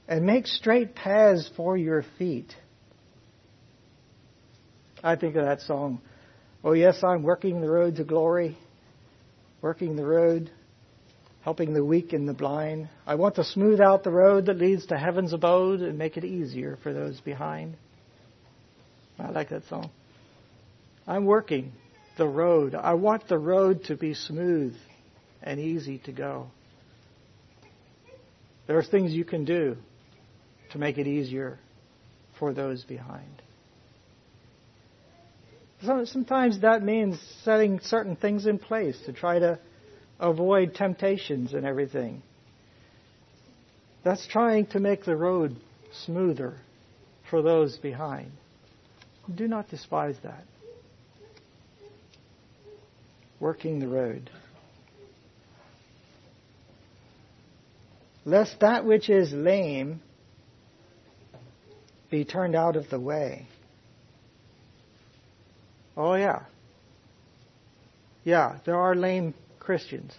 and 0.09 0.25
make 0.25 0.47
straight 0.47 0.95
paths 0.95 1.49
for 1.55 1.77
your 1.77 2.03
feet. 2.17 2.51
I 5.03 5.15
think 5.15 5.35
of 5.35 5.45
that 5.45 5.61
song. 5.61 6.01
Oh, 6.63 6.73
yes, 6.73 7.03
I'm 7.03 7.23
working 7.23 7.61
the 7.61 7.69
road 7.69 7.95
to 7.97 8.03
glory, 8.03 8.57
working 9.61 9.95
the 9.95 10.05
road, 10.05 10.51
helping 11.41 11.73
the 11.73 11.83
weak 11.83 12.11
and 12.11 12.27
the 12.27 12.33
blind. 12.33 12.89
I 13.07 13.15
want 13.15 13.35
to 13.35 13.43
smooth 13.43 13.79
out 13.79 14.03
the 14.03 14.11
road 14.11 14.47
that 14.47 14.57
leads 14.57 14.87
to 14.87 14.97
heaven's 14.97 15.31
abode 15.31 15.81
and 15.81 15.97
make 15.97 16.17
it 16.17 16.25
easier 16.25 16.77
for 16.83 16.93
those 16.93 17.19
behind. 17.21 17.77
I 19.17 19.29
like 19.31 19.49
that 19.49 19.65
song. 19.65 19.89
I'm 21.07 21.25
working 21.25 21.71
the 22.17 22.27
road. 22.27 22.75
I 22.75 22.93
want 22.93 23.27
the 23.27 23.37
road 23.37 23.85
to 23.85 23.95
be 23.95 24.13
smooth 24.13 24.75
and 25.41 25.59
easy 25.59 25.99
to 25.99 26.11
go. 26.11 26.47
There 28.67 28.77
are 28.77 28.83
things 28.83 29.13
you 29.13 29.25
can 29.25 29.45
do 29.45 29.77
to 30.71 30.77
make 30.77 30.97
it 30.97 31.07
easier 31.07 31.57
for 32.37 32.53
those 32.53 32.83
behind. 32.83 33.41
Sometimes 35.81 36.59
that 36.59 36.83
means 36.83 37.17
setting 37.43 37.79
certain 37.79 38.15
things 38.15 38.45
in 38.45 38.59
place 38.59 38.99
to 39.05 39.13
try 39.13 39.39
to 39.39 39.59
avoid 40.19 40.75
temptations 40.75 41.53
and 41.53 41.65
everything. 41.65 42.21
That's 44.03 44.27
trying 44.27 44.67
to 44.67 44.79
make 44.79 45.05
the 45.05 45.15
road 45.15 45.55
smoother 46.05 46.57
for 47.29 47.41
those 47.41 47.77
behind. 47.77 48.31
Do 49.33 49.47
not 49.47 49.69
despise 49.69 50.15
that. 50.23 50.43
Working 53.39 53.79
the 53.79 53.87
road. 53.87 54.29
Lest 58.25 58.59
that 58.59 58.85
which 58.85 59.09
is 59.09 59.31
lame 59.31 60.01
be 62.09 62.25
turned 62.25 62.55
out 62.55 62.75
of 62.75 62.89
the 62.89 62.99
way. 62.99 63.47
Oh, 65.99 66.13
yeah. 66.13 66.43
Yeah, 68.23 68.59
there 68.65 68.77
are 68.77 68.95
lame 68.95 69.33
Christians. 69.59 70.15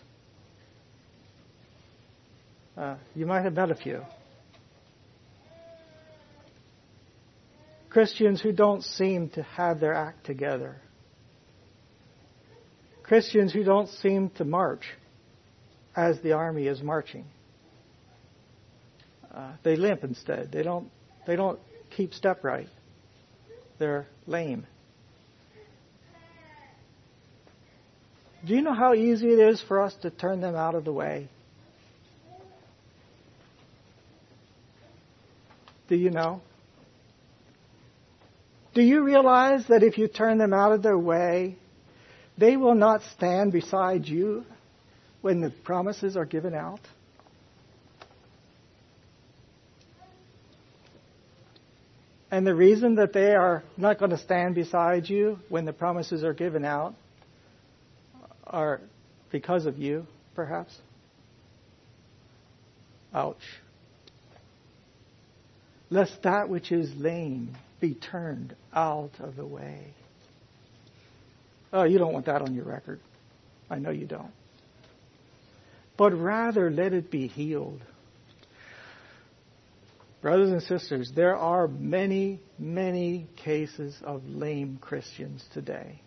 Uh, 2.76 2.96
you 3.14 3.24
might 3.24 3.44
have 3.44 3.54
met 3.54 3.70
a 3.70 3.74
few. 3.74 4.02
Christians 7.88 8.42
who 8.42 8.52
don't 8.52 8.84
seem 8.84 9.30
to 9.30 9.42
have 9.42 9.80
their 9.80 9.94
act 9.94 10.26
together. 10.26 10.76
Christians 13.02 13.50
who 13.50 13.64
don't 13.64 13.88
seem 13.88 14.28
to 14.36 14.44
march 14.44 14.84
as 15.96 16.20
the 16.20 16.32
army 16.32 16.66
is 16.66 16.82
marching. 16.82 17.24
Uh, 19.34 19.52
they 19.62 19.76
limp 19.76 20.04
instead. 20.04 20.52
They 20.52 20.62
don't. 20.62 20.90
They 21.26 21.36
don't 21.36 21.58
keep 21.96 22.12
step 22.12 22.44
right. 22.44 22.68
They're 23.78 24.06
lame. 24.26 24.66
Do 28.46 28.54
you 28.54 28.62
know 28.62 28.72
how 28.72 28.94
easy 28.94 29.28
it 29.28 29.38
is 29.38 29.60
for 29.60 29.82
us 29.82 29.94
to 30.02 30.10
turn 30.10 30.40
them 30.40 30.56
out 30.56 30.74
of 30.74 30.84
the 30.84 30.92
way? 30.92 31.28
Do 35.88 35.96
you 35.96 36.10
know? 36.10 36.40
Do 38.72 38.82
you 38.82 39.02
realize 39.02 39.66
that 39.66 39.82
if 39.82 39.98
you 39.98 40.08
turn 40.08 40.38
them 40.38 40.54
out 40.54 40.72
of 40.72 40.82
their 40.82 40.96
way, 40.96 41.56
they 42.38 42.56
will 42.56 42.76
not 42.76 43.02
stand 43.16 43.52
beside 43.52 44.06
you 44.06 44.44
when 45.20 45.40
the 45.40 45.50
promises 45.50 46.16
are 46.16 46.24
given 46.24 46.54
out? 46.54 46.80
And 52.30 52.46
the 52.46 52.54
reason 52.54 52.94
that 52.94 53.12
they 53.12 53.34
are 53.34 53.64
not 53.76 53.98
going 53.98 54.12
to 54.12 54.18
stand 54.18 54.54
beside 54.54 55.08
you 55.08 55.40
when 55.48 55.64
the 55.64 55.72
promises 55.72 56.22
are 56.22 56.32
given 56.32 56.64
out 56.64 56.94
are 58.50 58.80
because 59.30 59.66
of 59.66 59.78
you, 59.78 60.06
perhaps? 60.34 60.76
Ouch. 63.14 63.36
Lest 65.88 66.22
that 66.22 66.48
which 66.48 66.70
is 66.70 66.94
lame 66.96 67.56
be 67.80 67.94
turned 67.94 68.54
out 68.72 69.12
of 69.18 69.36
the 69.36 69.46
way. 69.46 69.94
Oh, 71.72 71.84
you 71.84 71.98
don't 71.98 72.12
want 72.12 72.26
that 72.26 72.42
on 72.42 72.54
your 72.54 72.64
record. 72.64 73.00
I 73.68 73.78
know 73.78 73.90
you 73.90 74.06
don't. 74.06 74.32
But 75.96 76.12
rather 76.14 76.70
let 76.70 76.92
it 76.92 77.10
be 77.10 77.26
healed. 77.26 77.80
Brothers 80.22 80.50
and 80.50 80.62
sisters, 80.62 81.12
there 81.14 81.36
are 81.36 81.66
many, 81.66 82.40
many 82.58 83.26
cases 83.36 83.96
of 84.02 84.26
lame 84.26 84.78
Christians 84.80 85.44
today. 85.54 86.00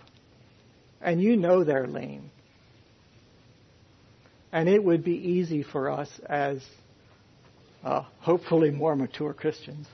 And 1.03 1.21
you 1.21 1.35
know 1.35 1.63
they're 1.63 1.85
lame. 1.85 2.31
And 4.51 4.69
it 4.69 4.83
would 4.83 5.03
be 5.03 5.15
easy 5.15 5.63
for 5.63 5.91
us 5.91 6.09
as 6.27 6.63
uh, 7.83 8.03
hopefully 8.19 8.71
more 8.71 8.95
mature 8.95 9.33
Christians. 9.33 9.87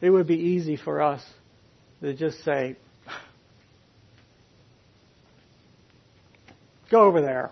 It 0.00 0.10
would 0.10 0.26
be 0.26 0.36
easy 0.36 0.76
for 0.76 1.02
us 1.02 1.22
to 2.00 2.14
just 2.14 2.42
say, 2.44 2.76
go 6.90 7.02
over 7.02 7.20
there. 7.20 7.50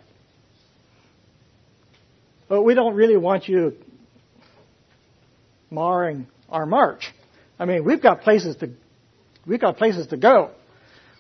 But 2.48 2.62
we 2.62 2.74
don't 2.74 2.94
really 2.94 3.16
want 3.16 3.48
you 3.48 3.74
marring 5.70 6.26
our 6.48 6.66
march. 6.66 7.12
I 7.58 7.64
mean, 7.64 7.84
we've 7.84 8.02
got 8.02 8.22
places 8.22 8.56
to 8.56 8.70
we've 9.46 9.60
got 9.60 9.76
places 9.76 10.08
to 10.08 10.16
go. 10.16 10.50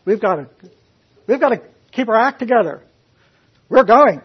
We've 0.04 0.20
got 0.20 0.36
to 0.36 0.48
we've 1.26 1.40
got 1.40 1.50
to 1.50 1.62
keep 1.92 2.08
our 2.08 2.16
act 2.16 2.38
together. 2.38 2.82
We're 3.68 3.84
going. 3.84 4.22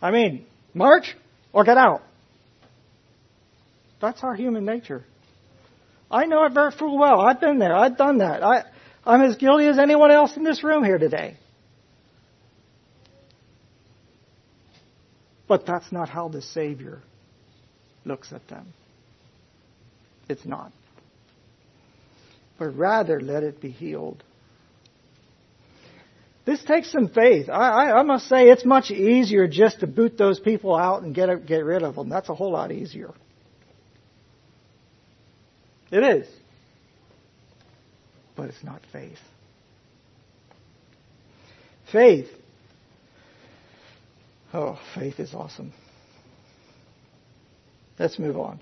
I 0.00 0.10
mean, 0.10 0.46
march 0.74 1.16
or 1.52 1.64
get 1.64 1.76
out. 1.76 2.02
That's 4.00 4.22
our 4.22 4.34
human 4.34 4.64
nature. 4.64 5.04
I 6.10 6.26
know 6.26 6.44
it 6.44 6.52
very 6.52 6.70
full 6.70 6.98
well. 6.98 7.20
I've 7.20 7.40
been 7.40 7.58
there. 7.58 7.74
I've 7.74 7.96
done 7.96 8.18
that. 8.18 8.42
I, 8.42 8.64
I'm 9.04 9.22
as 9.22 9.36
guilty 9.36 9.66
as 9.66 9.78
anyone 9.78 10.10
else 10.10 10.36
in 10.36 10.44
this 10.44 10.62
room 10.62 10.84
here 10.84 10.98
today. 10.98 11.36
But 15.48 15.66
that's 15.66 15.90
not 15.90 16.08
how 16.08 16.28
the 16.28 16.42
Savior 16.42 17.00
looks 18.04 18.32
at 18.32 18.46
them. 18.48 18.72
It's 20.28 20.44
not. 20.44 20.72
But 22.58 22.76
rather, 22.76 23.20
let 23.20 23.42
it 23.42 23.60
be 23.60 23.70
healed. 23.70 24.22
This 26.48 26.64
takes 26.64 26.90
some 26.90 27.08
faith. 27.08 27.50
I, 27.50 27.68
I, 27.68 27.98
I, 27.98 28.02
must 28.04 28.26
say 28.26 28.48
it's 28.48 28.64
much 28.64 28.90
easier 28.90 29.46
just 29.46 29.80
to 29.80 29.86
boot 29.86 30.16
those 30.16 30.40
people 30.40 30.74
out 30.74 31.02
and 31.02 31.14
get, 31.14 31.44
get 31.44 31.62
rid 31.62 31.82
of 31.82 31.94
them. 31.94 32.08
That's 32.08 32.30
a 32.30 32.34
whole 32.34 32.52
lot 32.52 32.72
easier. 32.72 33.12
It 35.90 36.02
is. 36.02 36.26
But 38.34 38.48
it's 38.48 38.64
not 38.64 38.80
faith. 38.90 39.18
Faith. 41.92 42.28
Oh, 44.54 44.80
faith 44.94 45.20
is 45.20 45.34
awesome. 45.34 45.74
Let's 47.98 48.18
move 48.18 48.38
on. 48.38 48.58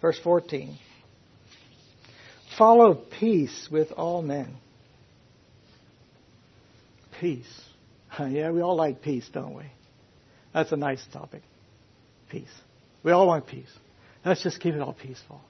Verse 0.00 0.20
14. 0.22 0.78
Follow 2.56 2.94
peace 2.94 3.68
with 3.70 3.92
all 3.92 4.22
men. 4.22 4.56
Peace. 7.20 7.46
Yeah, 8.18 8.50
we 8.50 8.62
all 8.62 8.76
like 8.76 9.02
peace, 9.02 9.28
don't 9.30 9.54
we? 9.54 9.64
That's 10.54 10.72
a 10.72 10.76
nice 10.76 11.04
topic. 11.12 11.42
Peace. 12.30 12.48
We 13.02 13.12
all 13.12 13.26
want 13.26 13.46
peace. 13.46 13.68
Let's 14.24 14.42
just 14.42 14.58
keep 14.58 14.74
it 14.74 14.80
all 14.80 14.94
peaceful. 14.94 15.42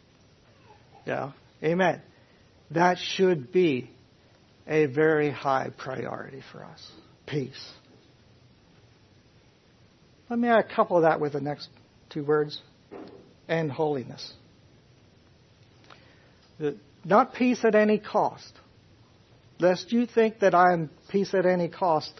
Yeah. 1.06 1.30
Amen. 1.62 2.02
That 2.72 2.98
should 2.98 3.52
be 3.52 3.88
a 4.66 4.86
very 4.86 5.30
high 5.30 5.70
priority 5.78 6.42
for 6.50 6.64
us. 6.64 6.84
Peace. 7.24 7.70
Let 10.28 10.40
me 10.40 10.48
add 10.48 10.58
a 10.58 10.74
couple 10.74 11.00
that 11.02 11.20
with 11.20 11.34
the 11.34 11.40
next 11.40 11.68
two 12.10 12.24
words. 12.24 12.60
And 13.46 13.70
holiness. 13.70 14.32
The, 16.58 16.76
not 17.06 17.34
peace 17.34 17.64
at 17.64 17.74
any 17.74 17.98
cost. 17.98 18.52
Lest 19.58 19.92
you 19.92 20.06
think 20.06 20.40
that 20.40 20.54
I'm 20.54 20.90
peace 21.08 21.32
at 21.34 21.46
any 21.46 21.68
cost 21.68 22.12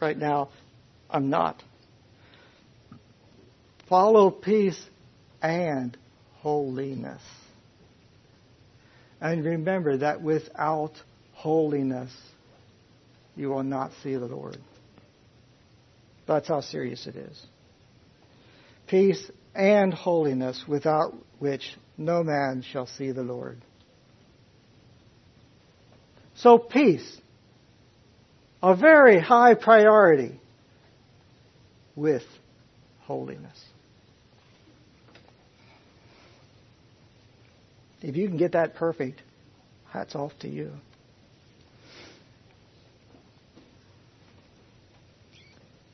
right 0.00 0.16
now. 0.16 0.50
I'm 1.10 1.28
not. 1.28 1.62
Follow 3.88 4.30
peace 4.30 4.80
and 5.42 5.96
holiness. 6.36 7.20
And 9.20 9.44
remember 9.44 9.98
that 9.98 10.22
without 10.22 10.92
holiness, 11.32 12.10
you 13.36 13.48
will 13.50 13.64
not 13.64 13.90
see 14.02 14.14
the 14.14 14.26
Lord. 14.26 14.58
That's 16.26 16.48
how 16.48 16.60
serious 16.60 17.06
it 17.06 17.16
is. 17.16 17.46
Peace 18.86 19.30
and 19.54 19.92
holiness, 19.92 20.64
without 20.66 21.14
which 21.40 21.76
no 21.98 22.22
man 22.22 22.64
shall 22.72 22.86
see 22.86 23.10
the 23.10 23.22
Lord. 23.22 23.58
So, 26.42 26.58
peace, 26.58 27.20
a 28.60 28.74
very 28.74 29.20
high 29.20 29.54
priority 29.54 30.40
with 31.94 32.24
holiness. 33.02 33.64
If 38.00 38.16
you 38.16 38.26
can 38.26 38.38
get 38.38 38.52
that 38.52 38.74
perfect, 38.74 39.22
hats 39.92 40.16
off 40.16 40.32
to 40.40 40.48
you. 40.48 40.72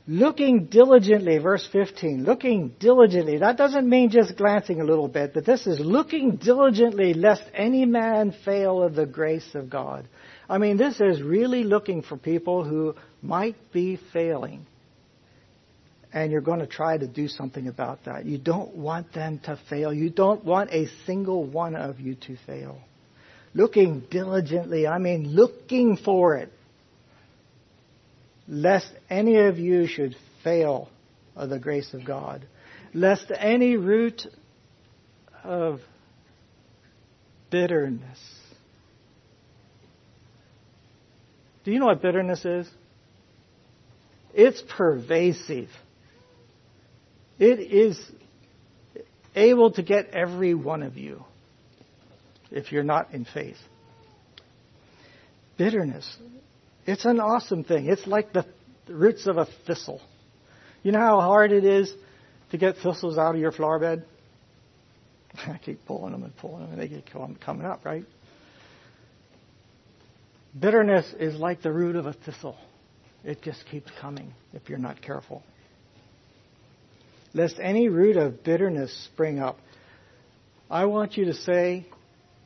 looking 0.08 0.64
diligently, 0.64 1.36
verse 1.36 1.68
15, 1.70 2.24
looking 2.24 2.74
diligently. 2.80 3.38
That 3.38 3.58
doesn't 3.58 3.88
mean 3.88 4.10
just 4.10 4.36
glancing 4.36 4.80
a 4.80 4.84
little 4.84 5.06
bit, 5.06 5.34
but 5.34 5.44
this 5.44 5.66
is 5.66 5.78
looking 5.78 6.36
diligently 6.36 7.12
lest 7.12 7.42
any 7.54 7.84
man 7.84 8.34
fail 8.44 8.82
of 8.82 8.94
the 8.94 9.04
grace 9.04 9.54
of 9.54 9.68
God. 9.68 10.08
I 10.48 10.58
mean, 10.58 10.76
this 10.76 11.00
is 11.00 11.20
really 11.22 11.62
looking 11.64 12.02
for 12.02 12.16
people 12.16 12.64
who 12.64 12.94
might 13.22 13.56
be 13.72 13.98
failing. 14.12 14.66
And 16.12 16.32
you're 16.32 16.40
going 16.40 16.60
to 16.60 16.66
try 16.66 16.96
to 16.96 17.06
do 17.06 17.28
something 17.28 17.68
about 17.68 18.06
that. 18.06 18.24
You 18.24 18.38
don't 18.38 18.74
want 18.74 19.12
them 19.12 19.40
to 19.40 19.58
fail. 19.68 19.92
You 19.92 20.08
don't 20.08 20.42
want 20.42 20.70
a 20.70 20.88
single 21.04 21.44
one 21.44 21.76
of 21.76 22.00
you 22.00 22.14
to 22.14 22.36
fail. 22.46 22.80
Looking 23.52 24.00
diligently, 24.10 24.86
I 24.86 24.98
mean 24.98 25.34
looking 25.34 25.96
for 25.96 26.36
it 26.36 26.50
lest 28.48 28.90
any 29.10 29.36
of 29.36 29.58
you 29.58 29.86
should 29.86 30.16
fail 30.42 30.88
of 31.36 31.50
the 31.50 31.58
grace 31.58 31.92
of 31.92 32.04
God, 32.04 32.46
lest 32.94 33.30
any 33.36 33.76
root 33.76 34.26
of 35.44 35.80
bitterness. 37.50 38.18
Do 41.68 41.74
you 41.74 41.80
know 41.80 41.86
what 41.86 42.00
bitterness 42.00 42.46
is? 42.46 42.66
It's 44.32 44.62
pervasive. 44.74 45.68
It 47.38 47.60
is 47.60 48.00
able 49.36 49.72
to 49.72 49.82
get 49.82 50.14
every 50.14 50.54
one 50.54 50.82
of 50.82 50.96
you 50.96 51.22
if 52.50 52.72
you're 52.72 52.84
not 52.84 53.12
in 53.12 53.26
faith. 53.26 53.58
Bitterness 55.58 56.10
it's 56.86 57.04
an 57.04 57.20
awesome 57.20 57.64
thing. 57.64 57.84
It's 57.84 58.06
like 58.06 58.32
the 58.32 58.46
roots 58.88 59.26
of 59.26 59.36
a 59.36 59.46
thistle. 59.66 60.00
You 60.82 60.92
know 60.92 61.00
how 61.00 61.20
hard 61.20 61.52
it 61.52 61.66
is 61.66 61.92
to 62.50 62.56
get 62.56 62.76
thistles 62.78 63.18
out 63.18 63.34
of 63.34 63.40
your 63.42 63.52
flower 63.52 63.78
bed? 63.78 64.06
I 65.34 65.60
keep 65.62 65.84
pulling 65.84 66.12
them 66.12 66.22
and 66.22 66.34
pulling 66.34 66.62
them, 66.62 66.72
and 66.72 66.80
they 66.80 66.88
keep 66.88 67.04
coming 67.12 67.66
up, 67.66 67.84
right? 67.84 68.06
Bitterness 70.58 71.12
is 71.18 71.36
like 71.36 71.62
the 71.62 71.72
root 71.72 71.96
of 71.96 72.06
a 72.06 72.12
thistle. 72.12 72.56
It 73.24 73.42
just 73.42 73.64
keeps 73.66 73.90
coming 74.00 74.32
if 74.52 74.68
you're 74.68 74.78
not 74.78 75.02
careful. 75.02 75.42
Lest 77.34 77.56
any 77.60 77.88
root 77.88 78.16
of 78.16 78.42
bitterness 78.42 78.92
spring 79.12 79.38
up. 79.38 79.58
I 80.70 80.86
want 80.86 81.16
you 81.16 81.26
to 81.26 81.34
say, 81.34 81.86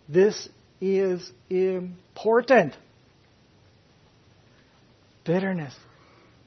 this 0.08 0.48
is 0.80 1.30
important. 1.48 2.74
Bitterness 5.24 5.74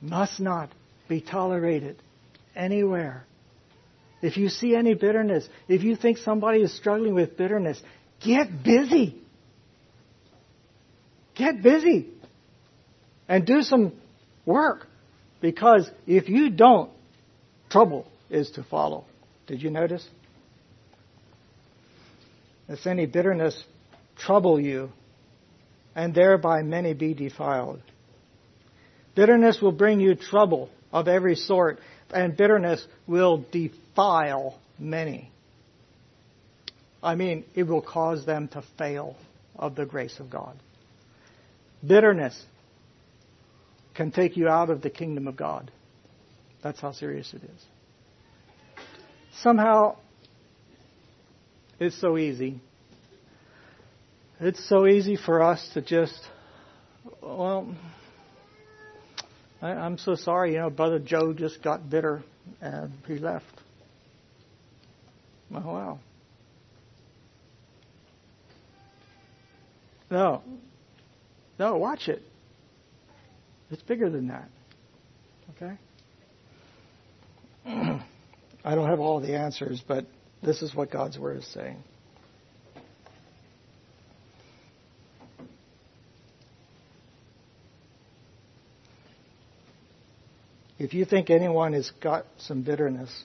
must 0.01 0.39
not 0.39 0.69
be 1.07 1.21
tolerated 1.21 2.01
anywhere. 2.55 3.25
If 4.21 4.37
you 4.37 4.49
see 4.49 4.75
any 4.75 4.93
bitterness, 4.93 5.47
if 5.67 5.83
you 5.83 5.95
think 5.95 6.17
somebody 6.17 6.61
is 6.61 6.75
struggling 6.75 7.13
with 7.13 7.37
bitterness, 7.37 7.81
get 8.23 8.63
busy. 8.63 9.21
Get 11.35 11.61
busy. 11.61 12.07
And 13.27 13.45
do 13.45 13.61
some 13.61 13.93
work. 14.45 14.87
Because 15.41 15.89
if 16.07 16.29
you 16.29 16.49
don't, 16.49 16.91
trouble 17.69 18.07
is 18.29 18.51
to 18.51 18.63
follow. 18.63 19.05
Did 19.47 19.61
you 19.61 19.69
notice? 19.69 20.07
If 22.67 22.87
any 22.87 23.05
bitterness 23.05 23.61
trouble 24.17 24.59
you, 24.59 24.89
and 25.95 26.13
thereby 26.13 26.61
many 26.61 26.93
be 26.93 27.13
defiled. 27.13 27.81
Bitterness 29.15 29.59
will 29.61 29.71
bring 29.71 29.99
you 29.99 30.15
trouble 30.15 30.69
of 30.91 31.07
every 31.07 31.35
sort, 31.35 31.79
and 32.11 32.35
bitterness 32.35 32.85
will 33.07 33.45
defile 33.51 34.59
many. 34.77 35.31
I 37.01 37.15
mean, 37.15 37.45
it 37.53 37.63
will 37.63 37.81
cause 37.81 38.25
them 38.25 38.47
to 38.49 38.63
fail 38.77 39.15
of 39.55 39.75
the 39.75 39.85
grace 39.85 40.19
of 40.19 40.29
God. 40.29 40.57
Bitterness 41.85 42.41
can 43.93 44.11
take 44.11 44.37
you 44.37 44.47
out 44.47 44.69
of 44.69 44.81
the 44.81 44.89
kingdom 44.89 45.27
of 45.27 45.35
God. 45.35 45.71
That's 46.63 46.79
how 46.79 46.91
serious 46.91 47.33
it 47.33 47.43
is. 47.43 47.65
Somehow, 49.41 49.97
it's 51.79 51.99
so 51.99 52.17
easy. 52.17 52.59
It's 54.39 54.67
so 54.67 54.87
easy 54.87 55.15
for 55.15 55.41
us 55.41 55.69
to 55.73 55.81
just, 55.81 56.19
well, 57.21 57.73
I, 59.61 59.85
am 59.85 59.97
so 59.97 60.15
sorry, 60.15 60.53
you 60.53 60.59
know, 60.59 60.69
Brother 60.69 60.99
Joe 60.99 61.33
just 61.33 61.61
got 61.63 61.89
bitter 61.89 62.23
and 62.61 62.91
he 63.07 63.15
left. 63.15 63.45
Oh, 65.53 65.59
wow. 65.59 65.99
No. 70.11 70.43
No, 71.57 71.77
watch 71.77 72.07
it. 72.07 72.21
It's 73.71 73.81
bigger 73.83 74.09
than 74.09 74.27
that. 74.27 74.49
Okay? 75.55 75.77
I 78.65 78.75
don't 78.75 78.89
have 78.89 78.99
all 78.99 79.19
the 79.19 79.35
answers, 79.35 79.83
but 79.87 80.05
this 80.43 80.61
is 80.61 80.75
what 80.75 80.91
God's 80.91 81.17
Word 81.17 81.37
is 81.37 81.47
saying. 81.47 81.83
If 90.77 90.93
you 90.93 91.05
think 91.05 91.29
anyone 91.29 91.73
has 91.73 91.89
got 92.01 92.25
some 92.37 92.61
bitterness, 92.61 93.23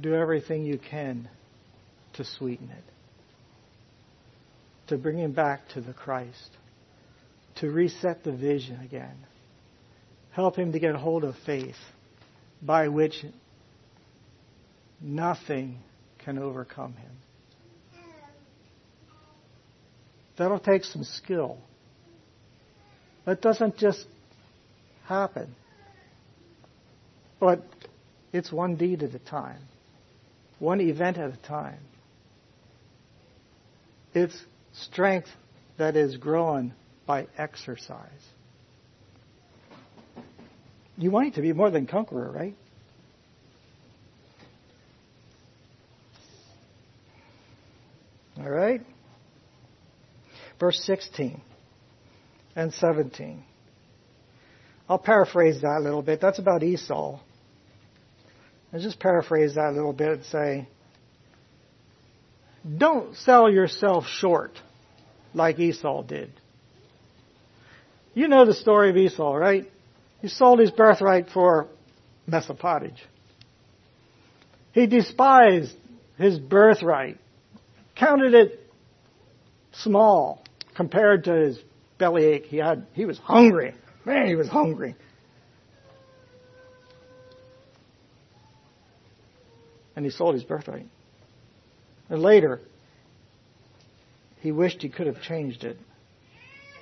do 0.00 0.14
everything 0.14 0.64
you 0.64 0.78
can 0.78 1.28
to 2.14 2.24
sweeten 2.24 2.70
it, 2.70 2.84
to 4.90 4.98
bring 4.98 5.16
him 5.16 5.32
back 5.32 5.68
to 5.68 5.80
the 5.80 5.92
Christ, 5.92 6.50
to 7.56 7.70
reset 7.70 8.24
the 8.24 8.32
vision 8.32 8.80
again, 8.80 9.16
help 10.32 10.56
him 10.56 10.72
to 10.72 10.78
get 10.78 10.94
a 10.94 10.98
hold 10.98 11.24
of 11.24 11.36
faith 11.46 11.76
by 12.60 12.88
which 12.88 13.24
nothing 15.00 15.78
can 16.18 16.38
overcome 16.38 16.92
him. 16.94 17.12
That'll 20.36 20.58
take 20.58 20.84
some 20.84 21.04
skill. 21.04 21.58
That 23.26 23.40
doesn't 23.40 23.76
just 23.76 24.06
happen. 25.04 25.54
But 27.38 27.62
it's 28.32 28.50
one 28.50 28.74
deed 28.74 29.02
at 29.04 29.14
a 29.14 29.18
time, 29.20 29.62
one 30.58 30.80
event 30.80 31.16
at 31.16 31.32
a 31.32 31.36
time. 31.36 31.78
It's 34.14 34.36
strength 34.72 35.28
that 35.78 35.96
is 35.96 36.16
grown 36.16 36.74
by 37.06 37.26
exercise. 37.36 38.10
You 40.96 41.10
want 41.10 41.28
it 41.28 41.34
to 41.34 41.42
be 41.42 41.52
more 41.52 41.70
than 41.70 41.86
conqueror, 41.86 42.30
right? 42.30 42.54
All 48.38 48.50
right? 48.50 48.82
Verse 50.58 50.78
16 50.84 51.40
and 52.54 52.72
17. 52.72 53.42
I'll 54.88 54.98
paraphrase 54.98 55.62
that 55.62 55.78
a 55.78 55.80
little 55.80 56.02
bit. 56.02 56.20
That's 56.20 56.38
about 56.38 56.62
Esau. 56.62 57.18
I'll 58.72 58.80
just 58.80 59.00
paraphrase 59.00 59.54
that 59.54 59.70
a 59.70 59.72
little 59.72 59.92
bit 59.92 60.08
and 60.08 60.24
say, 60.24 60.68
don't 62.78 63.16
sell 63.16 63.50
yourself 63.50 64.06
short 64.06 64.52
like 65.34 65.58
Esau 65.58 66.02
did. 66.02 66.30
You 68.14 68.28
know 68.28 68.44
the 68.44 68.54
story 68.54 68.90
of 68.90 68.96
Esau, 68.96 69.34
right? 69.34 69.70
He 70.20 70.28
sold 70.28 70.58
his 70.58 70.70
birthright 70.70 71.30
for 71.30 71.68
a 72.26 72.30
mess 72.30 72.50
of 72.50 72.58
pottage. 72.58 73.02
He 74.72 74.86
despised 74.86 75.74
his 76.18 76.38
birthright, 76.38 77.18
counted 77.96 78.34
it 78.34 78.60
small 79.72 80.44
compared 80.76 81.24
to 81.24 81.32
his 81.32 81.58
bellyache 81.98 82.46
he 82.46 82.58
had. 82.58 82.86
He 82.92 83.04
was 83.04 83.18
hungry. 83.18 83.74
Man, 84.04 84.26
he 84.26 84.34
was 84.34 84.48
hungry. 84.48 84.96
And 89.96 90.04
he 90.04 90.10
sold 90.10 90.34
his 90.34 90.44
birthright. 90.44 90.86
And 92.10 92.20
later, 92.20 92.60
he 94.40 94.52
wished 94.52 94.82
he 94.82 94.88
could 94.88 95.06
have 95.06 95.22
changed 95.22 95.64
it. 95.64 95.78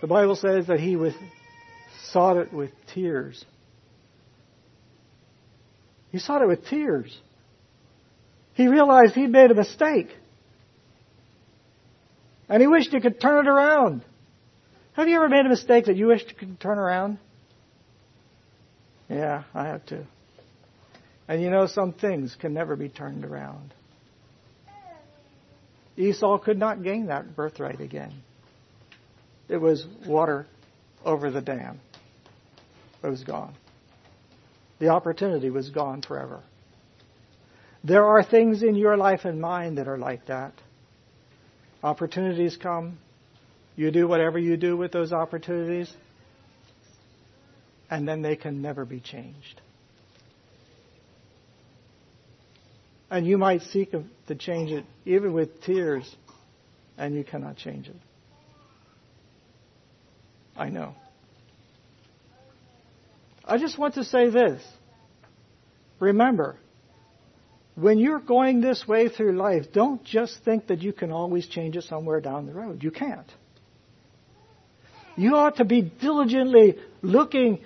The 0.01 0.07
Bible 0.07 0.37
says 0.37 0.69
that 0.69 0.81
he 0.81 0.97
was, 0.97 1.13
sought 2.11 2.39
it 2.39 2.53
with 2.53 2.71
tears. 2.95 3.45
He 6.11 6.19
sought 6.19 6.41
it 6.41 6.49
with 6.49 6.67
tears. 6.67 7.17
He 8.55 8.67
realized 8.69 9.15
he'd 9.15 9.31
made 9.31 9.51
a 9.51 9.55
mistake. 9.55 10.09
And 12.49 12.63
he 12.63 12.67
wished 12.67 12.91
he 12.91 13.01
could 13.01 13.21
turn 13.21 13.47
it 13.47 13.51
around. 13.51 14.03
Have 14.95 15.09
you 15.09 15.17
ever 15.17 15.29
made 15.29 15.45
a 15.45 15.51
mistake 15.51 15.85
that 15.85 15.97
you 15.97 16.07
wished 16.07 16.29
you 16.29 16.35
could 16.35 16.59
turn 16.59 16.79
around? 16.79 17.19
Yeah, 19.11 19.45
I 19.55 19.67
have 19.67 19.85
too. 19.85 20.05
And 21.29 21.43
you 21.43 21.51
know, 21.51 21.67
some 21.67 21.93
things 21.93 22.35
can 22.41 22.55
never 22.55 22.75
be 22.75 22.89
turned 22.89 23.25
around. 23.25 23.75
Esau 25.99 26.39
could 26.39 26.59
not 26.59 26.85
gain 26.85 27.07
that 27.07 27.35
birthright 27.35 27.81
again. 27.81 28.13
It 29.49 29.57
was 29.57 29.85
water 30.07 30.47
over 31.05 31.31
the 31.31 31.41
dam. 31.41 31.81
It 33.03 33.09
was 33.09 33.25
gone. 33.25 33.55
The 34.79 34.89
opportunity 34.89 35.51
was 35.51 35.71
gone 35.71 36.03
forever. 36.03 36.41
There 37.83 38.05
are 38.05 38.23
things 38.23 38.63
in 38.63 38.77
your 38.77 38.97
life 38.97 39.25
and 39.25 39.41
mine 39.41 39.75
that 39.75 39.89
are 39.89 39.99
like 39.99 40.27
that. 40.27 40.53
Opportunities 41.83 42.57
come. 42.57 42.99
You 43.75 43.91
do 43.91 44.07
whatever 44.07 44.39
you 44.39 44.57
do 44.57 44.77
with 44.77 44.93
those 44.93 45.13
opportunities, 45.13 45.93
and 47.91 48.07
then 48.07 48.23
they 48.23 48.37
can 48.37 48.61
never 48.61 48.85
be 48.85 49.01
changed. 49.01 49.61
And 53.11 53.27
you 53.27 53.39
might 53.39 53.63
seek 53.63 53.93
to 53.93 54.35
change 54.35 54.71
it 54.71 54.85
even 55.07 55.33
with 55.33 55.63
tears, 55.63 56.15
and 56.97 57.15
you 57.15 57.25
cannot 57.25 57.57
change 57.57 57.89
it. 57.89 57.97
I 60.57 60.69
know. 60.69 60.95
I 63.45 63.57
just 63.57 63.79
want 63.79 63.95
to 63.95 64.05
say 64.05 64.29
this. 64.29 64.63
Remember, 66.01 66.57
when 67.77 67.99
you're 67.99 68.21
going 68.21 68.61
this 68.61 68.87
way 68.87 69.09
through 69.09 69.39
life, 69.39 69.73
don't 69.73 70.05
just 70.05 70.37
think 70.45 70.67
that 70.67 70.83
you 70.83 70.93
can 70.93 71.13
always 71.13 71.47
change 71.47 71.77
it 71.77 71.85
somewhere 71.85 72.21
down 72.21 72.47
the 72.47 72.53
road. 72.53 72.83
You 72.83 72.91
can't. 72.91 73.31
You 75.17 75.35
ought 75.37 75.57
to 75.57 75.65
be 75.65 75.83
diligently 75.83 76.77
looking 77.03 77.61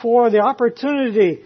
for 0.00 0.30
the 0.30 0.40
opportunity 0.40 1.42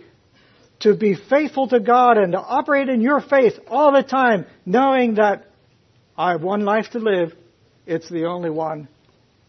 to 0.80 0.94
be 0.94 1.14
faithful 1.14 1.68
to 1.68 1.78
God 1.78 2.18
and 2.18 2.32
to 2.32 2.38
operate 2.38 2.88
in 2.88 3.00
your 3.02 3.20
faith 3.20 3.54
all 3.68 3.92
the 3.92 4.02
time, 4.02 4.46
knowing 4.64 5.14
that 5.14 5.46
I 6.16 6.32
have 6.32 6.42
one 6.42 6.64
life 6.64 6.90
to 6.92 6.98
live, 6.98 7.34
it's 7.86 8.08
the 8.08 8.24
only 8.24 8.50
one, 8.50 8.88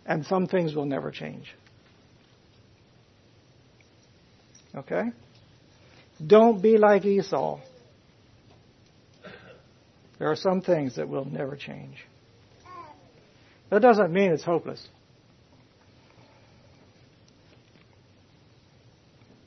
and 0.05 0.25
some 0.25 0.47
things 0.47 0.75
will 0.75 0.85
never 0.85 1.09
change. 1.11 1.53
Okay? 4.75 5.05
Don't 6.25 6.61
be 6.61 6.77
like 6.77 7.05
Esau. 7.05 7.59
There 10.19 10.29
are 10.29 10.35
some 10.35 10.61
things 10.61 10.97
that 10.97 11.09
will 11.09 11.25
never 11.25 11.55
change. 11.55 11.97
That 13.69 13.81
doesn't 13.81 14.11
mean 14.11 14.31
it's 14.31 14.43
hopeless. 14.43 14.85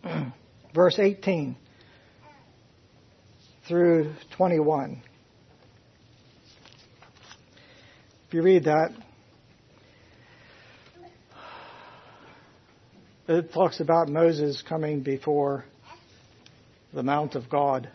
Verse 0.74 0.98
18 0.98 1.56
through 3.66 4.12
21. 4.36 5.02
If 8.28 8.34
you 8.34 8.42
read 8.42 8.64
that, 8.64 8.90
it 13.28 13.52
talks 13.52 13.80
about 13.80 14.08
Moses 14.08 14.62
coming 14.68 15.02
before 15.02 15.64
the 16.92 17.02
Mount 17.02 17.34
of 17.36 17.48
God. 17.48 17.88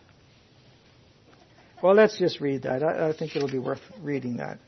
Well, 1.82 1.94
let's 1.94 2.18
just 2.18 2.40
read 2.40 2.62
that. 2.62 2.82
I, 2.82 3.08
I, 3.08 3.12
think 3.16 3.36
it'll 3.36 3.50
be 3.50 3.58
worth 3.58 3.80
reading 4.02 4.38
that. 4.38 4.58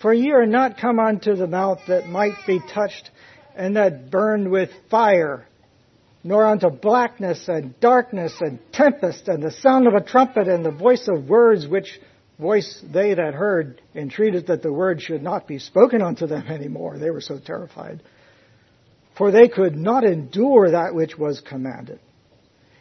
For 0.00 0.12
ye 0.14 0.30
are 0.32 0.46
not 0.46 0.78
come 0.78 0.98
unto 0.98 1.34
the 1.34 1.46
mount 1.46 1.80
that 1.88 2.06
might 2.06 2.36
be 2.46 2.60
touched 2.72 3.10
and 3.56 3.76
that 3.76 4.10
burned 4.10 4.50
with 4.50 4.70
fire, 4.90 5.46
nor 6.22 6.46
unto 6.46 6.68
blackness 6.68 7.48
and 7.48 7.78
darkness 7.80 8.34
and 8.40 8.58
tempest 8.72 9.28
and 9.28 9.42
the 9.42 9.50
sound 9.50 9.86
of 9.86 9.94
a 9.94 10.02
trumpet 10.02 10.48
and 10.48 10.64
the 10.64 10.70
voice 10.70 11.08
of 11.08 11.28
words 11.28 11.66
which 11.66 11.98
voice 12.38 12.82
they 12.92 13.14
that 13.14 13.34
heard 13.34 13.80
entreated 13.94 14.46
that 14.48 14.62
the 14.62 14.72
word 14.72 15.00
should 15.00 15.22
not 15.22 15.46
be 15.46 15.58
spoken 15.58 16.02
unto 16.02 16.26
them 16.26 16.44
any 16.48 16.68
more. 16.68 16.98
They 16.98 17.10
were 17.10 17.20
so 17.20 17.38
terrified. 17.38 18.02
For 19.16 19.30
they 19.30 19.48
could 19.48 19.76
not 19.76 20.04
endure 20.04 20.70
that 20.70 20.94
which 20.94 21.18
was 21.18 21.40
commanded. 21.40 22.00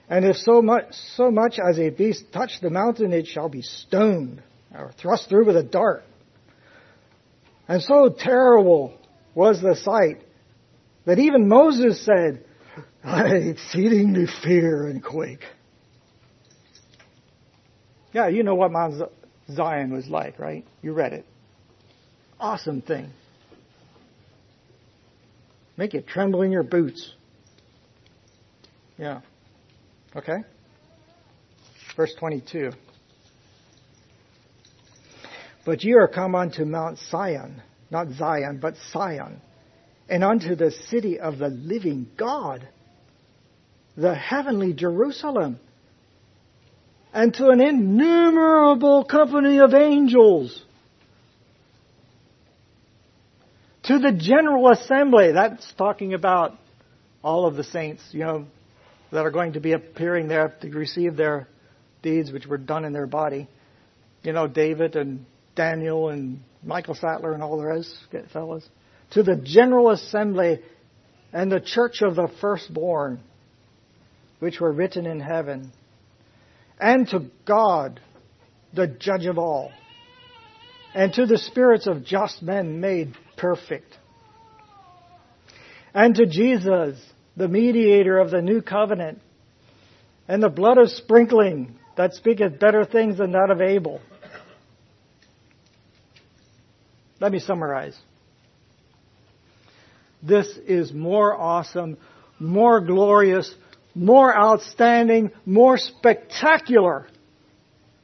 And 0.09 0.25
if 0.25 0.37
so 0.37 0.61
much, 0.61 0.93
so 1.15 1.29
much 1.29 1.59
as 1.59 1.77
a 1.77 1.89
beast 1.89 2.31
touch 2.31 2.59
the 2.61 2.69
mountain, 2.69 3.13
it 3.13 3.27
shall 3.27 3.49
be 3.49 3.61
stoned 3.61 4.41
or 4.73 4.91
thrust 4.97 5.29
through 5.29 5.45
with 5.45 5.57
a 5.57 5.63
dart. 5.63 6.03
And 7.67 7.83
so 7.83 8.09
terrible 8.09 8.97
was 9.35 9.61
the 9.61 9.75
sight 9.75 10.21
that 11.05 11.19
even 11.19 11.47
Moses 11.47 12.03
said, 12.03 12.43
I 13.03 13.27
exceedingly 13.27 14.25
fear 14.43 14.87
and 14.87 15.03
quake. 15.03 15.43
Yeah, 18.11 18.27
you 18.27 18.43
know 18.43 18.55
what 18.55 18.71
Mount 18.71 19.01
Zion 19.51 19.91
was 19.93 20.07
like, 20.07 20.39
right? 20.39 20.65
You 20.81 20.93
read 20.93 21.13
it. 21.13 21.25
Awesome 22.39 22.81
thing. 22.81 23.11
Make 25.77 25.93
you 25.93 26.01
tremble 26.01 26.41
in 26.41 26.51
your 26.51 26.63
boots. 26.63 27.13
Yeah. 28.97 29.21
Okay? 30.15 30.39
Verse 31.95 32.13
22. 32.19 32.71
But 35.65 35.83
ye 35.83 35.93
are 35.93 36.07
come 36.07 36.35
unto 36.35 36.65
Mount 36.65 36.97
Sion, 37.09 37.61
not 37.91 38.09
Zion, 38.09 38.59
but 38.61 38.75
Sion, 38.91 39.41
and 40.09 40.23
unto 40.23 40.55
the 40.55 40.71
city 40.89 41.19
of 41.19 41.37
the 41.37 41.49
living 41.49 42.07
God 42.17 42.67
the 43.99 44.15
heavenly 44.15 44.71
Jerusalem, 44.71 45.59
and 47.13 47.33
to 47.33 47.49
an 47.49 47.59
innumerable 47.59 49.03
company 49.03 49.59
of 49.59 49.73
angels, 49.73 50.63
to 53.83 53.99
the 53.99 54.13
general 54.13 54.71
assembly. 54.71 55.33
That's 55.33 55.73
talking 55.73 56.13
about 56.13 56.53
all 57.21 57.45
of 57.45 57.55
the 57.55 57.63
saints, 57.63 58.01
you 58.11 58.21
know, 58.21 58.45
that 59.11 59.25
are 59.25 59.31
going 59.31 59.53
to 59.53 59.59
be 59.59 59.73
appearing 59.73 60.29
there 60.29 60.55
to 60.61 60.69
receive 60.69 61.17
their 61.17 61.49
deeds 62.01 62.31
which 62.31 62.45
were 62.45 62.57
done 62.57 62.85
in 62.85 62.93
their 62.93 63.07
body. 63.07 63.49
You 64.23 64.31
know, 64.31 64.47
David 64.47 64.95
and 64.95 65.25
Daniel 65.55 66.09
and 66.09 66.39
Michael 66.63 66.95
Sattler 66.95 67.33
and 67.33 67.43
all 67.43 67.57
the 67.57 67.65
rest, 67.65 67.93
fellas. 68.31 68.63
To 69.11 69.23
the 69.23 69.35
general 69.35 69.89
assembly 69.89 70.59
and 71.33 71.51
the 71.51 71.59
church 71.59 72.01
of 72.01 72.15
the 72.15 72.27
firstborn 72.41 73.21
which 74.39 74.59
were 74.59 74.71
written 74.71 75.05
in 75.05 75.19
heaven, 75.19 75.71
and 76.79 77.07
to 77.09 77.25
God, 77.45 77.99
the 78.73 78.87
judge 78.87 79.25
of 79.25 79.37
all, 79.37 79.71
and 80.93 81.13
to 81.13 81.25
the 81.25 81.37
spirits 81.37 81.87
of 81.87 82.05
just 82.05 82.41
men 82.41 82.79
made 82.79 83.13
perfect, 83.35 83.97
and 85.93 86.15
to 86.15 86.25
Jesus, 86.25 86.97
the 87.35 87.47
mediator 87.47 88.17
of 88.17 88.31
the 88.31 88.41
new 88.41 88.61
covenant, 88.61 89.19
and 90.27 90.41
the 90.41 90.49
blood 90.49 90.77
of 90.77 90.89
sprinkling 90.89 91.75
that 91.97 92.13
speaketh 92.13 92.59
better 92.59 92.85
things 92.85 93.17
than 93.17 93.31
that 93.31 93.49
of 93.49 93.59
Abel. 93.59 93.99
Let 97.19 97.33
me 97.33 97.39
summarize. 97.39 97.97
This 100.21 100.47
is 100.67 100.91
more 100.91 101.35
awesome, 101.35 101.97
more 102.39 102.81
glorious, 102.81 103.53
more 103.95 104.35
outstanding, 104.35 105.31
more 105.45 105.77
spectacular 105.77 107.07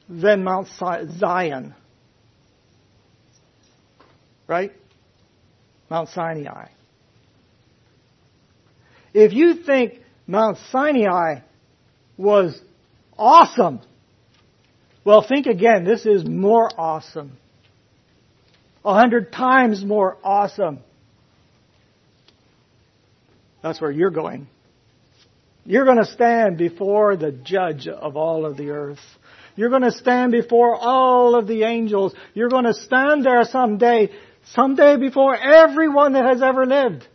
than 0.07 0.43
Mount 0.43 0.67
Zion. 1.19 1.73
Right? 4.47 4.71
Mount 5.89 6.09
Sinai. 6.09 6.67
If 9.13 9.33
you 9.33 9.55
think 9.55 10.01
Mount 10.27 10.57
Sinai 10.71 11.39
was 12.17 12.59
awesome, 13.17 13.81
well, 15.05 15.21
think 15.21 15.45
again. 15.45 15.83
This 15.85 16.05
is 16.07 16.25
more 16.25 16.69
awesome. 16.75 17.37
A 18.83 18.93
hundred 18.93 19.31
times 19.31 19.85
more 19.85 20.17
awesome. 20.23 20.79
That's 23.65 23.81
where 23.81 23.89
you're 23.89 24.11
going. 24.11 24.45
You're 25.65 25.85
going 25.85 25.97
to 25.97 26.05
stand 26.05 26.59
before 26.59 27.15
the 27.15 27.31
judge 27.31 27.87
of 27.87 28.15
all 28.15 28.45
of 28.45 28.57
the 28.57 28.69
earth. 28.69 28.99
You're 29.55 29.71
going 29.71 29.81
to 29.81 29.91
stand 29.91 30.33
before 30.33 30.75
all 30.75 31.33
of 31.33 31.47
the 31.47 31.63
angels. 31.63 32.13
You're 32.35 32.49
going 32.49 32.65
to 32.65 32.75
stand 32.75 33.25
there 33.25 33.43
someday, 33.45 34.11
someday 34.51 34.97
before 34.97 35.35
everyone 35.35 36.13
that 36.13 36.25
has 36.25 36.43
ever 36.43 36.67
lived. 36.67 37.07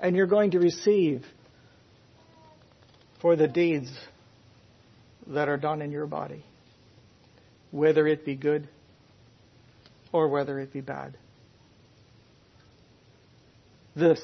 And 0.00 0.14
you're 0.14 0.26
going 0.26 0.50
to 0.50 0.58
receive 0.58 1.24
for 3.22 3.36
the 3.36 3.48
deeds 3.48 3.90
that 5.28 5.48
are 5.48 5.56
done 5.56 5.80
in 5.80 5.92
your 5.92 6.06
body, 6.06 6.44
whether 7.70 8.06
it 8.06 8.22
be 8.22 8.34
good 8.34 8.68
or 10.12 10.28
whether 10.28 10.60
it 10.60 10.74
be 10.74 10.82
bad. 10.82 11.16
This 13.96 14.20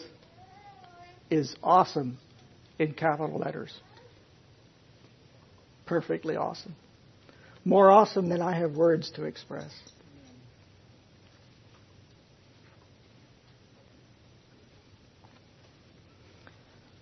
is 1.34 1.54
awesome 1.62 2.18
in 2.78 2.92
capital 2.94 3.38
letters. 3.38 3.72
Perfectly 5.86 6.36
awesome. 6.36 6.74
More 7.64 7.90
awesome 7.90 8.28
than 8.28 8.40
I 8.40 8.58
have 8.58 8.72
words 8.72 9.10
to 9.12 9.24
express. 9.24 9.70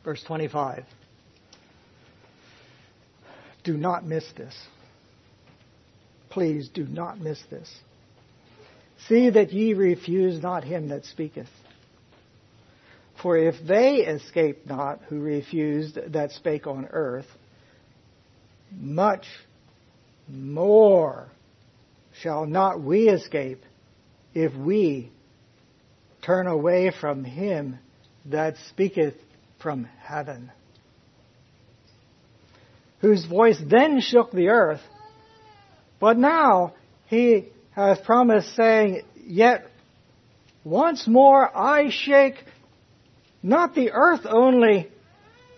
Verse 0.04 0.22
25. 0.24 0.84
Do 3.64 3.76
not 3.76 4.04
miss 4.04 4.24
this. 4.36 4.54
Please 6.30 6.68
do 6.68 6.84
not 6.84 7.20
miss 7.20 7.40
this. 7.50 7.72
See 9.08 9.30
that 9.30 9.52
ye 9.52 9.74
refuse 9.74 10.42
not 10.42 10.64
him 10.64 10.88
that 10.88 11.04
speaketh. 11.04 11.48
For 13.22 13.36
if 13.36 13.54
they 13.66 13.98
escape 13.98 14.66
not 14.66 15.00
who 15.08 15.20
refused 15.20 15.96
that 16.12 16.32
spake 16.32 16.66
on 16.66 16.88
earth, 16.90 17.26
much 18.72 19.26
more 20.28 21.28
shall 22.20 22.46
not 22.46 22.80
we 22.80 23.08
escape 23.08 23.62
if 24.34 24.52
we 24.54 25.12
turn 26.22 26.48
away 26.48 26.90
from 27.00 27.22
him 27.22 27.78
that 28.26 28.56
speaketh 28.68 29.14
from 29.60 29.84
heaven, 30.00 30.50
whose 33.00 33.24
voice 33.24 33.60
then 33.64 34.00
shook 34.00 34.32
the 34.32 34.48
earth, 34.48 34.80
but 36.00 36.18
now 36.18 36.74
he 37.06 37.48
hath 37.70 38.04
promised, 38.04 38.54
saying, 38.56 39.02
Yet 39.24 39.66
once 40.64 41.06
more 41.06 41.56
I 41.56 41.90
shake 41.90 42.36
not 43.42 43.74
the 43.74 43.90
earth 43.92 44.24
only, 44.28 44.88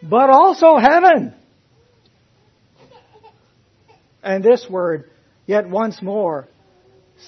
but 0.02 0.30
also 0.30 0.76
heaven. 0.78 1.34
And 4.22 4.42
this 4.42 4.66
word, 4.68 5.10
yet 5.46 5.68
once 5.68 6.00
more, 6.00 6.48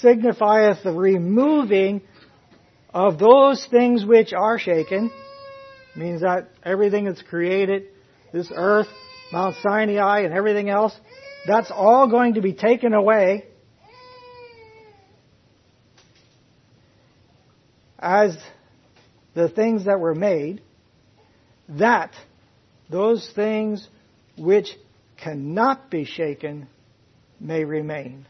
signifieth 0.00 0.82
the 0.82 0.92
removing 0.92 2.00
of 2.92 3.18
those 3.18 3.66
things 3.70 4.04
which 4.04 4.32
are 4.32 4.58
shaken. 4.58 5.10
Means 5.94 6.22
that 6.22 6.48
everything 6.62 7.04
that's 7.04 7.22
created, 7.22 7.84
this 8.32 8.50
earth, 8.54 8.88
Mount 9.32 9.56
Sinai, 9.62 10.20
and 10.20 10.32
everything 10.32 10.70
else, 10.70 10.94
that's 11.46 11.70
all 11.70 12.08
going 12.08 12.34
to 12.34 12.40
be 12.40 12.52
taken 12.52 12.94
away. 12.94 13.44
As 17.98 18.36
the 19.36 19.50
things 19.50 19.84
that 19.84 20.00
were 20.00 20.14
made, 20.14 20.62
that 21.68 22.10
those 22.90 23.30
things 23.36 23.86
which 24.38 24.70
cannot 25.22 25.90
be 25.90 26.06
shaken 26.06 26.66
may 27.38 27.62
remain. 27.64 28.24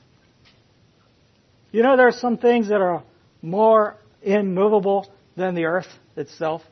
You 1.70 1.84
know, 1.84 1.96
there 1.96 2.08
are 2.08 2.12
some 2.12 2.38
things 2.38 2.68
that 2.68 2.80
are 2.80 3.04
more 3.40 3.96
immovable 4.20 5.08
than 5.36 5.54
the 5.54 5.66
earth 5.66 5.86
itself. 6.16 6.62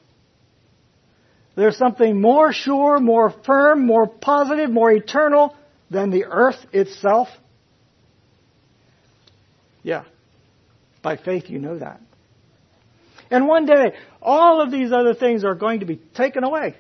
There's 1.55 1.77
something 1.77 2.21
more 2.21 2.53
sure, 2.53 2.99
more 2.99 3.33
firm, 3.47 3.87
more 3.87 4.09
positive, 4.09 4.69
more 4.69 4.91
eternal 4.91 5.55
than 5.91 6.11
the 6.11 6.25
earth 6.25 6.59
itself. 6.73 7.29
Yeah. 9.85 10.05
By 11.03 11.19
faith, 11.19 11.49
you 11.49 11.61
know 11.61 11.79
that. 11.79 12.01
And 13.35 13.49
one 13.49 13.67
day, 13.67 13.95
all 14.23 14.61
of 14.61 14.71
these 14.71 14.93
other 14.93 15.13
things 15.13 15.43
are 15.43 15.57
going 15.57 15.81
to 15.81 15.87
be 15.87 15.97
taken 15.97 16.45
away. 16.45 16.77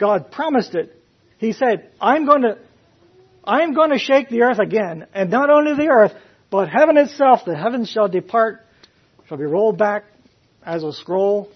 God 0.00 0.32
promised 0.32 0.74
it. 0.74 1.00
He 1.38 1.52
said, 1.52 1.92
I'm 2.00 2.26
going 2.26 2.42
to, 2.42 2.58
I'm 3.44 3.72
going 3.72 3.90
to 3.90 3.98
shake 3.98 4.28
the 4.28 4.42
earth 4.42 4.58
again. 4.58 5.06
And 5.14 5.30
not 5.30 5.48
only 5.48 5.76
the 5.76 5.92
earth, 5.92 6.12
but 6.50 6.68
heaven 6.68 6.96
itself, 6.96 7.42
the 7.46 7.56
heavens 7.56 7.88
shall 7.88 8.08
depart, 8.08 8.66
shall 9.28 9.38
be 9.38 9.44
rolled 9.44 9.78
back 9.78 10.06
as 10.66 10.82
a 10.82 10.92
scroll. 10.92 11.48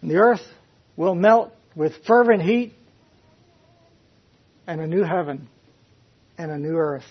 And 0.00 0.12
the 0.12 0.18
earth 0.18 0.46
will 0.94 1.16
melt 1.16 1.52
with 1.74 1.92
fervent 2.06 2.42
heat. 2.42 2.72
And 4.68 4.80
a 4.80 4.86
new 4.86 5.02
heaven 5.02 5.48
and 6.38 6.52
a 6.52 6.56
new 6.56 6.76
earth 6.76 7.10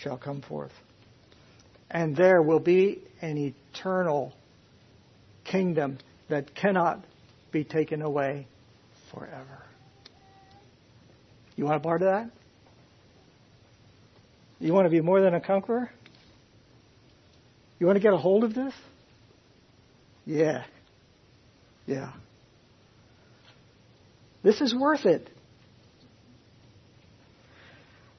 shall 0.00 0.16
come 0.16 0.42
forth 0.42 0.70
and 1.90 2.14
there 2.16 2.40
will 2.40 2.60
be 2.60 3.02
an 3.20 3.36
eternal 3.36 4.32
kingdom 5.44 5.98
that 6.28 6.54
cannot 6.54 7.04
be 7.50 7.64
taken 7.64 8.02
away 8.02 8.46
forever. 9.12 9.64
You 11.56 11.64
want 11.64 11.76
a 11.76 11.80
part 11.80 12.02
of 12.02 12.06
that? 12.06 12.30
You 14.60 14.72
want 14.72 14.86
to 14.86 14.90
be 14.90 15.00
more 15.00 15.20
than 15.20 15.34
a 15.34 15.40
conqueror? 15.40 15.90
You 17.78 17.86
want 17.86 17.96
to 17.96 18.02
get 18.02 18.12
a 18.12 18.18
hold 18.18 18.44
of 18.44 18.54
this? 18.54 18.74
Yeah. 20.26 20.64
Yeah. 21.86 22.12
This 24.42 24.60
is 24.60 24.74
worth 24.74 25.06
it. 25.06 25.28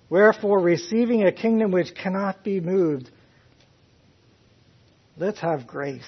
Wherefore, 0.09 0.59
receiving 0.59 1.23
a 1.23 1.31
kingdom 1.31 1.71
which 1.71 1.95
cannot 1.95 2.43
be 2.43 2.59
moved, 2.59 3.09
Let's 5.17 5.39
have 5.39 5.67
grace. 5.67 6.03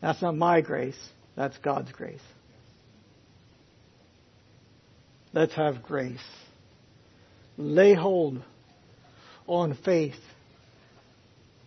That's 0.00 0.22
not 0.22 0.36
my 0.36 0.60
grace, 0.60 0.98
that's 1.34 1.56
God's 1.58 1.90
grace. 1.92 2.20
Let's 5.32 5.54
have 5.54 5.82
grace. 5.82 6.24
Lay 7.56 7.94
hold 7.94 8.42
on 9.46 9.76
faith 9.84 10.14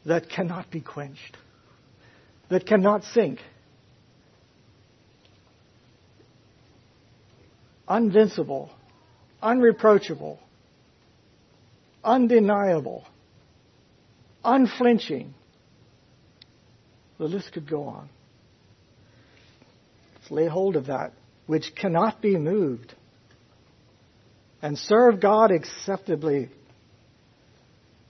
that 0.05 0.29
cannot 0.29 0.71
be 0.71 0.81
quenched, 0.81 1.37
that 2.49 2.65
cannot 2.65 3.03
sink. 3.03 3.39
Unvincible, 7.87 8.69
unreproachable, 9.41 10.39
undeniable 12.03 13.05
unflinching. 14.43 15.33
The 17.17 17.25
list 17.25 17.51
could 17.53 17.69
go 17.69 17.83
on. 17.83 18.09
Let's 20.15 20.31
lay 20.31 20.47
hold 20.47 20.75
of 20.75 20.87
that 20.87 21.13
which 21.47 21.73
cannot 21.75 22.21
be 22.21 22.37
moved 22.37 22.93
and 24.61 24.77
serve 24.77 25.19
God 25.19 25.51
acceptably 25.51 26.49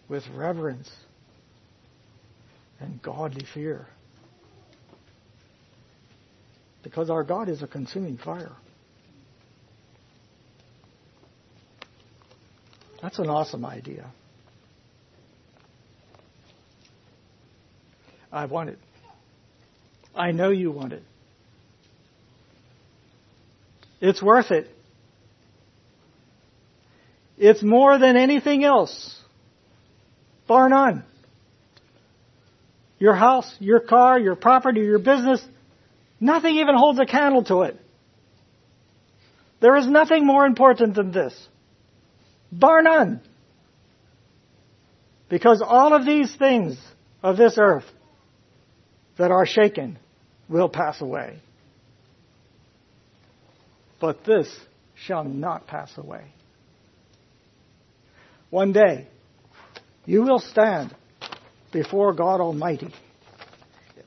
with 0.09 0.23
reverence 0.35 0.89
and 2.79 3.01
godly 3.01 3.45
fear. 3.53 3.87
Because 6.83 7.09
our 7.09 7.23
God 7.23 7.49
is 7.49 7.61
a 7.61 7.67
consuming 7.67 8.17
fire. 8.17 8.51
That's 13.01 13.19
an 13.19 13.29
awesome 13.29 13.65
idea. 13.65 14.11
I 18.31 18.45
want 18.45 18.69
it. 18.69 18.79
I 20.15 20.31
know 20.31 20.49
you 20.49 20.71
want 20.71 20.93
it. 20.93 21.03
It's 24.01 24.21
worth 24.21 24.51
it. 24.51 24.67
It's 27.37 27.63
more 27.63 27.97
than 27.97 28.17
anything 28.17 28.63
else. 28.63 29.17
Bar 30.47 30.69
none. 30.69 31.03
Your 32.97 33.15
house, 33.15 33.55
your 33.59 33.79
car, 33.79 34.19
your 34.19 34.35
property, 34.35 34.81
your 34.81 34.99
business, 34.99 35.41
nothing 36.19 36.55
even 36.55 36.75
holds 36.75 36.99
a 36.99 37.05
candle 37.05 37.43
to 37.45 37.61
it. 37.61 37.79
There 39.61 39.75
is 39.77 39.87
nothing 39.87 40.25
more 40.25 40.45
important 40.45 40.95
than 40.95 41.11
this. 41.11 41.33
Bar 42.51 42.81
none. 42.81 43.21
Because 45.29 45.61
all 45.65 45.93
of 45.93 46.05
these 46.05 46.33
things 46.35 46.77
of 47.21 47.37
this 47.37 47.57
earth 47.57 47.85
that 49.19 49.29
are 49.29 49.45
shaken 49.45 49.99
will 50.49 50.69
pass 50.69 50.99
away. 51.01 51.39
but 53.99 54.23
this 54.23 54.49
shall 54.95 55.23
not 55.23 55.67
pass 55.67 55.91
away. 55.97 56.23
One 58.49 58.71
day, 58.71 59.07
you 60.05 60.23
will 60.23 60.39
stand 60.39 60.95
before 61.71 62.13
God 62.13 62.41
Almighty, 62.41 62.93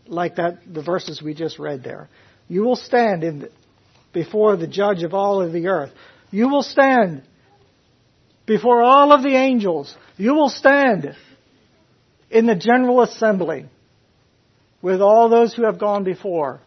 like 0.07 0.37
that 0.37 0.61
the 0.73 0.83
verses 0.83 1.23
we 1.23 1.35
just 1.35 1.59
read 1.59 1.85
there. 1.85 2.09
You 2.49 2.63
will 2.63 2.77
stand 2.77 3.23
in 3.23 3.49
before 4.13 4.57
the 4.57 4.67
judge 4.67 5.05
of 5.05 5.15
all 5.15 5.41
of 5.41 5.53
the 5.53 5.69
earth. 5.69 5.93
You 6.31 6.49
will 6.49 6.63
stand 6.63 7.23
before 8.47 8.83
all 8.83 9.13
of 9.13 9.23
the 9.23 9.37
angels. 9.37 9.95
You 10.17 10.35
will 10.35 10.49
stand 10.49 11.15
in 12.31 12.47
the 12.47 12.57
general 12.57 13.03
assembly 13.03 13.67
with 14.83 15.01
all 15.01 15.29
those 15.29 15.55
who 15.55 15.65
have 15.65 15.79
gone 15.79 16.05
before. 16.05 16.61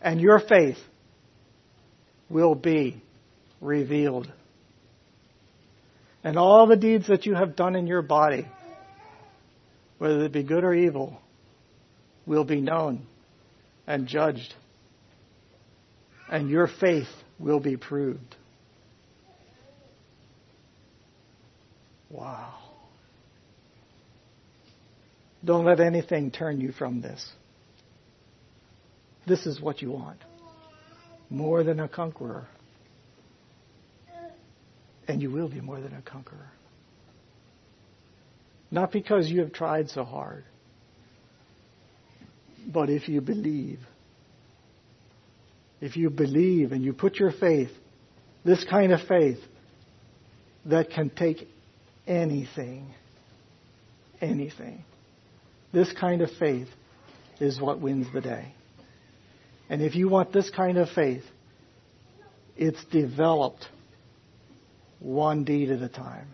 And 0.00 0.20
your 0.20 0.38
faith 0.38 0.78
will 2.28 2.54
be 2.54 3.02
revealed. 3.60 4.30
And 6.22 6.38
all 6.38 6.66
the 6.66 6.76
deeds 6.76 7.08
that 7.08 7.26
you 7.26 7.34
have 7.34 7.56
done 7.56 7.74
in 7.74 7.86
your 7.86 8.02
body, 8.02 8.46
whether 9.98 10.24
it 10.24 10.32
be 10.32 10.42
good 10.42 10.64
or 10.64 10.74
evil, 10.74 11.18
will 12.26 12.44
be 12.44 12.60
known 12.60 13.06
and 13.86 14.06
judged. 14.06 14.54
And 16.30 16.48
your 16.48 16.68
faith 16.68 17.08
will 17.38 17.60
be 17.60 17.76
proved. 17.76 18.36
Wow. 22.10 22.61
Don't 25.44 25.64
let 25.64 25.80
anything 25.80 26.30
turn 26.30 26.60
you 26.60 26.72
from 26.72 27.00
this. 27.00 27.26
This 29.26 29.46
is 29.46 29.60
what 29.60 29.82
you 29.82 29.90
want. 29.90 30.18
More 31.30 31.64
than 31.64 31.80
a 31.80 31.88
conqueror. 31.88 32.46
And 35.08 35.20
you 35.20 35.30
will 35.30 35.48
be 35.48 35.60
more 35.60 35.80
than 35.80 35.94
a 35.94 36.02
conqueror. 36.02 36.50
Not 38.70 38.92
because 38.92 39.28
you 39.28 39.40
have 39.40 39.52
tried 39.52 39.90
so 39.90 40.04
hard, 40.04 40.44
but 42.66 42.88
if 42.88 43.08
you 43.08 43.20
believe. 43.20 43.80
If 45.80 45.96
you 45.96 46.10
believe 46.10 46.72
and 46.72 46.82
you 46.82 46.92
put 46.92 47.16
your 47.16 47.32
faith, 47.32 47.70
this 48.44 48.64
kind 48.64 48.92
of 48.92 49.00
faith 49.08 49.38
that 50.66 50.90
can 50.90 51.10
take 51.10 51.48
anything, 52.06 52.94
anything. 54.20 54.84
This 55.72 55.92
kind 55.92 56.22
of 56.22 56.30
faith 56.38 56.68
is 57.40 57.60
what 57.60 57.80
wins 57.80 58.06
the 58.12 58.20
day. 58.20 58.52
And 59.68 59.80
if 59.80 59.94
you 59.94 60.08
want 60.08 60.32
this 60.32 60.50
kind 60.50 60.76
of 60.78 60.90
faith, 60.90 61.24
it's 62.56 62.84
developed 62.86 63.66
one 64.98 65.44
deed 65.44 65.70
at 65.70 65.80
a 65.80 65.88
time. 65.88 66.28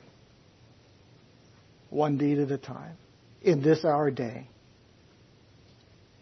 One 1.90 2.18
deed 2.18 2.38
at 2.38 2.50
a 2.50 2.58
time. 2.58 2.96
In 3.40 3.62
this 3.62 3.84
our 3.84 4.10
day. 4.10 4.48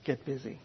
Get 0.05 0.24
busy. 0.24 0.60